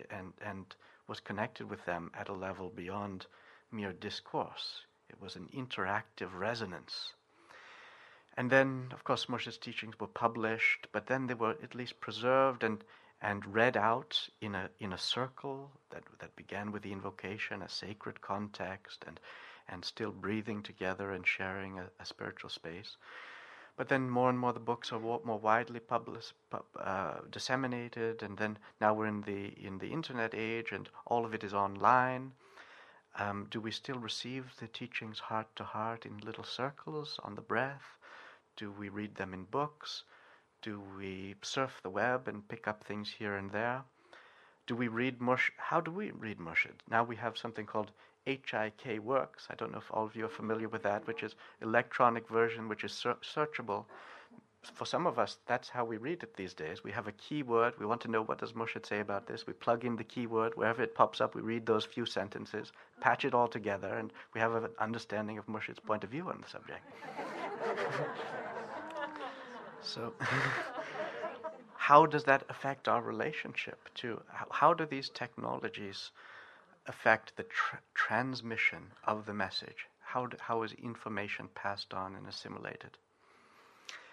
and, 0.09 0.33
and 0.41 0.75
was 1.07 1.21
connected 1.21 1.69
with 1.69 1.85
them 1.85 2.11
at 2.13 2.27
a 2.27 2.33
level 2.33 2.69
beyond 2.75 3.25
mere 3.71 3.93
discourse. 3.93 4.81
It 5.09 5.21
was 5.21 5.35
an 5.35 5.49
interactive 5.53 6.37
resonance 6.37 7.13
and 8.37 8.51
then, 8.51 8.89
of 8.93 9.03
course, 9.03 9.25
Murshid's 9.27 9.57
teachings 9.57 9.99
were 9.99 10.07
published, 10.07 10.87
but 10.91 11.07
then 11.07 11.25
they 11.25 11.33
were 11.33 11.55
at 11.63 11.73
least 11.73 11.99
preserved 11.99 12.63
and, 12.63 12.83
and 13.19 13.43
read 13.51 13.75
out 13.75 14.29
in 14.41 14.53
a, 14.53 14.69
in 14.79 14.93
a 14.93 14.97
circle 14.97 15.71
that, 15.89 16.03
that 16.19 16.35
began 16.35 16.71
with 16.71 16.83
the 16.83 16.91
invocation, 16.91 17.63
a 17.63 17.69
sacred 17.69 18.21
context, 18.21 19.03
and, 19.07 19.19
and 19.67 19.83
still 19.83 20.11
breathing 20.11 20.61
together 20.61 21.11
and 21.11 21.25
sharing 21.27 21.79
a, 21.79 21.89
a 21.99 22.05
spiritual 22.05 22.51
space. 22.51 22.95
But 23.75 23.89
then 23.89 24.07
more 24.07 24.29
and 24.29 24.37
more 24.37 24.53
the 24.53 24.59
books 24.59 24.91
are 24.91 24.99
more 24.99 25.39
widely 25.39 25.79
published, 25.79 26.33
uh, 26.79 27.15
disseminated, 27.31 28.21
and 28.21 28.37
then 28.37 28.59
now 28.79 28.93
we're 28.93 29.07
in 29.07 29.21
the 29.21 29.47
in 29.65 29.77
the 29.79 29.91
internet 29.91 30.33
age, 30.35 30.71
and 30.71 30.89
all 31.05 31.25
of 31.25 31.33
it 31.33 31.43
is 31.43 31.53
online. 31.53 32.33
Um, 33.17 33.47
do 33.49 33.59
we 33.59 33.71
still 33.71 33.97
receive 33.97 34.55
the 34.59 34.67
teachings 34.67 35.19
heart 35.19 35.47
to 35.55 35.63
heart 35.63 36.05
in 36.05 36.19
little 36.19 36.43
circles 36.43 37.19
on 37.23 37.33
the 37.33 37.41
breath? 37.41 37.97
Do 38.55 38.71
we 38.71 38.89
read 38.89 39.15
them 39.15 39.33
in 39.33 39.45
books? 39.45 40.03
Do 40.61 40.81
we 40.97 41.35
surf 41.41 41.79
the 41.81 41.89
web 41.89 42.27
and 42.27 42.47
pick 42.47 42.67
up 42.67 42.83
things 42.83 43.09
here 43.09 43.35
and 43.35 43.51
there? 43.51 43.83
Do 44.67 44.75
we 44.75 44.87
read 44.87 45.19
Mush? 45.19 45.51
How 45.57 45.81
do 45.81 45.91
we 45.91 46.11
read 46.11 46.39
Murshid? 46.39 46.75
Now 46.89 47.03
we 47.03 47.15
have 47.15 47.37
something 47.37 47.65
called 47.65 47.91
HIK 48.25 48.99
Works. 48.99 49.47
I 49.49 49.55
don't 49.55 49.71
know 49.71 49.77
if 49.77 49.91
all 49.91 50.05
of 50.05 50.15
you 50.15 50.25
are 50.25 50.29
familiar 50.29 50.67
with 50.67 50.83
that, 50.83 51.07
which 51.07 51.23
is 51.23 51.35
electronic 51.61 52.27
version, 52.27 52.67
which 52.67 52.83
is 52.83 52.91
ser- 52.91 53.17
searchable. 53.23 53.85
For 54.73 54.85
some 54.85 55.07
of 55.07 55.17
us, 55.17 55.37
that's 55.47 55.69
how 55.69 55.85
we 55.85 55.97
read 55.97 56.23
it 56.23 56.35
these 56.35 56.53
days. 56.53 56.83
We 56.83 56.91
have 56.91 57.07
a 57.07 57.11
keyword. 57.13 57.79
We 57.79 57.85
want 57.85 58.01
to 58.01 58.07
know 58.07 58.21
what 58.21 58.39
does 58.39 58.53
Murshid 58.53 58.85
say 58.85 58.99
about 58.99 59.27
this. 59.27 59.47
We 59.47 59.53
plug 59.53 59.85
in 59.85 59.95
the 59.95 60.03
keyword. 60.03 60.55
Wherever 60.55 60.83
it 60.83 60.95
pops 60.95 61.21
up, 61.21 61.35
we 61.35 61.41
read 61.41 61.65
those 61.65 61.85
few 61.85 62.05
sentences, 62.05 62.71
patch 63.01 63.25
it 63.25 63.33
all 63.33 63.47
together, 63.47 63.87
and 63.87 64.11
we 64.33 64.41
have 64.41 64.53
an 64.55 64.69
understanding 64.79 65.37
of 65.37 65.47
Murshid's 65.47 65.79
point 65.79 66.03
of 66.03 66.09
view 66.09 66.27
on 66.29 66.41
the 66.41 66.49
subject. 66.49 66.81
So, 69.87 70.13
how 71.75 72.05
does 72.05 72.25
that 72.25 72.43
affect 72.49 72.87
our 72.87 73.01
relationship 73.01 73.89
to 73.95 74.21
how, 74.49 74.73
do 74.73 74.85
these 74.85 75.09
technologies 75.09 76.11
affect 76.87 77.37
the 77.37 77.43
tra- 77.43 77.79
transmission 77.93 78.91
of 79.05 79.25
the 79.25 79.33
message? 79.33 79.87
How, 80.01 80.25
do, 80.25 80.37
how 80.39 80.63
is 80.63 80.73
information 80.73 81.47
passed 81.55 81.93
on 81.93 82.15
and 82.15 82.27
assimilated? 82.27 82.97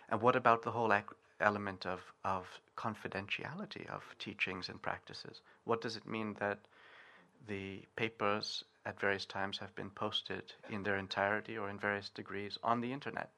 And 0.09 0.21
what 0.21 0.37
about 0.37 0.63
the 0.63 0.71
whole 0.71 0.93
ac- 0.93 1.17
element 1.41 1.87
of, 1.87 2.01
of 2.25 2.47
confidentiality 2.77 3.89
of 3.89 4.03
teachings 4.19 4.69
and 4.69 4.81
practices? 4.81 5.41
What 5.65 5.81
does 5.81 5.97
it 5.97 6.07
mean 6.07 6.35
that 6.41 6.61
the 7.47 7.85
papers 7.97 8.65
at 8.87 9.01
various 9.01 9.27
times 9.27 9.59
have 9.59 9.75
been 9.75 9.91
posted 9.91 10.53
in 10.69 10.83
their 10.83 10.97
entirety 10.97 11.57
or 11.57 11.69
in 11.69 11.79
various 11.79 12.11
degrees 12.11 12.59
on 12.63 12.81
the 12.81 12.93
internet? 12.93 13.31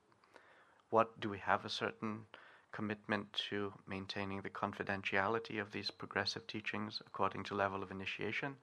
What 0.91 1.19
do 1.21 1.29
we 1.29 1.39
have 1.39 1.65
a 1.65 1.71
certain 1.71 2.27
commitment 2.73 3.33
to 3.49 3.73
maintaining 3.87 4.43
the 4.43 4.51
confidentiality 4.51 5.61
of 5.61 5.73
these 5.73 5.91
progressive 5.91 6.47
teachings 6.47 7.01
according 7.07 7.45
to 7.45 7.55
level 7.55 7.83
of 7.83 7.91
initiation, 7.91 8.57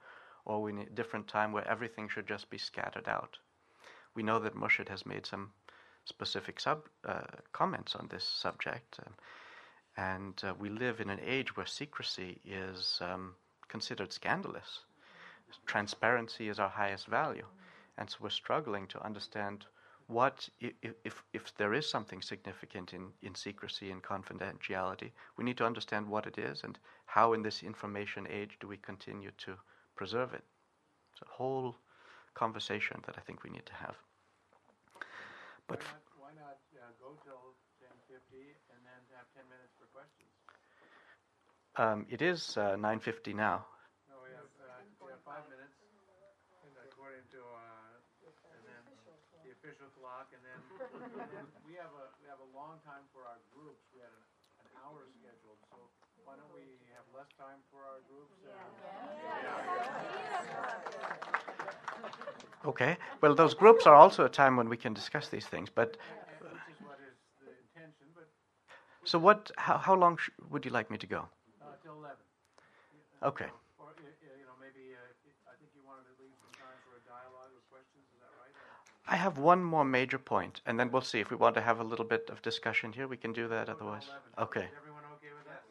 or 0.44 0.62
we 0.62 0.72
need 0.72 0.88
a 0.88 0.90
different 0.90 1.26
time 1.26 1.52
where 1.52 1.66
everything 1.66 2.08
should 2.08 2.26
just 2.26 2.48
be 2.50 2.58
scattered 2.58 3.08
out? 3.08 3.38
We 4.14 4.22
know 4.22 4.38
that 4.38 4.54
Murshid 4.54 4.88
has 4.88 5.04
made 5.04 5.26
some 5.26 5.52
specific 6.04 6.60
sub 6.60 6.88
uh, 7.06 7.22
comments 7.52 7.94
on 7.94 8.08
this 8.08 8.24
subject, 8.24 8.98
um, 9.06 9.14
and 9.96 10.40
uh, 10.44 10.54
we 10.58 10.68
live 10.68 11.00
in 11.00 11.10
an 11.10 11.20
age 11.24 11.56
where 11.56 11.66
secrecy 11.66 12.40
is 12.44 12.98
um, 13.00 13.34
considered 13.68 14.12
scandalous. 14.12 14.80
Transparency 15.66 16.48
is 16.48 16.58
our 16.58 16.68
highest 16.68 17.06
value, 17.06 17.46
and 17.96 18.10
so 18.10 18.16
we're 18.20 18.30
struggling 18.30 18.86
to 18.88 19.04
understand 19.04 19.66
what 20.06 20.48
if, 20.60 21.22
if 21.32 21.54
there 21.56 21.72
is 21.72 21.88
something 21.88 22.20
significant 22.20 22.92
in, 22.92 23.08
in 23.22 23.34
secrecy 23.34 23.90
and 23.90 24.02
confidentiality, 24.02 25.12
we 25.36 25.44
need 25.44 25.56
to 25.56 25.64
understand 25.64 26.06
what 26.06 26.26
it 26.26 26.36
is 26.38 26.62
and 26.62 26.78
how 27.06 27.32
in 27.32 27.42
this 27.42 27.62
information 27.62 28.26
age 28.30 28.58
do 28.60 28.68
we 28.68 28.76
continue 28.76 29.30
to 29.38 29.54
preserve 29.96 30.34
it. 30.34 30.44
It's 31.12 31.22
a 31.22 31.32
whole 31.32 31.76
conversation 32.34 33.00
that 33.06 33.16
I 33.16 33.22
think 33.22 33.44
we 33.44 33.50
need 33.50 33.66
to 33.66 33.74
have. 33.74 33.96
But 35.68 35.80
why 35.80 35.88
not, 35.88 36.04
why 36.20 36.32
not 36.36 36.58
uh, 36.76 36.92
go 37.00 37.16
till 37.24 37.56
10:50 37.80 38.52
and 38.72 38.80
then 38.84 39.00
have 39.16 39.28
10 39.32 39.48
minutes 39.48 39.72
for 39.80 39.88
questions? 39.96 40.28
Um, 41.76 42.06
it 42.12 42.20
is 42.22 42.56
uh, 42.56 42.76
9:50 42.76 43.34
now. 43.34 43.64
No, 44.06 44.20
we 44.22 44.30
have, 44.36 44.50
uh, 44.60 44.84
we 45.00 45.10
have 45.10 45.24
five 45.24 45.42
minutes, 45.48 45.74
according 46.84 47.24
to 47.32 47.40
uh, 47.40 47.96
the 49.42 49.50
official 49.56 49.88
clock, 49.98 50.28
and 50.36 50.42
then, 50.44 50.60
and 51.18 51.30
then 51.32 51.46
we 51.66 51.74
have 51.80 51.92
a, 51.96 52.06
we 52.20 52.28
have 52.28 52.40
a 52.44 52.50
long 52.52 52.78
time 52.84 53.08
for 53.10 53.24
our 53.24 53.40
groups. 53.56 53.82
We 53.96 54.04
had 54.04 54.12
an, 54.12 54.24
an 54.68 54.72
hour 54.84 55.08
scheduled, 55.16 55.60
so 55.72 55.80
why 56.28 56.36
don't 56.36 56.52
we 56.52 56.76
have 56.92 57.08
less 57.16 57.28
time 57.40 57.64
for 57.72 57.82
our 57.88 58.04
groups? 58.06 58.36
Okay. 62.64 62.96
Well, 63.20 63.34
those 63.34 63.54
groups 63.54 63.86
are 63.86 63.94
also 63.94 64.24
a 64.24 64.28
time 64.28 64.56
when 64.56 64.68
we 64.68 64.76
can 64.76 64.94
discuss 64.94 65.28
these 65.28 65.46
things, 65.46 65.68
but. 65.74 65.96
Which 66.40 66.50
is 66.70 66.80
what 66.80 66.98
is 67.00 67.14
the 67.44 67.52
intention, 67.60 68.06
but 68.14 68.28
So 69.04 69.18
what? 69.18 69.50
How, 69.58 69.76
how 69.78 69.94
long 69.94 70.16
sh- 70.16 70.30
would 70.50 70.64
you 70.64 70.70
like 70.70 70.90
me 70.90 70.98
to 70.98 71.06
go? 71.06 71.28
Uh, 71.62 71.66
till 71.82 71.94
eleven. 71.94 72.24
Okay. 73.22 73.48
Or, 73.78 73.86
y- 73.96 74.04
y- 74.04 74.36
you 74.40 74.46
know, 74.48 74.56
maybe, 74.60 74.94
uh, 74.96 75.50
I 75.52 75.54
think 75.60 75.70
you 75.76 75.82
wanted 75.86 76.08
to 76.08 76.14
leave 76.22 76.32
some 76.40 76.52
time 76.56 76.78
for 76.88 76.96
a 76.96 77.02
dialogue 77.04 77.52
or 77.52 77.62
questions, 77.70 78.04
is 78.14 78.20
that 78.20 78.32
right? 78.40 78.54
I 79.08 79.16
have 79.16 79.36
one 79.38 79.62
more 79.62 79.84
major 79.84 80.18
point, 80.18 80.60
and 80.66 80.80
then 80.80 80.90
we'll 80.90 81.02
see 81.12 81.20
if 81.20 81.30
we 81.30 81.36
want 81.36 81.54
to 81.56 81.60
have 81.62 81.80
a 81.80 81.84
little 81.84 82.04
bit 82.06 82.30
of 82.30 82.40
discussion 82.42 82.92
here. 82.92 83.06
We 83.08 83.16
can 83.18 83.32
do 83.32 83.48
that. 83.48 83.66
Till 83.66 83.76
Otherwise, 83.76 84.08
okay. 84.38 84.66
Is 84.72 84.76
everyone 84.80 85.04
okay 85.20 85.32
with 85.36 85.46
that? 85.52 85.62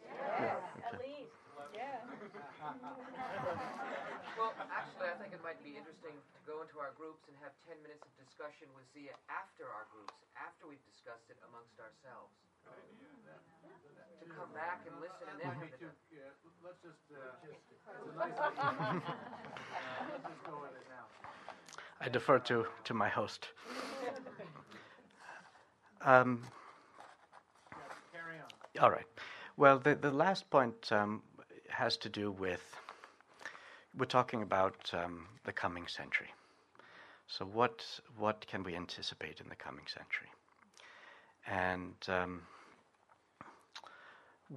At 0.94 1.02
least, 1.02 1.34
yeah. 1.76 1.98
Well, 4.38 4.54
actually, 4.74 5.08
I 5.14 5.18
think 5.22 5.34
it 5.34 5.42
might 5.44 5.62
be 5.64 5.78
interesting 5.78 6.18
to 6.18 6.33
go 6.46 6.62
into 6.64 6.78
our 6.80 6.92
groups 7.00 7.24
and 7.32 7.36
have 7.44 7.52
10 7.68 7.80
minutes 7.84 8.04
of 8.04 8.14
discussion 8.20 8.68
with 8.76 8.86
Zia 8.96 9.16
after 9.32 9.68
our 9.68 9.88
groups, 9.92 10.16
after 10.36 10.68
we've 10.68 10.84
discussed 10.88 11.28
it 11.32 11.40
amongst 11.48 11.76
ourselves. 11.80 12.32
To 12.64 14.26
come 14.32 14.52
back 14.56 14.84
and 14.88 14.96
listen 15.04 15.28
and 15.28 15.38
then 15.40 15.52
That 15.52 15.60
have 15.60 15.68
might 15.68 15.76
the 15.80 15.88
too, 15.88 15.92
yeah, 16.16 16.32
let's 16.64 16.80
just, 16.80 17.04
uh, 17.12 17.20
it's 17.44 17.84
a 17.92 18.16
nice 18.24 18.38
idea. 18.40 18.64
Uh, 18.64 19.12
Let's 20.12 20.24
just 20.32 20.44
go 20.48 20.56
with 20.64 20.76
it 20.80 20.88
now. 20.88 21.06
I 22.00 22.08
defer 22.10 22.40
to, 22.40 22.66
to 22.86 22.94
my 22.94 23.10
host. 23.10 23.48
Um, 26.06 26.44
Yeah, 27.72 27.78
Carry 28.12 28.36
on. 28.40 28.84
all 28.84 28.92
right. 28.92 29.06
Well, 29.56 29.80
the, 29.80 29.96
the 29.96 30.12
last 30.12 30.50
point 30.50 30.92
um, 30.92 31.22
has 31.70 31.96
to 31.98 32.10
do 32.10 32.30
with 32.32 32.62
we're 33.98 34.06
talking 34.06 34.42
about 34.42 34.92
um, 34.94 35.28
the 35.46 35.52
coming 35.52 35.88
century. 35.88 36.30
So, 37.28 37.46
what, 37.46 37.84
what 38.18 38.46
can 38.48 38.64
we 38.64 38.76
anticipate 38.76 39.40
in 39.40 39.50
the 39.50 39.56
coming 39.56 39.86
century? 39.88 40.30
And 41.48 41.96
um, 42.08 42.42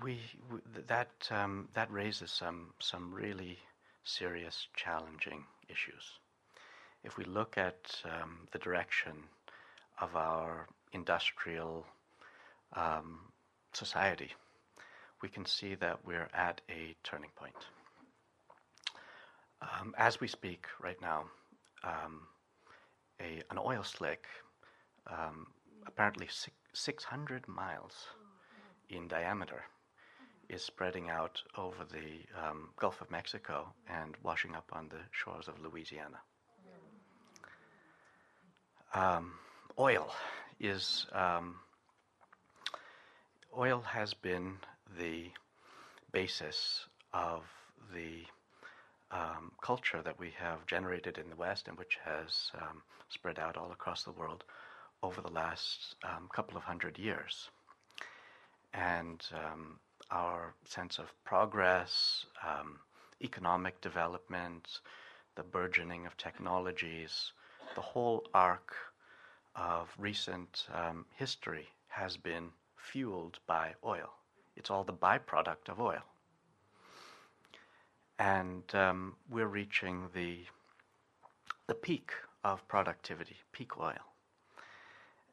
we, 0.02 0.20
we 0.50 0.58
that 0.86 1.10
um, 1.30 1.68
that 1.74 1.90
raises 1.90 2.30
some 2.30 2.72
some 2.78 3.12
really 3.12 3.58
serious, 4.04 4.68
challenging 4.76 5.44
issues. 5.68 6.04
If 7.02 7.16
we 7.16 7.24
look 7.24 7.58
at 7.58 8.02
um, 8.04 8.48
the 8.52 8.58
direction 8.58 9.12
of 10.00 10.14
our 10.16 10.66
industrial 10.92 11.86
um, 12.74 13.18
society, 13.72 14.32
we 15.22 15.28
can 15.28 15.44
see 15.44 15.74
that 15.76 15.98
we're 16.04 16.28
at 16.34 16.60
a 16.70 16.94
turning 17.02 17.30
point. 17.36 17.54
Um, 19.62 19.94
as 19.96 20.20
we 20.20 20.28
speak 20.28 20.66
right 20.80 21.00
now, 21.00 21.24
um, 21.82 22.26
a, 23.20 23.42
an 23.50 23.58
oil 23.58 23.82
slick, 23.82 24.26
um, 25.06 25.46
apparently 25.86 26.26
six, 26.30 26.54
600 26.74 27.48
miles 27.48 28.06
in 28.90 29.08
diameter, 29.08 29.62
is 30.48 30.62
spreading 30.62 31.10
out 31.10 31.42
over 31.56 31.84
the 31.90 32.46
um, 32.46 32.68
Gulf 32.78 33.00
of 33.00 33.10
Mexico 33.10 33.72
and 33.88 34.14
washing 34.22 34.54
up 34.54 34.70
on 34.72 34.88
the 34.88 35.00
shores 35.10 35.48
of 35.48 35.58
Louisiana. 35.60 36.18
Um, 38.94 39.32
oil 39.78 40.10
is 40.60 41.06
um, 41.12 41.56
oil 43.56 43.80
has 43.80 44.14
been 44.14 44.58
the 44.98 45.30
basis 46.12 46.86
of 47.12 47.42
the 47.92 48.22
um, 49.10 49.52
culture 49.62 50.02
that 50.02 50.18
we 50.18 50.32
have 50.38 50.66
generated 50.66 51.18
in 51.18 51.30
the 51.30 51.36
West 51.36 51.68
and 51.68 51.78
which 51.78 51.98
has 52.04 52.50
um, 52.60 52.82
spread 53.08 53.38
out 53.38 53.56
all 53.56 53.72
across 53.72 54.02
the 54.04 54.12
world 54.12 54.44
over 55.02 55.20
the 55.20 55.30
last 55.30 55.94
um, 56.04 56.28
couple 56.34 56.56
of 56.56 56.64
hundred 56.64 56.98
years. 56.98 57.50
And 58.74 59.22
um, 59.32 59.78
our 60.10 60.54
sense 60.64 60.98
of 60.98 61.12
progress, 61.24 62.26
um, 62.44 62.78
economic 63.22 63.80
development, 63.80 64.80
the 65.36 65.42
burgeoning 65.42 66.06
of 66.06 66.16
technologies, 66.16 67.32
the 67.74 67.80
whole 67.80 68.24
arc 68.34 68.74
of 69.54 69.88
recent 69.98 70.66
um, 70.74 71.06
history 71.14 71.68
has 71.88 72.16
been 72.16 72.48
fueled 72.76 73.38
by 73.46 73.74
oil. 73.84 74.10
It's 74.56 74.70
all 74.70 74.84
the 74.84 74.92
byproduct 74.92 75.68
of 75.68 75.80
oil. 75.80 76.02
And 78.18 78.62
um, 78.74 79.14
we're 79.30 79.46
reaching 79.48 80.08
the, 80.14 80.40
the 81.66 81.74
peak 81.74 82.12
of 82.44 82.66
productivity, 82.68 83.36
peak 83.52 83.78
oil. 83.78 83.94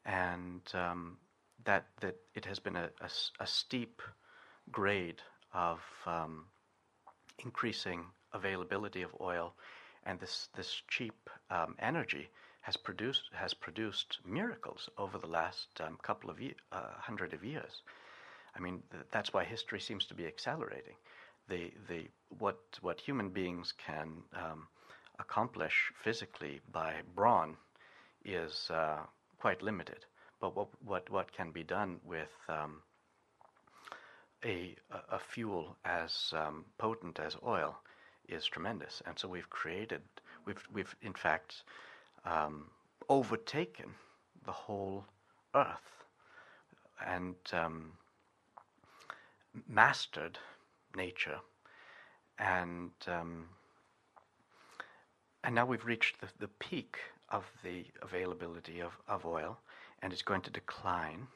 And 0.04 0.60
um, 0.74 1.16
that, 1.64 1.86
that 2.00 2.16
it 2.34 2.44
has 2.44 2.58
been 2.58 2.76
a 2.76 2.90
a 3.40 3.46
steep 3.46 4.02
grade 4.70 5.22
of 5.52 5.80
um, 6.06 6.44
increasing 7.38 8.04
availability 8.32 9.02
of 9.02 9.10
oil, 9.20 9.54
and 10.04 10.20
this, 10.20 10.48
this 10.56 10.82
cheap 10.88 11.30
um, 11.50 11.74
energy 11.78 12.28
has 12.60 12.76
produced, 12.76 13.24
has 13.32 13.54
produced 13.54 14.18
miracles 14.26 14.88
over 14.98 15.18
the 15.18 15.26
last 15.26 15.68
um, 15.80 15.98
couple 16.02 16.30
of 16.30 16.40
ye- 16.40 16.54
uh, 16.72 16.92
hundred 16.98 17.32
of 17.32 17.44
years. 17.44 17.82
I 18.56 18.60
mean, 18.60 18.82
th- 18.90 19.04
that's 19.10 19.32
why 19.32 19.44
history 19.44 19.80
seems 19.80 20.06
to 20.06 20.14
be 20.14 20.26
accelerating. 20.26 20.94
The, 21.48 21.72
the, 21.88 22.08
what, 22.38 22.58
what 22.80 23.00
human 23.00 23.30
beings 23.30 23.72
can 23.86 24.22
um, 24.34 24.66
accomplish 25.18 25.92
physically 26.02 26.60
by 26.72 26.94
brawn 27.14 27.56
is 28.24 28.70
uh, 28.72 28.98
quite 29.38 29.62
limited. 29.62 30.06
But 30.40 30.56
what, 30.56 30.68
what, 30.84 31.10
what 31.10 31.32
can 31.32 31.50
be 31.50 31.62
done 31.62 32.00
with 32.04 32.32
um, 32.48 32.82
a, 34.44 34.74
a- 35.10 35.18
fuel 35.18 35.76
as 35.84 36.32
um, 36.36 36.64
potent 36.78 37.18
as 37.18 37.36
oil 37.46 37.76
is 38.28 38.44
tremendous. 38.46 39.02
And 39.06 39.18
so 39.18 39.28
we've 39.28 39.50
created, 39.50 40.02
we've, 40.44 40.62
we've 40.72 40.94
in 41.02 41.14
fact 41.14 41.62
um, 42.24 42.70
overtaken 43.08 43.94
the 44.44 44.52
whole 44.52 45.04
earth 45.54 46.04
and 47.06 47.34
um, 47.52 47.92
mastered 49.68 50.38
nature. 50.96 51.38
And, 52.38 52.90
um, 53.06 53.46
and 55.44 55.54
now 55.54 55.66
we've 55.66 55.84
reached 55.84 56.20
the, 56.20 56.28
the 56.40 56.48
peak 56.48 56.98
of 57.30 57.44
the 57.62 57.84
availability 58.02 58.80
of, 58.80 58.92
of 59.08 59.24
oil, 59.24 59.58
and 60.02 60.12
it's 60.12 60.22
going 60.22 60.42
to 60.42 60.50
decline 60.50 61.26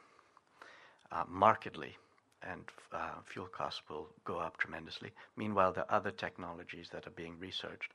uh, 1.13 1.25
markedly, 1.29 1.97
and 2.43 2.63
uh, 2.93 3.15
fuel 3.25 3.47
costs 3.47 3.83
will 3.89 4.09
go 4.25 4.39
up 4.39 4.57
tremendously. 4.59 5.11
Meanwhile, 5.37 5.73
there 5.73 5.85
are 5.91 5.97
other 5.97 6.11
technologies 6.11 6.89
that 6.93 7.07
are 7.07 7.11
being 7.17 7.39
researched, 7.39 7.93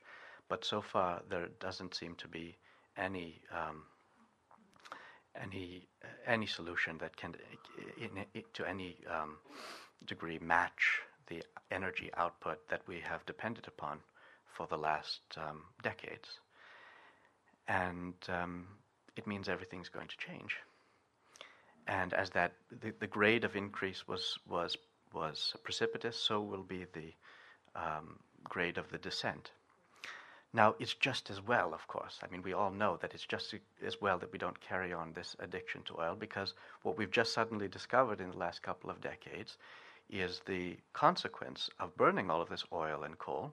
but 0.48 0.64
so 0.64 0.80
far 0.80 1.22
there 1.28 1.48
doesn't 1.60 1.94
seem 1.94 2.14
to 2.16 2.28
be 2.28 2.56
any 2.96 3.40
um, 3.52 3.82
any 5.40 5.86
uh, 6.04 6.08
any 6.26 6.46
solution 6.46 6.98
that 6.98 7.16
can, 7.16 7.34
in, 7.98 8.24
in, 8.34 8.42
to 8.52 8.68
any 8.68 8.96
um, 9.10 9.36
degree, 10.06 10.38
match 10.38 11.00
the 11.28 11.42
energy 11.70 12.10
output 12.16 12.68
that 12.68 12.82
we 12.86 13.00
have 13.00 13.24
depended 13.26 13.66
upon 13.68 13.98
for 14.52 14.66
the 14.66 14.76
last 14.78 15.20
um, 15.36 15.62
decades. 15.82 16.28
And 17.68 18.14
um, 18.28 18.66
it 19.16 19.26
means 19.26 19.48
everything's 19.48 19.88
going 19.88 20.08
to 20.08 20.16
change. 20.16 20.56
And 21.86 22.14
as 22.14 22.30
that 22.30 22.52
the, 22.70 22.92
the 22.98 23.06
grade 23.06 23.44
of 23.44 23.56
increase 23.56 24.08
was 24.08 24.38
was 24.48 24.76
was 25.12 25.54
precipitous, 25.62 26.16
so 26.16 26.40
will 26.40 26.62
be 26.62 26.86
the 26.92 27.12
um, 27.76 28.18
grade 28.44 28.78
of 28.78 28.90
the 28.90 28.98
descent. 28.98 29.52
Now, 30.52 30.76
it's 30.78 30.94
just 30.94 31.30
as 31.30 31.40
well, 31.40 31.74
of 31.74 31.86
course. 31.88 32.20
I 32.22 32.30
mean, 32.30 32.42
we 32.42 32.52
all 32.52 32.70
know 32.70 32.96
that 33.02 33.12
it's 33.12 33.26
just 33.26 33.54
as 33.84 34.00
well 34.00 34.18
that 34.18 34.32
we 34.32 34.38
don't 34.38 34.60
carry 34.60 34.92
on 34.92 35.12
this 35.12 35.34
addiction 35.40 35.82
to 35.82 36.00
oil 36.00 36.14
because 36.14 36.54
what 36.82 36.96
we've 36.96 37.10
just 37.10 37.32
suddenly 37.34 37.66
discovered 37.66 38.20
in 38.20 38.30
the 38.30 38.36
last 38.38 38.62
couple 38.62 38.88
of 38.88 39.00
decades 39.00 39.58
is 40.10 40.40
the 40.46 40.76
consequence 40.92 41.70
of 41.80 41.96
burning 41.96 42.30
all 42.30 42.40
of 42.40 42.48
this 42.48 42.64
oil 42.72 43.02
and 43.04 43.18
coal, 43.18 43.52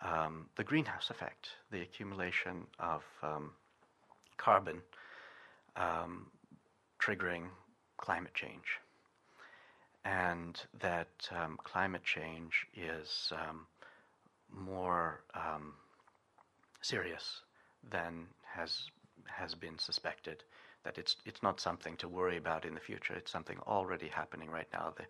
um, 0.00 0.46
the 0.56 0.64
greenhouse 0.64 1.10
effect, 1.10 1.50
the 1.70 1.82
accumulation 1.82 2.66
of 2.78 3.02
um, 3.22 3.50
carbon 4.36 4.82
um, 5.76 6.26
triggering 7.00 7.48
climate 7.96 8.34
change. 8.34 8.80
And 10.04 10.60
that 10.80 11.08
um, 11.32 11.58
climate 11.64 12.04
change 12.04 12.66
is 12.76 13.32
um, 13.32 13.66
more 14.50 15.22
um, 15.34 15.74
serious 16.80 17.40
than 17.90 18.26
has 18.54 18.90
has 19.24 19.54
been 19.54 19.78
suspected. 19.78 20.44
That 20.86 20.98
it's 20.98 21.16
it's 21.24 21.42
not 21.42 21.58
something 21.58 21.96
to 21.96 22.06
worry 22.06 22.36
about 22.36 22.64
in 22.64 22.74
the 22.74 22.80
future. 22.80 23.14
It's 23.14 23.32
something 23.32 23.58
already 23.66 24.06
happening 24.06 24.48
right 24.48 24.68
now. 24.72 24.94
The 24.96 25.06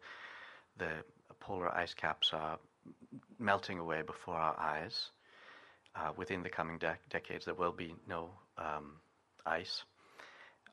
the 0.78 0.92
polar 1.38 1.68
ice 1.68 1.92
caps 1.92 2.32
are 2.32 2.58
melting 3.38 3.78
away 3.78 4.00
before 4.00 4.36
our 4.36 4.58
eyes. 4.58 5.10
Uh, 5.94 6.12
within 6.16 6.42
the 6.42 6.48
coming 6.48 6.78
dec 6.78 6.96
decades, 7.10 7.44
there 7.44 7.54
will 7.54 7.72
be 7.72 7.94
no 8.08 8.30
um, 8.56 8.92
ice. 9.44 9.84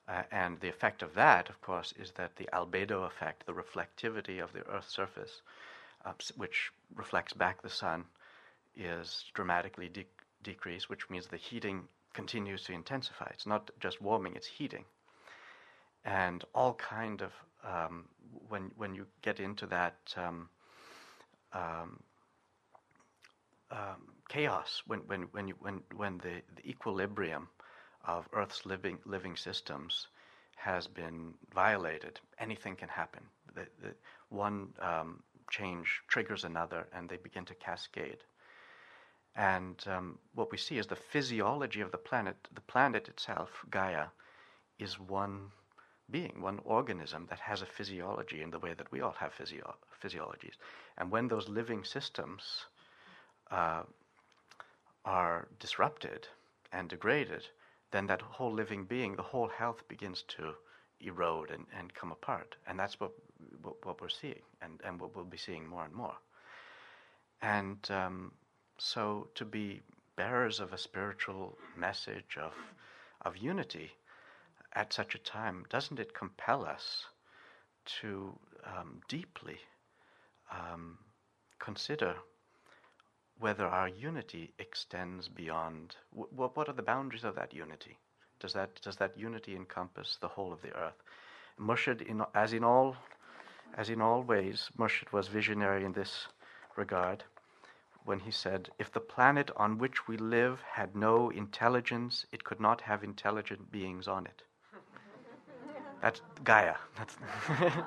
Uh, 0.07 0.23
and 0.31 0.57
the 0.61 0.69
effect 0.69 1.03
of 1.03 1.13
that, 1.15 1.49
of 1.49 1.59
course, 1.61 1.93
is 1.99 2.11
that 2.11 2.35
the 2.37 2.47
albedo 2.53 3.05
effect, 3.05 3.45
the 3.45 3.53
reflectivity 3.53 4.41
of 4.41 4.53
the 4.53 4.65
Earth's 4.67 4.93
surface, 4.93 5.41
uh, 6.05 6.13
which 6.37 6.71
reflects 6.95 7.33
back 7.33 7.61
the 7.61 7.69
sun, 7.69 8.05
is 8.75 9.25
dramatically 9.33 9.89
de- 9.89 10.07
decreased, 10.43 10.89
which 10.89 11.09
means 11.09 11.27
the 11.27 11.37
heating 11.37 11.87
continues 12.13 12.63
to 12.63 12.73
intensify. 12.73 13.27
It's 13.31 13.45
not 13.45 13.71
just 13.79 14.01
warming; 14.01 14.35
it's 14.35 14.47
heating. 14.47 14.85
And 16.05 16.43
all 16.53 16.73
kind 16.73 17.21
of 17.21 17.31
um, 17.63 18.05
when 18.49 18.71
when 18.75 18.95
you 18.95 19.05
get 19.21 19.39
into 19.39 19.65
that 19.67 20.13
um, 20.17 20.49
um, 21.53 22.03
um 23.71 24.13
chaos, 24.29 24.81
when 24.87 24.99
when 25.01 25.23
when 25.31 25.47
you, 25.47 25.55
when 25.59 25.81
when 25.95 26.17
the, 26.19 26.41
the 26.55 26.69
equilibrium 26.69 27.47
of 28.05 28.27
Earth's 28.33 28.65
living 28.65 28.99
living 29.05 29.35
systems 29.35 30.07
has 30.55 30.87
been 30.87 31.33
violated, 31.53 32.19
anything 32.39 32.75
can 32.75 32.89
happen. 32.89 33.23
The, 33.55 33.67
the 33.81 33.93
one 34.29 34.69
um, 34.79 35.21
change 35.51 36.01
triggers 36.07 36.43
another, 36.43 36.87
and 36.93 37.09
they 37.09 37.17
begin 37.17 37.45
to 37.45 37.55
cascade. 37.55 38.23
And 39.35 39.83
um, 39.87 40.19
what 40.35 40.51
we 40.51 40.57
see 40.57 40.77
is 40.77 40.87
the 40.87 40.95
physiology 40.95 41.81
of 41.81 41.91
the 41.91 41.97
planet. 41.97 42.35
The 42.53 42.61
planet 42.61 43.07
itself, 43.07 43.49
Gaia, 43.71 44.07
is 44.79 44.99
one 44.99 45.51
being, 46.11 46.41
one 46.41 46.59
organism 46.65 47.25
that 47.29 47.39
has 47.39 47.61
a 47.61 47.65
physiology 47.65 48.41
in 48.41 48.51
the 48.51 48.59
way 48.59 48.73
that 48.73 48.91
we 48.91 49.01
all 49.01 49.15
have 49.19 49.33
physio- 49.33 49.75
physiologies. 50.03 50.55
And 50.97 51.09
when 51.09 51.27
those 51.27 51.49
living 51.49 51.83
systems 51.83 52.65
uh, 53.49 53.83
are 55.05 55.47
disrupted 55.59 56.27
and 56.71 56.89
degraded, 56.89 57.47
then 57.91 58.07
that 58.07 58.21
whole 58.21 58.51
living 58.51 58.85
being, 58.85 59.15
the 59.15 59.23
whole 59.23 59.47
health 59.47 59.87
begins 59.87 60.23
to 60.27 60.53
erode 60.99 61.51
and, 61.51 61.65
and 61.77 61.93
come 61.93 62.11
apart. 62.11 62.55
And 62.67 62.79
that's 62.79 62.99
what, 62.99 63.11
what, 63.61 63.85
what 63.85 64.01
we're 64.01 64.09
seeing 64.09 64.41
and, 64.61 64.79
and 64.85 64.99
what 64.99 65.15
we'll 65.15 65.25
be 65.25 65.37
seeing 65.37 65.67
more 65.67 65.85
and 65.85 65.93
more. 65.93 66.15
And 67.41 67.77
um, 67.89 68.31
so 68.83 69.29
to 69.33 69.45
be 69.45 69.81
bearers 70.17 70.59
of 70.59 70.73
a 70.73 70.77
spiritual 70.77 71.57
message 71.77 72.37
of, 72.37 72.51
of 73.21 73.37
unity 73.37 73.89
at 74.73 74.91
such 74.91 75.15
a 75.15 75.19
time, 75.19 75.63
doesn't 75.69 75.99
it 75.99 76.13
compel 76.13 76.65
us 76.65 77.05
to 78.01 78.37
um, 78.65 78.99
deeply 79.07 79.57
um, 80.51 80.97
consider 81.59 82.15
whether 83.39 83.65
our 83.65 83.87
unity 83.87 84.51
extends 84.59 85.29
beyond 85.29 85.95
what, 86.11 86.55
what 86.57 86.67
are 86.67 86.73
the 86.73 86.81
boundaries 86.81 87.23
of 87.23 87.35
that 87.35 87.53
unity? 87.53 87.97
Does 88.41 88.51
that 88.51 88.81
does 88.81 88.97
that 88.97 89.17
unity 89.17 89.55
encompass 89.55 90.17
the 90.19 90.27
whole 90.27 90.51
of 90.51 90.61
the 90.61 90.75
earth? 90.75 91.01
Murshid, 91.57 92.01
in, 92.01 92.21
as 92.35 92.51
in 92.51 92.65
all 92.65 92.97
as 93.77 93.89
in 93.89 94.01
all 94.01 94.23
ways, 94.23 94.69
Murshid 94.77 95.13
was 95.13 95.29
visionary 95.29 95.85
in 95.85 95.93
this 95.93 96.27
regard 96.75 97.23
when 98.05 98.19
he 98.19 98.31
said, 98.31 98.69
"If 98.79 98.91
the 98.91 98.99
planet 98.99 99.51
on 99.55 99.77
which 99.77 100.07
we 100.07 100.17
live 100.17 100.61
had 100.61 100.95
no 100.95 101.29
intelligence, 101.29 102.25
it 102.31 102.43
could 102.43 102.59
not 102.59 102.81
have 102.81 103.03
intelligent 103.03 103.71
beings 103.71 104.07
on 104.07 104.25
it." 104.25 104.43
That's 106.01 106.21
Gaia. 106.43 106.75
That's 106.97 107.17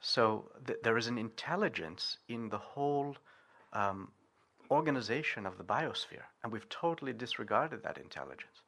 so 0.00 0.50
th- 0.66 0.78
there 0.82 0.96
is 0.96 1.06
an 1.06 1.18
intelligence 1.18 2.18
in 2.28 2.48
the 2.48 2.58
whole 2.58 3.16
um, 3.72 4.10
organization 4.70 5.46
of 5.46 5.58
the 5.58 5.64
biosphere, 5.64 6.26
and 6.42 6.52
we've 6.52 6.68
totally 6.68 7.12
disregarded 7.12 7.82
that 7.82 7.98
intelligence. 7.98 8.62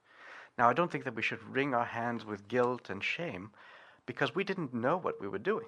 Now, 0.58 0.68
I 0.68 0.72
don't 0.72 0.90
think 0.90 1.04
that 1.04 1.14
we 1.14 1.22
should 1.22 1.42
wring 1.42 1.74
our 1.74 1.84
hands 1.84 2.24
with 2.24 2.48
guilt 2.48 2.88
and 2.90 3.02
shame 3.02 3.50
because 4.06 4.34
we 4.34 4.44
didn't 4.44 4.72
know 4.72 4.96
what 4.96 5.20
we 5.20 5.28
were 5.28 5.38
doing. 5.38 5.66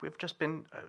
We've 0.00 0.18
just 0.18 0.38
been 0.38 0.64
uh, 0.72 0.80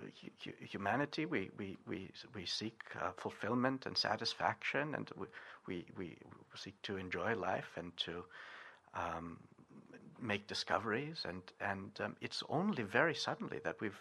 hu- 0.44 0.66
humanity. 0.66 1.26
We, 1.26 1.50
we, 1.58 1.78
we, 1.88 2.12
we 2.36 2.46
seek 2.46 2.80
uh, 3.02 3.12
fulfillment 3.18 3.86
and 3.86 3.98
satisfaction, 3.98 4.94
and 4.96 5.10
we, 5.18 5.26
we, 5.68 5.86
we 5.98 6.18
seek 6.56 6.80
to 6.84 6.98
enjoy 6.98 7.36
life 7.36 7.72
and 7.76 7.96
to 7.98 8.24
um, 8.94 9.38
make 10.22 10.48
discoveries. 10.48 11.26
And, 11.28 11.42
and 11.60 11.92
um, 12.00 12.16
it's 12.22 12.44
only 12.50 12.84
very 12.84 13.16
suddenly 13.16 13.60
that 13.64 13.82
we've, 13.82 14.00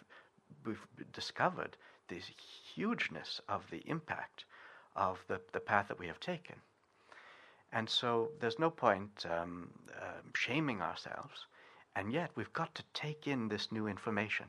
we've 0.66 0.86
discovered 1.12 1.76
this 2.08 2.30
hugeness 2.74 3.40
of 3.48 3.62
the 3.70 3.82
impact 3.86 4.44
of 4.96 5.18
the, 5.28 5.40
the 5.52 5.60
path 5.60 5.88
that 5.88 5.98
we 5.98 6.06
have 6.06 6.20
taken. 6.20 6.56
And 7.72 7.88
so 7.88 8.30
there's 8.40 8.58
no 8.58 8.70
point 8.70 9.26
um, 9.30 9.68
uh, 9.94 10.20
shaming 10.34 10.80
ourselves, 10.80 11.46
and 11.96 12.12
yet 12.12 12.30
we've 12.34 12.52
got 12.52 12.74
to 12.74 12.82
take 12.94 13.26
in 13.26 13.48
this 13.48 13.70
new 13.70 13.86
information. 13.86 14.46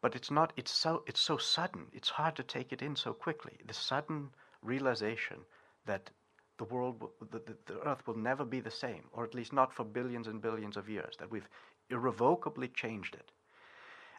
But 0.00 0.14
it's 0.14 0.30
not, 0.30 0.52
it's 0.56 0.70
so, 0.70 1.02
it's 1.06 1.20
so 1.20 1.36
sudden, 1.36 1.86
it's 1.92 2.08
hard 2.08 2.36
to 2.36 2.42
take 2.42 2.72
it 2.72 2.82
in 2.82 2.96
so 2.96 3.12
quickly. 3.12 3.58
The 3.66 3.74
sudden 3.74 4.30
realization 4.62 5.38
that 5.86 6.10
the 6.58 6.64
world, 6.64 7.02
the, 7.30 7.38
the, 7.38 7.56
the 7.66 7.80
earth 7.88 8.06
will 8.06 8.16
never 8.16 8.44
be 8.44 8.60
the 8.60 8.70
same, 8.70 9.04
or 9.12 9.24
at 9.24 9.34
least 9.34 9.52
not 9.52 9.72
for 9.72 9.84
billions 9.84 10.26
and 10.26 10.40
billions 10.40 10.76
of 10.76 10.88
years, 10.88 11.16
that 11.18 11.30
we've 11.30 11.48
irrevocably 11.90 12.68
changed 12.68 13.14
it. 13.14 13.30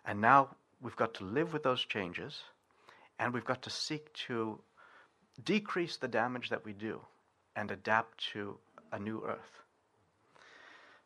And 0.05 0.21
now 0.21 0.55
we've 0.81 0.95
got 0.95 1.13
to 1.15 1.23
live 1.23 1.53
with 1.53 1.63
those 1.63 1.85
changes, 1.85 2.43
and 3.19 3.33
we've 3.33 3.45
got 3.45 3.61
to 3.63 3.69
seek 3.69 4.11
to 4.27 4.59
decrease 5.43 5.97
the 5.97 6.07
damage 6.07 6.49
that 6.49 6.65
we 6.65 6.73
do 6.73 7.01
and 7.55 7.71
adapt 7.71 8.31
to 8.33 8.57
a 8.91 8.99
new 8.99 9.23
earth. 9.25 9.61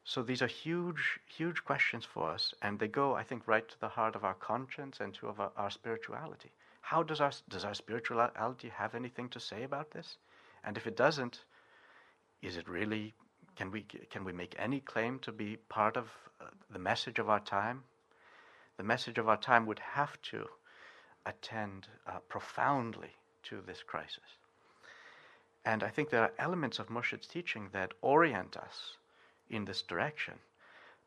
So 0.07 0.21
these 0.21 0.43
are 0.43 0.47
huge, 0.47 1.19
huge 1.25 1.65
questions 1.65 2.05
for 2.05 2.29
us, 2.29 2.53
and 2.61 2.77
they 2.77 2.87
go, 2.87 3.15
I 3.15 3.23
think, 3.23 3.47
right 3.47 3.67
to 3.67 3.79
the 3.79 3.89
heart 3.89 4.15
of 4.15 4.23
our 4.23 4.35
conscience 4.35 4.99
and 4.99 5.15
to 5.15 5.29
our, 5.29 5.51
our 5.57 5.71
spirituality. 5.71 6.51
How 6.81 7.01
does 7.01 7.19
our 7.19 7.31
does 7.49 7.65
our 7.65 7.73
spirituality 7.73 8.69
have 8.69 8.93
anything 8.93 9.29
to 9.29 9.39
say 9.39 9.63
about 9.63 9.89
this? 9.89 10.17
And 10.63 10.77
if 10.77 10.85
it 10.85 10.95
doesn't, 10.95 11.43
is 12.43 12.55
it 12.55 12.69
really? 12.69 13.15
Can 13.55 13.71
we 13.71 13.81
can 14.11 14.23
we 14.23 14.31
make 14.31 14.55
any 14.59 14.79
claim 14.79 15.17
to 15.19 15.31
be 15.31 15.57
part 15.69 15.97
of 15.97 16.11
uh, 16.39 16.45
the 16.69 16.77
message 16.77 17.17
of 17.17 17.27
our 17.27 17.39
time? 17.39 17.83
The 18.77 18.83
message 18.83 19.17
of 19.17 19.27
our 19.27 19.37
time 19.37 19.65
would 19.65 19.79
have 19.79 20.21
to 20.29 20.47
attend 21.25 21.87
uh, 22.05 22.19
profoundly 22.29 23.15
to 23.49 23.61
this 23.65 23.81
crisis. 23.81 24.37
And 25.65 25.81
I 25.81 25.89
think 25.89 26.11
there 26.11 26.21
are 26.21 26.33
elements 26.37 26.77
of 26.77 26.91
Murshid's 26.91 27.25
teaching 27.25 27.69
that 27.71 27.95
orient 28.01 28.55
us 28.55 28.97
in 29.49 29.65
this 29.65 29.81
direction. 29.81 30.33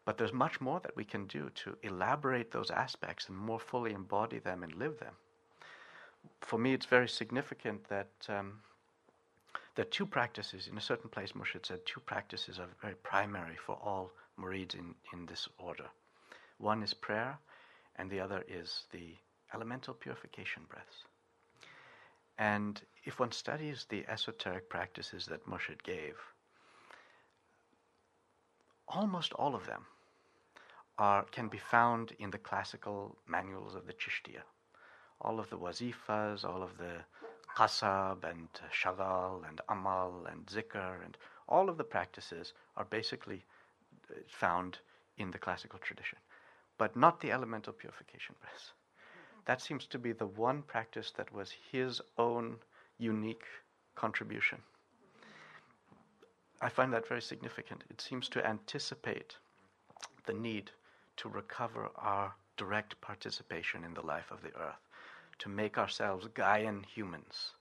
But 0.04 0.16
there's 0.16 0.32
much 0.32 0.60
more 0.60 0.80
that 0.80 0.96
we 0.96 1.04
can 1.04 1.26
do 1.26 1.50
to 1.56 1.76
elaborate 1.82 2.50
those 2.50 2.70
aspects 2.70 3.28
and 3.28 3.36
more 3.36 3.60
fully 3.60 3.92
embody 3.92 4.38
them 4.38 4.62
and 4.62 4.74
live 4.74 4.98
them. 4.98 5.14
For 6.40 6.58
me, 6.58 6.72
it's 6.72 6.86
very 6.86 7.08
significant 7.08 7.88
that 7.88 8.10
um, 8.28 8.60
there 9.74 9.84
are 9.84 9.90
two 9.90 10.06
practices. 10.06 10.66
In 10.66 10.78
a 10.78 10.80
certain 10.80 11.10
place, 11.10 11.32
Murshid 11.32 11.66
said 11.66 11.84
two 11.84 12.00
practices 12.00 12.58
are 12.58 12.68
very 12.80 12.94
primary 12.96 13.56
for 13.56 13.76
all 13.76 14.10
murids 14.38 14.74
in, 14.74 14.94
in 15.12 15.26
this 15.26 15.48
order. 15.58 15.86
One 16.58 16.82
is 16.82 16.94
prayer, 16.94 17.38
and 17.96 18.10
the 18.10 18.20
other 18.20 18.44
is 18.48 18.84
the 18.92 19.14
elemental 19.54 19.94
purification 19.94 20.62
breaths. 20.68 21.04
And 22.38 22.80
if 23.04 23.18
one 23.18 23.32
studies 23.32 23.86
the 23.88 24.04
esoteric 24.08 24.68
practices 24.68 25.26
that 25.26 25.46
Murshid 25.46 25.82
gave, 25.82 26.16
almost 28.88 29.32
all 29.34 29.54
of 29.54 29.66
them 29.66 29.86
are, 30.98 31.24
can 31.24 31.48
be 31.48 31.58
found 31.58 32.12
in 32.18 32.30
the 32.30 32.38
classical 32.38 33.16
manuals 33.26 33.74
of 33.74 33.86
the 33.86 33.92
Chishtiya. 33.92 34.42
All 35.20 35.38
of 35.38 35.50
the 35.50 35.58
wazifas, 35.58 36.44
all 36.44 36.62
of 36.62 36.76
the 36.78 37.04
qasab 37.56 38.24
and 38.24 38.48
shagal 38.72 39.48
and 39.48 39.60
amal 39.68 40.26
and 40.30 40.46
zikr 40.46 41.04
and 41.04 41.16
all 41.48 41.68
of 41.68 41.76
the 41.76 41.84
practices 41.84 42.52
are 42.76 42.84
basically 42.84 43.42
uh, 44.10 44.14
found 44.28 44.78
in 45.16 45.30
the 45.30 45.38
classical 45.38 45.78
tradition, 45.78 46.18
but 46.76 46.94
not 46.94 47.20
the 47.20 47.32
elemental 47.32 47.72
purification 47.72 48.34
breaths. 48.40 48.72
That 49.46 49.60
seems 49.62 49.86
to 49.86 49.98
be 49.98 50.12
the 50.12 50.26
one 50.26 50.62
practice 50.62 51.10
that 51.16 51.32
was 51.32 51.52
his 51.72 52.00
own 52.18 52.58
unique 52.98 53.46
contribution. 53.94 54.62
I 56.60 56.68
find 56.68 56.92
that 56.92 57.06
very 57.06 57.22
significant. 57.22 57.84
It 57.88 58.00
seems 58.00 58.28
to 58.30 58.44
anticipate 58.44 59.36
the 60.26 60.32
need 60.32 60.72
to 61.18 61.28
recover 61.28 61.88
our 61.94 62.34
direct 62.56 63.00
participation 63.00 63.84
in 63.84 63.94
the 63.94 64.04
life 64.04 64.32
of 64.32 64.42
the 64.42 64.54
earth, 64.56 64.80
to 65.38 65.48
make 65.48 65.78
ourselves 65.78 66.26
Gaian 66.26 66.84
humans. 66.84 67.52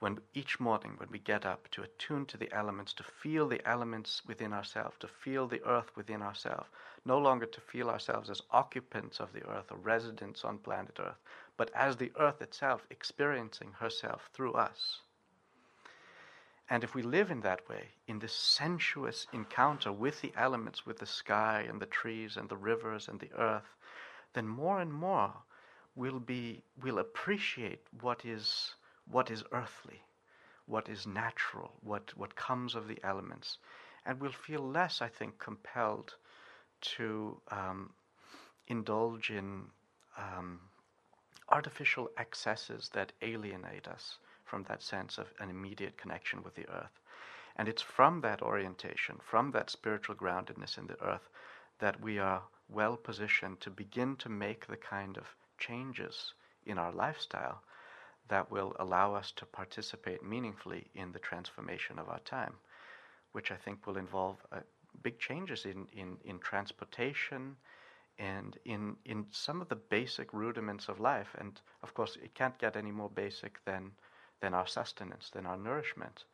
When 0.00 0.20
each 0.34 0.60
morning, 0.60 0.94
when 0.98 1.10
we 1.10 1.18
get 1.18 1.46
up, 1.46 1.68
to 1.70 1.82
attune 1.82 2.26
to 2.26 2.36
the 2.36 2.52
elements, 2.52 2.92
to 2.94 3.02
feel 3.02 3.48
the 3.48 3.66
elements 3.66 4.22
within 4.26 4.52
ourselves, 4.52 4.98
to 4.98 5.08
feel 5.08 5.48
the 5.48 5.64
earth 5.64 5.96
within 5.96 6.20
ourselves, 6.20 6.68
no 7.06 7.18
longer 7.18 7.46
to 7.46 7.60
feel 7.62 7.88
ourselves 7.88 8.28
as 8.28 8.42
occupants 8.50 9.20
of 9.20 9.32
the 9.32 9.44
earth 9.48 9.72
or 9.72 9.78
residents 9.78 10.44
on 10.44 10.58
planet 10.58 10.98
earth, 11.00 11.18
but 11.56 11.70
as 11.74 11.96
the 11.96 12.12
earth 12.18 12.42
itself 12.42 12.86
experiencing 12.90 13.72
herself 13.72 14.28
through 14.34 14.52
us 14.52 15.00
and 16.70 16.84
if 16.84 16.94
we 16.94 17.02
live 17.02 17.30
in 17.30 17.40
that 17.40 17.66
way, 17.68 17.88
in 18.06 18.18
this 18.18 18.34
sensuous 18.34 19.26
encounter 19.32 19.90
with 19.90 20.20
the 20.20 20.32
elements, 20.36 20.84
with 20.84 20.98
the 20.98 21.06
sky 21.06 21.64
and 21.68 21.80
the 21.80 21.86
trees 21.86 22.36
and 22.36 22.48
the 22.48 22.56
rivers 22.56 23.08
and 23.08 23.20
the 23.20 23.32
earth, 23.38 23.76
then 24.34 24.46
more 24.46 24.80
and 24.80 24.92
more 24.92 25.32
we'll 25.94 26.20
be 26.20 26.62
we'll 26.82 26.98
appreciate 26.98 27.80
what 28.00 28.24
is 28.24 28.74
what 29.10 29.30
is 29.30 29.42
earthly, 29.52 30.02
what 30.66 30.88
is 30.88 31.06
natural, 31.06 31.72
what 31.80 32.14
what 32.16 32.36
comes 32.36 32.74
of 32.74 32.86
the 32.86 32.98
elements, 33.02 33.58
and 34.04 34.20
we'll 34.20 34.30
feel 34.30 34.62
less, 34.62 35.00
I 35.00 35.08
think, 35.08 35.38
compelled 35.38 36.14
to 36.80 37.40
um, 37.50 37.90
indulge 38.68 39.30
in 39.30 39.64
um, 40.18 40.60
artificial 41.48 42.10
excesses 42.18 42.90
that 42.92 43.12
alienate 43.22 43.88
us 43.88 44.18
from 44.48 44.64
that 44.64 44.82
sense 44.82 45.18
of 45.18 45.32
an 45.38 45.50
immediate 45.50 45.96
connection 45.96 46.42
with 46.42 46.54
the 46.54 46.68
earth. 46.68 46.98
And 47.56 47.68
it's 47.68 47.82
from 47.82 48.20
that 48.22 48.42
orientation, 48.42 49.16
from 49.20 49.50
that 49.50 49.70
spiritual 49.70 50.14
groundedness 50.14 50.78
in 50.78 50.86
the 50.86 51.00
earth, 51.02 51.28
that 51.78 52.00
we 52.00 52.18
are 52.18 52.42
well 52.68 52.96
positioned 52.96 53.60
to 53.60 53.70
begin 53.70 54.16
to 54.16 54.28
make 54.28 54.66
the 54.66 54.76
kind 54.76 55.16
of 55.16 55.34
changes 55.58 56.34
in 56.66 56.78
our 56.78 56.92
lifestyle 56.92 57.62
that 58.28 58.50
will 58.50 58.74
allow 58.78 59.14
us 59.14 59.32
to 59.32 59.46
participate 59.46 60.22
meaningfully 60.22 60.86
in 60.94 61.12
the 61.12 61.18
transformation 61.18 61.98
of 61.98 62.08
our 62.08 62.20
time, 62.20 62.54
which 63.32 63.50
I 63.50 63.56
think 63.56 63.86
will 63.86 63.96
involve 63.96 64.36
uh, 64.52 64.60
big 65.02 65.18
changes 65.18 65.64
in, 65.64 65.86
in, 65.92 66.16
in 66.24 66.38
transportation 66.38 67.56
and 68.18 68.58
in, 68.64 68.96
in 69.04 69.26
some 69.30 69.60
of 69.60 69.68
the 69.68 69.76
basic 69.76 70.32
rudiments 70.32 70.88
of 70.88 71.00
life. 71.00 71.34
And 71.38 71.60
of 71.82 71.94
course, 71.94 72.16
it 72.22 72.34
can't 72.34 72.58
get 72.58 72.76
any 72.76 72.90
more 72.90 73.10
basic 73.10 73.64
than 73.64 73.92
than 74.40 74.54
our 74.54 74.66
sustenance, 74.66 75.30
than 75.30 75.46
our 75.46 75.56
nourishment. 75.56 76.24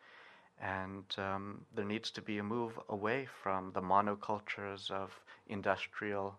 And 0.61 1.05
um, 1.19 1.63
there 1.75 1.85
needs 1.85 2.11
to 2.13 2.23
be 2.23 2.39
a 2.39 2.43
move 2.43 2.79
away 2.89 3.27
from 3.43 3.73
the 3.73 3.83
monocultures 3.83 4.91
of 4.91 5.19
industrial 5.49 6.37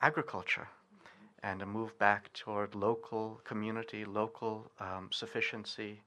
agriculture 0.00 0.68
and 1.42 1.62
a 1.62 1.66
move 1.66 1.96
back 1.98 2.32
toward 2.32 2.74
local 2.74 3.40
community, 3.44 4.04
local 4.04 4.70
um, 4.80 5.08
sufficiency, 5.12 6.00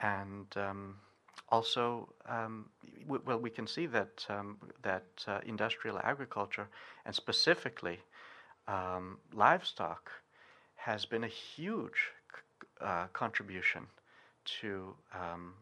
and 0.00 0.46
um, 0.56 0.96
also, 1.50 2.08
um, 2.28 2.66
w- 3.02 3.22
well, 3.26 3.38
we 3.38 3.50
can 3.50 3.66
see 3.66 3.86
that 3.86 4.24
um, 4.28 4.56
that 4.82 5.06
uh, 5.26 5.40
industrial 5.46 5.98
agriculture, 5.98 6.68
and 7.06 7.14
specifically 7.14 7.98
um, 8.68 9.18
livestock, 9.32 10.10
has 10.76 11.04
been 11.06 11.24
a 11.24 11.28
huge 11.28 12.10
c- 12.34 12.66
uh, 12.80 13.06
contribution 13.12 13.86
to 14.60 14.94
um, 15.14 15.54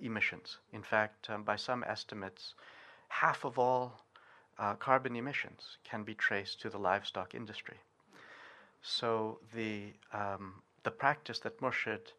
emissions. 0.00 0.58
In 0.72 0.82
fact, 0.82 1.30
um, 1.30 1.42
by 1.42 1.56
some 1.56 1.84
estimates, 1.84 2.54
half 3.08 3.44
of 3.44 3.58
all 3.58 4.04
uh, 4.58 4.74
carbon 4.74 5.16
emissions 5.16 5.78
can 5.84 6.02
be 6.02 6.14
traced 6.14 6.60
to 6.60 6.70
the 6.70 6.78
livestock 6.78 7.34
industry. 7.34 7.76
So 8.82 9.40
the 9.54 9.92
um, 10.12 10.62
the 10.84 10.90
practice 10.90 11.40
that 11.40 11.60
Murshid 11.60 12.12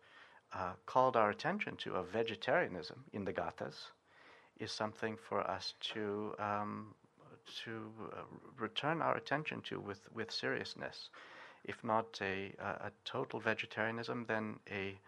uh, 0.53 0.73
called 0.85 1.15
our 1.15 1.29
attention 1.29 1.75
to 1.77 1.95
of 1.95 2.07
vegetarianism 2.09 3.03
in 3.13 3.23
the 3.25 3.33
Gathas 3.33 3.91
is 4.59 4.71
something 4.71 5.17
for 5.17 5.39
us 5.49 5.73
to 5.93 6.35
um, 6.39 6.95
to 7.63 7.91
uh, 8.13 8.21
return 8.57 9.01
our 9.01 9.15
attention 9.15 9.61
to 9.61 9.79
with, 9.79 10.01
with 10.13 10.31
seriousness. 10.31 11.09
If 11.63 11.83
not 11.83 12.19
a, 12.21 12.53
a, 12.59 12.87
a 12.87 12.91
total 13.05 13.39
vegetarianism, 13.39 14.25
then 14.27 14.59
a 14.69 14.99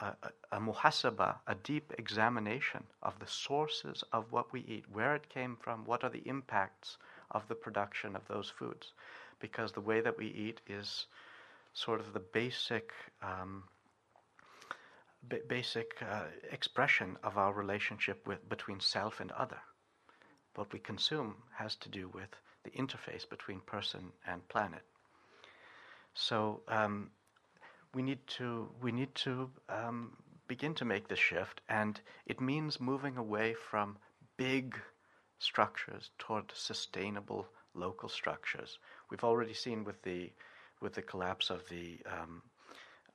a, 0.00 0.14
a, 0.52 0.60
muhasaba, 0.60 1.36
a 1.46 1.54
deep 1.54 1.92
examination 1.98 2.84
of 3.02 3.18
the 3.18 3.26
sources 3.26 4.02
of 4.12 4.32
what 4.32 4.52
we 4.52 4.60
eat, 4.60 4.84
where 4.92 5.14
it 5.14 5.28
came 5.28 5.56
from, 5.56 5.84
what 5.84 6.02
are 6.02 6.10
the 6.10 6.26
impacts 6.26 6.96
of 7.30 7.46
the 7.48 7.54
production 7.54 8.16
of 8.16 8.26
those 8.28 8.50
foods. 8.50 8.92
Because 9.40 9.72
the 9.72 9.80
way 9.80 10.00
that 10.00 10.18
we 10.18 10.26
eat 10.26 10.60
is 10.66 11.06
sort 11.72 12.00
of 12.00 12.12
the 12.12 12.20
basic, 12.20 12.92
um, 13.22 13.64
b- 15.28 15.40
basic 15.48 16.02
uh, 16.02 16.24
expression 16.50 17.16
of 17.22 17.36
our 17.36 17.52
relationship 17.52 18.26
with, 18.26 18.48
between 18.48 18.80
self 18.80 19.20
and 19.20 19.32
other. 19.32 19.58
What 20.54 20.72
we 20.72 20.78
consume 20.78 21.34
has 21.56 21.76
to 21.76 21.88
do 21.88 22.08
with 22.14 22.30
the 22.64 22.70
interface 22.70 23.28
between 23.28 23.60
person 23.60 24.12
and 24.26 24.46
planet. 24.48 24.82
So, 26.14 26.62
um, 26.68 27.10
we 27.94 28.02
need 28.02 28.26
to 28.38 28.68
we 28.82 28.92
need 28.92 29.14
to 29.16 29.50
um, 29.68 30.12
begin 30.48 30.74
to 30.74 30.84
make 30.84 31.08
the 31.08 31.16
shift, 31.16 31.60
and 31.68 32.00
it 32.26 32.40
means 32.40 32.80
moving 32.80 33.16
away 33.16 33.54
from 33.54 33.96
big 34.36 34.78
structures 35.38 36.10
toward 36.18 36.50
sustainable 36.54 37.46
local 37.74 38.08
structures. 38.08 38.78
We've 39.10 39.24
already 39.24 39.54
seen 39.54 39.84
with 39.84 40.02
the 40.02 40.32
with 40.80 40.94
the 40.94 41.02
collapse 41.02 41.50
of 41.50 41.68
the 41.68 41.98
um, 42.06 42.42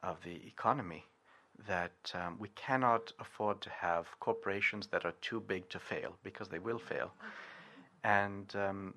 of 0.04 0.22
the 0.24 0.48
economy 0.48 1.06
that 1.68 2.14
um, 2.14 2.38
we 2.40 2.48
cannot 2.50 3.12
afford 3.20 3.62
to 3.62 3.70
have 3.70 4.08
corporations 4.20 4.88
that 4.88 5.06
are 5.06 5.14
too 5.22 5.42
big 5.42 5.68
to 5.70 5.80
fail 5.80 6.16
because 6.24 6.48
they 6.48 6.60
will 6.60 6.80
fail, 6.80 7.12
and 8.04 8.56
um, 8.56 8.94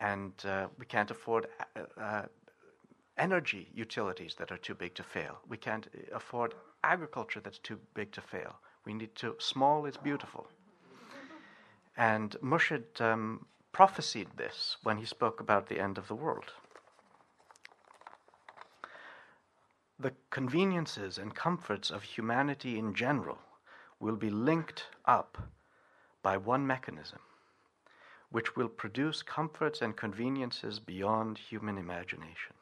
and 0.00 0.32
uh, 0.44 0.66
we 0.78 0.86
can't 0.86 1.10
afford 1.10 1.46
uh, 1.76 2.00
uh, 2.00 2.22
energy 3.18 3.68
utilities 3.74 4.34
that 4.38 4.52
are 4.52 4.58
too 4.58 4.74
big 4.74 4.94
to 4.94 5.02
fail. 5.02 5.38
We 5.48 5.56
can't 5.56 5.88
afford 6.12 6.54
agriculture 6.84 7.40
that's 7.40 7.58
too 7.58 7.78
big 7.94 8.12
to 8.12 8.20
fail. 8.20 8.56
We 8.84 8.94
need 8.94 9.14
to, 9.16 9.34
small 9.38 9.86
is 9.86 9.96
beautiful. 9.96 10.46
And 11.96 12.36
Murshid 12.42 13.00
um, 13.00 13.46
prophesied 13.72 14.28
this 14.36 14.76
when 14.82 14.98
he 14.98 15.06
spoke 15.06 15.40
about 15.40 15.68
the 15.68 15.80
end 15.80 15.98
of 15.98 16.08
the 16.08 16.14
world. 16.14 16.52
The 19.98 20.12
conveniences 20.30 21.16
and 21.16 21.34
comforts 21.34 21.90
of 21.90 22.02
humanity 22.02 22.78
in 22.78 22.94
general 22.94 23.38
will 23.98 24.16
be 24.16 24.28
linked 24.28 24.84
up 25.06 25.38
by 26.22 26.36
one 26.36 26.66
mechanism, 26.66 27.20
which 28.30 28.56
will 28.56 28.68
produce 28.68 29.22
comforts 29.22 29.80
and 29.80 29.96
conveniences 29.96 30.78
beyond 30.78 31.38
human 31.38 31.78
imagination 31.78 32.54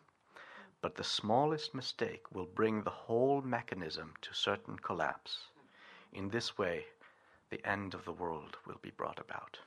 but 0.85 0.97
the 0.97 1.03
smallest 1.03 1.75
mistake 1.75 2.31
will 2.31 2.45
bring 2.45 2.83
the 2.83 2.91
whole 2.91 3.41
mechanism 3.41 4.13
to 4.21 4.35
certain 4.35 4.79
collapse. 4.79 5.45
In 6.13 6.29
this 6.29 6.59
way, 6.59 6.85
the 7.49 7.67
end 7.67 7.95
of 7.95 8.05
the 8.05 8.13
world 8.13 8.59
will 8.67 8.79
be 8.83 8.91
brought 8.91 9.19
about. 9.19 9.59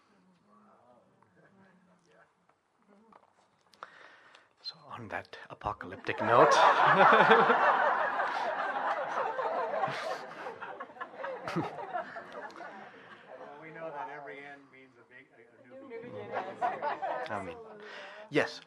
So, 4.61 4.76
on 4.91 5.07
that 5.07 5.36
apocalyptic 5.49 6.22
note, 6.22 6.53
Well, 6.53 6.68
we 13.59 13.72
know 13.72 13.89
that 13.89 14.09
every 14.15 14.38
end 14.38 14.61
means 14.72 14.93
a 15.01 15.05
big, 15.09 15.26
a, 15.34 15.68
new 15.68 15.74
beginning. 15.89 16.30
I 17.32 17.43
mean, 17.43 17.57
yes, 18.30 18.61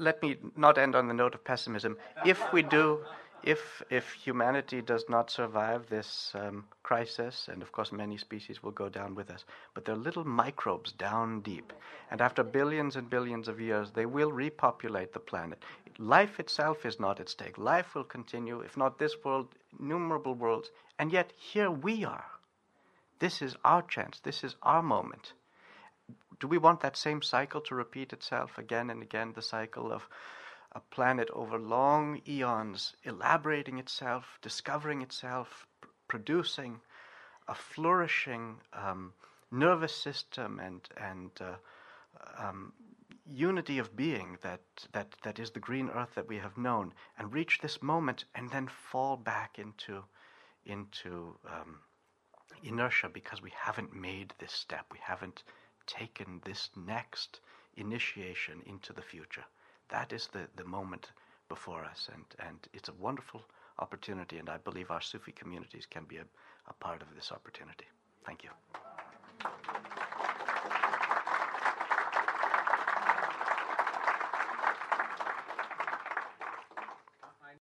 let 0.00 0.22
me 0.22 0.36
not 0.56 0.78
end 0.78 0.96
on 0.96 1.08
the 1.08 1.14
note 1.14 1.34
of 1.34 1.44
pessimism. 1.44 1.96
If 2.24 2.52
we 2.52 2.62
do, 2.62 3.04
if 3.42 3.82
if 3.90 4.12
humanity 4.12 4.80
does 4.80 5.04
not 5.08 5.30
survive 5.30 5.88
this 5.88 6.32
um, 6.34 6.64
crisis, 6.82 7.48
and 7.52 7.62
of 7.62 7.70
course 7.72 7.92
many 7.92 8.16
species 8.16 8.62
will 8.62 8.72
go 8.72 8.88
down 8.88 9.14
with 9.14 9.30
us, 9.30 9.44
but 9.74 9.84
they're 9.84 9.94
little 9.96 10.24
microbes 10.24 10.92
down 10.92 11.40
deep, 11.40 11.72
and 12.10 12.20
after 12.20 12.42
billions 12.42 12.96
and 12.96 13.10
billions 13.10 13.46
of 13.46 13.60
years, 13.60 13.90
they 13.90 14.06
will 14.06 14.32
repopulate 14.32 15.12
the 15.12 15.20
planet. 15.20 15.62
Life 15.98 16.40
itself 16.40 16.86
is 16.86 16.98
not 16.98 17.20
at 17.20 17.28
stake. 17.28 17.58
Life 17.58 17.94
will 17.94 18.04
continue, 18.04 18.60
if 18.60 18.76
not 18.76 18.98
this 18.98 19.16
world, 19.24 19.48
innumerable 19.78 20.34
worlds, 20.34 20.70
and 20.98 21.12
yet 21.12 21.32
here 21.36 21.70
we 21.70 22.04
are. 22.04 22.24
This 23.18 23.42
is 23.42 23.54
our 23.64 23.82
chance. 23.82 24.18
This 24.20 24.42
is 24.42 24.56
our 24.62 24.82
moment 24.82 25.34
do 26.40 26.48
we 26.48 26.58
want 26.58 26.80
that 26.80 26.96
same 26.96 27.22
cycle 27.22 27.60
to 27.60 27.74
repeat 27.74 28.12
itself 28.12 28.58
again 28.58 28.90
and 28.90 29.02
again? 29.02 29.32
The 29.34 29.42
cycle 29.42 29.92
of 29.92 30.08
a 30.72 30.80
planet 30.80 31.28
over 31.32 31.58
long 31.58 32.22
eons 32.26 32.94
elaborating 33.04 33.78
itself, 33.78 34.38
discovering 34.40 35.02
itself, 35.02 35.66
pr- 35.80 35.88
producing 36.08 36.80
a 37.46 37.54
flourishing 37.54 38.56
um, 38.72 39.12
nervous 39.50 39.94
system 39.94 40.60
and 40.60 40.88
and 40.96 41.30
uh, 41.40 41.56
um, 42.38 42.72
unity 43.26 43.78
of 43.78 43.94
being 43.96 44.38
that, 44.42 44.62
that 44.92 45.14
that 45.22 45.38
is 45.38 45.50
the 45.50 45.60
green 45.60 45.90
earth 45.90 46.14
that 46.14 46.28
we 46.28 46.38
have 46.38 46.56
known, 46.56 46.92
and 47.18 47.32
reach 47.32 47.58
this 47.58 47.82
moment 47.82 48.24
and 48.34 48.50
then 48.50 48.68
fall 48.68 49.16
back 49.16 49.58
into 49.58 50.04
into 50.64 51.36
um, 51.46 51.80
inertia 52.62 53.08
because 53.08 53.42
we 53.42 53.52
haven't 53.54 53.94
made 53.94 54.32
this 54.38 54.52
step. 54.52 54.86
We 54.92 54.98
haven't 55.02 55.42
taken 55.98 56.40
this 56.44 56.70
next 56.86 57.40
initiation 57.76 58.62
into 58.66 58.92
the 58.92 59.02
future. 59.02 59.44
That 59.88 60.12
is 60.12 60.28
the, 60.32 60.46
the 60.56 60.64
moment 60.64 61.10
before 61.48 61.84
us, 61.84 62.08
and, 62.14 62.24
and 62.48 62.58
it's 62.72 62.88
a 62.88 62.94
wonderful 62.94 63.42
opportunity, 63.78 64.38
and 64.38 64.48
I 64.48 64.58
believe 64.58 64.90
our 64.90 65.00
Sufi 65.00 65.32
communities 65.32 65.86
can 65.86 66.04
be 66.04 66.18
a, 66.18 66.24
a 66.68 66.72
part 66.74 67.02
of 67.02 67.08
this 67.14 67.32
opportunity. 67.32 67.86
Thank 68.24 68.44
you. 68.44 68.50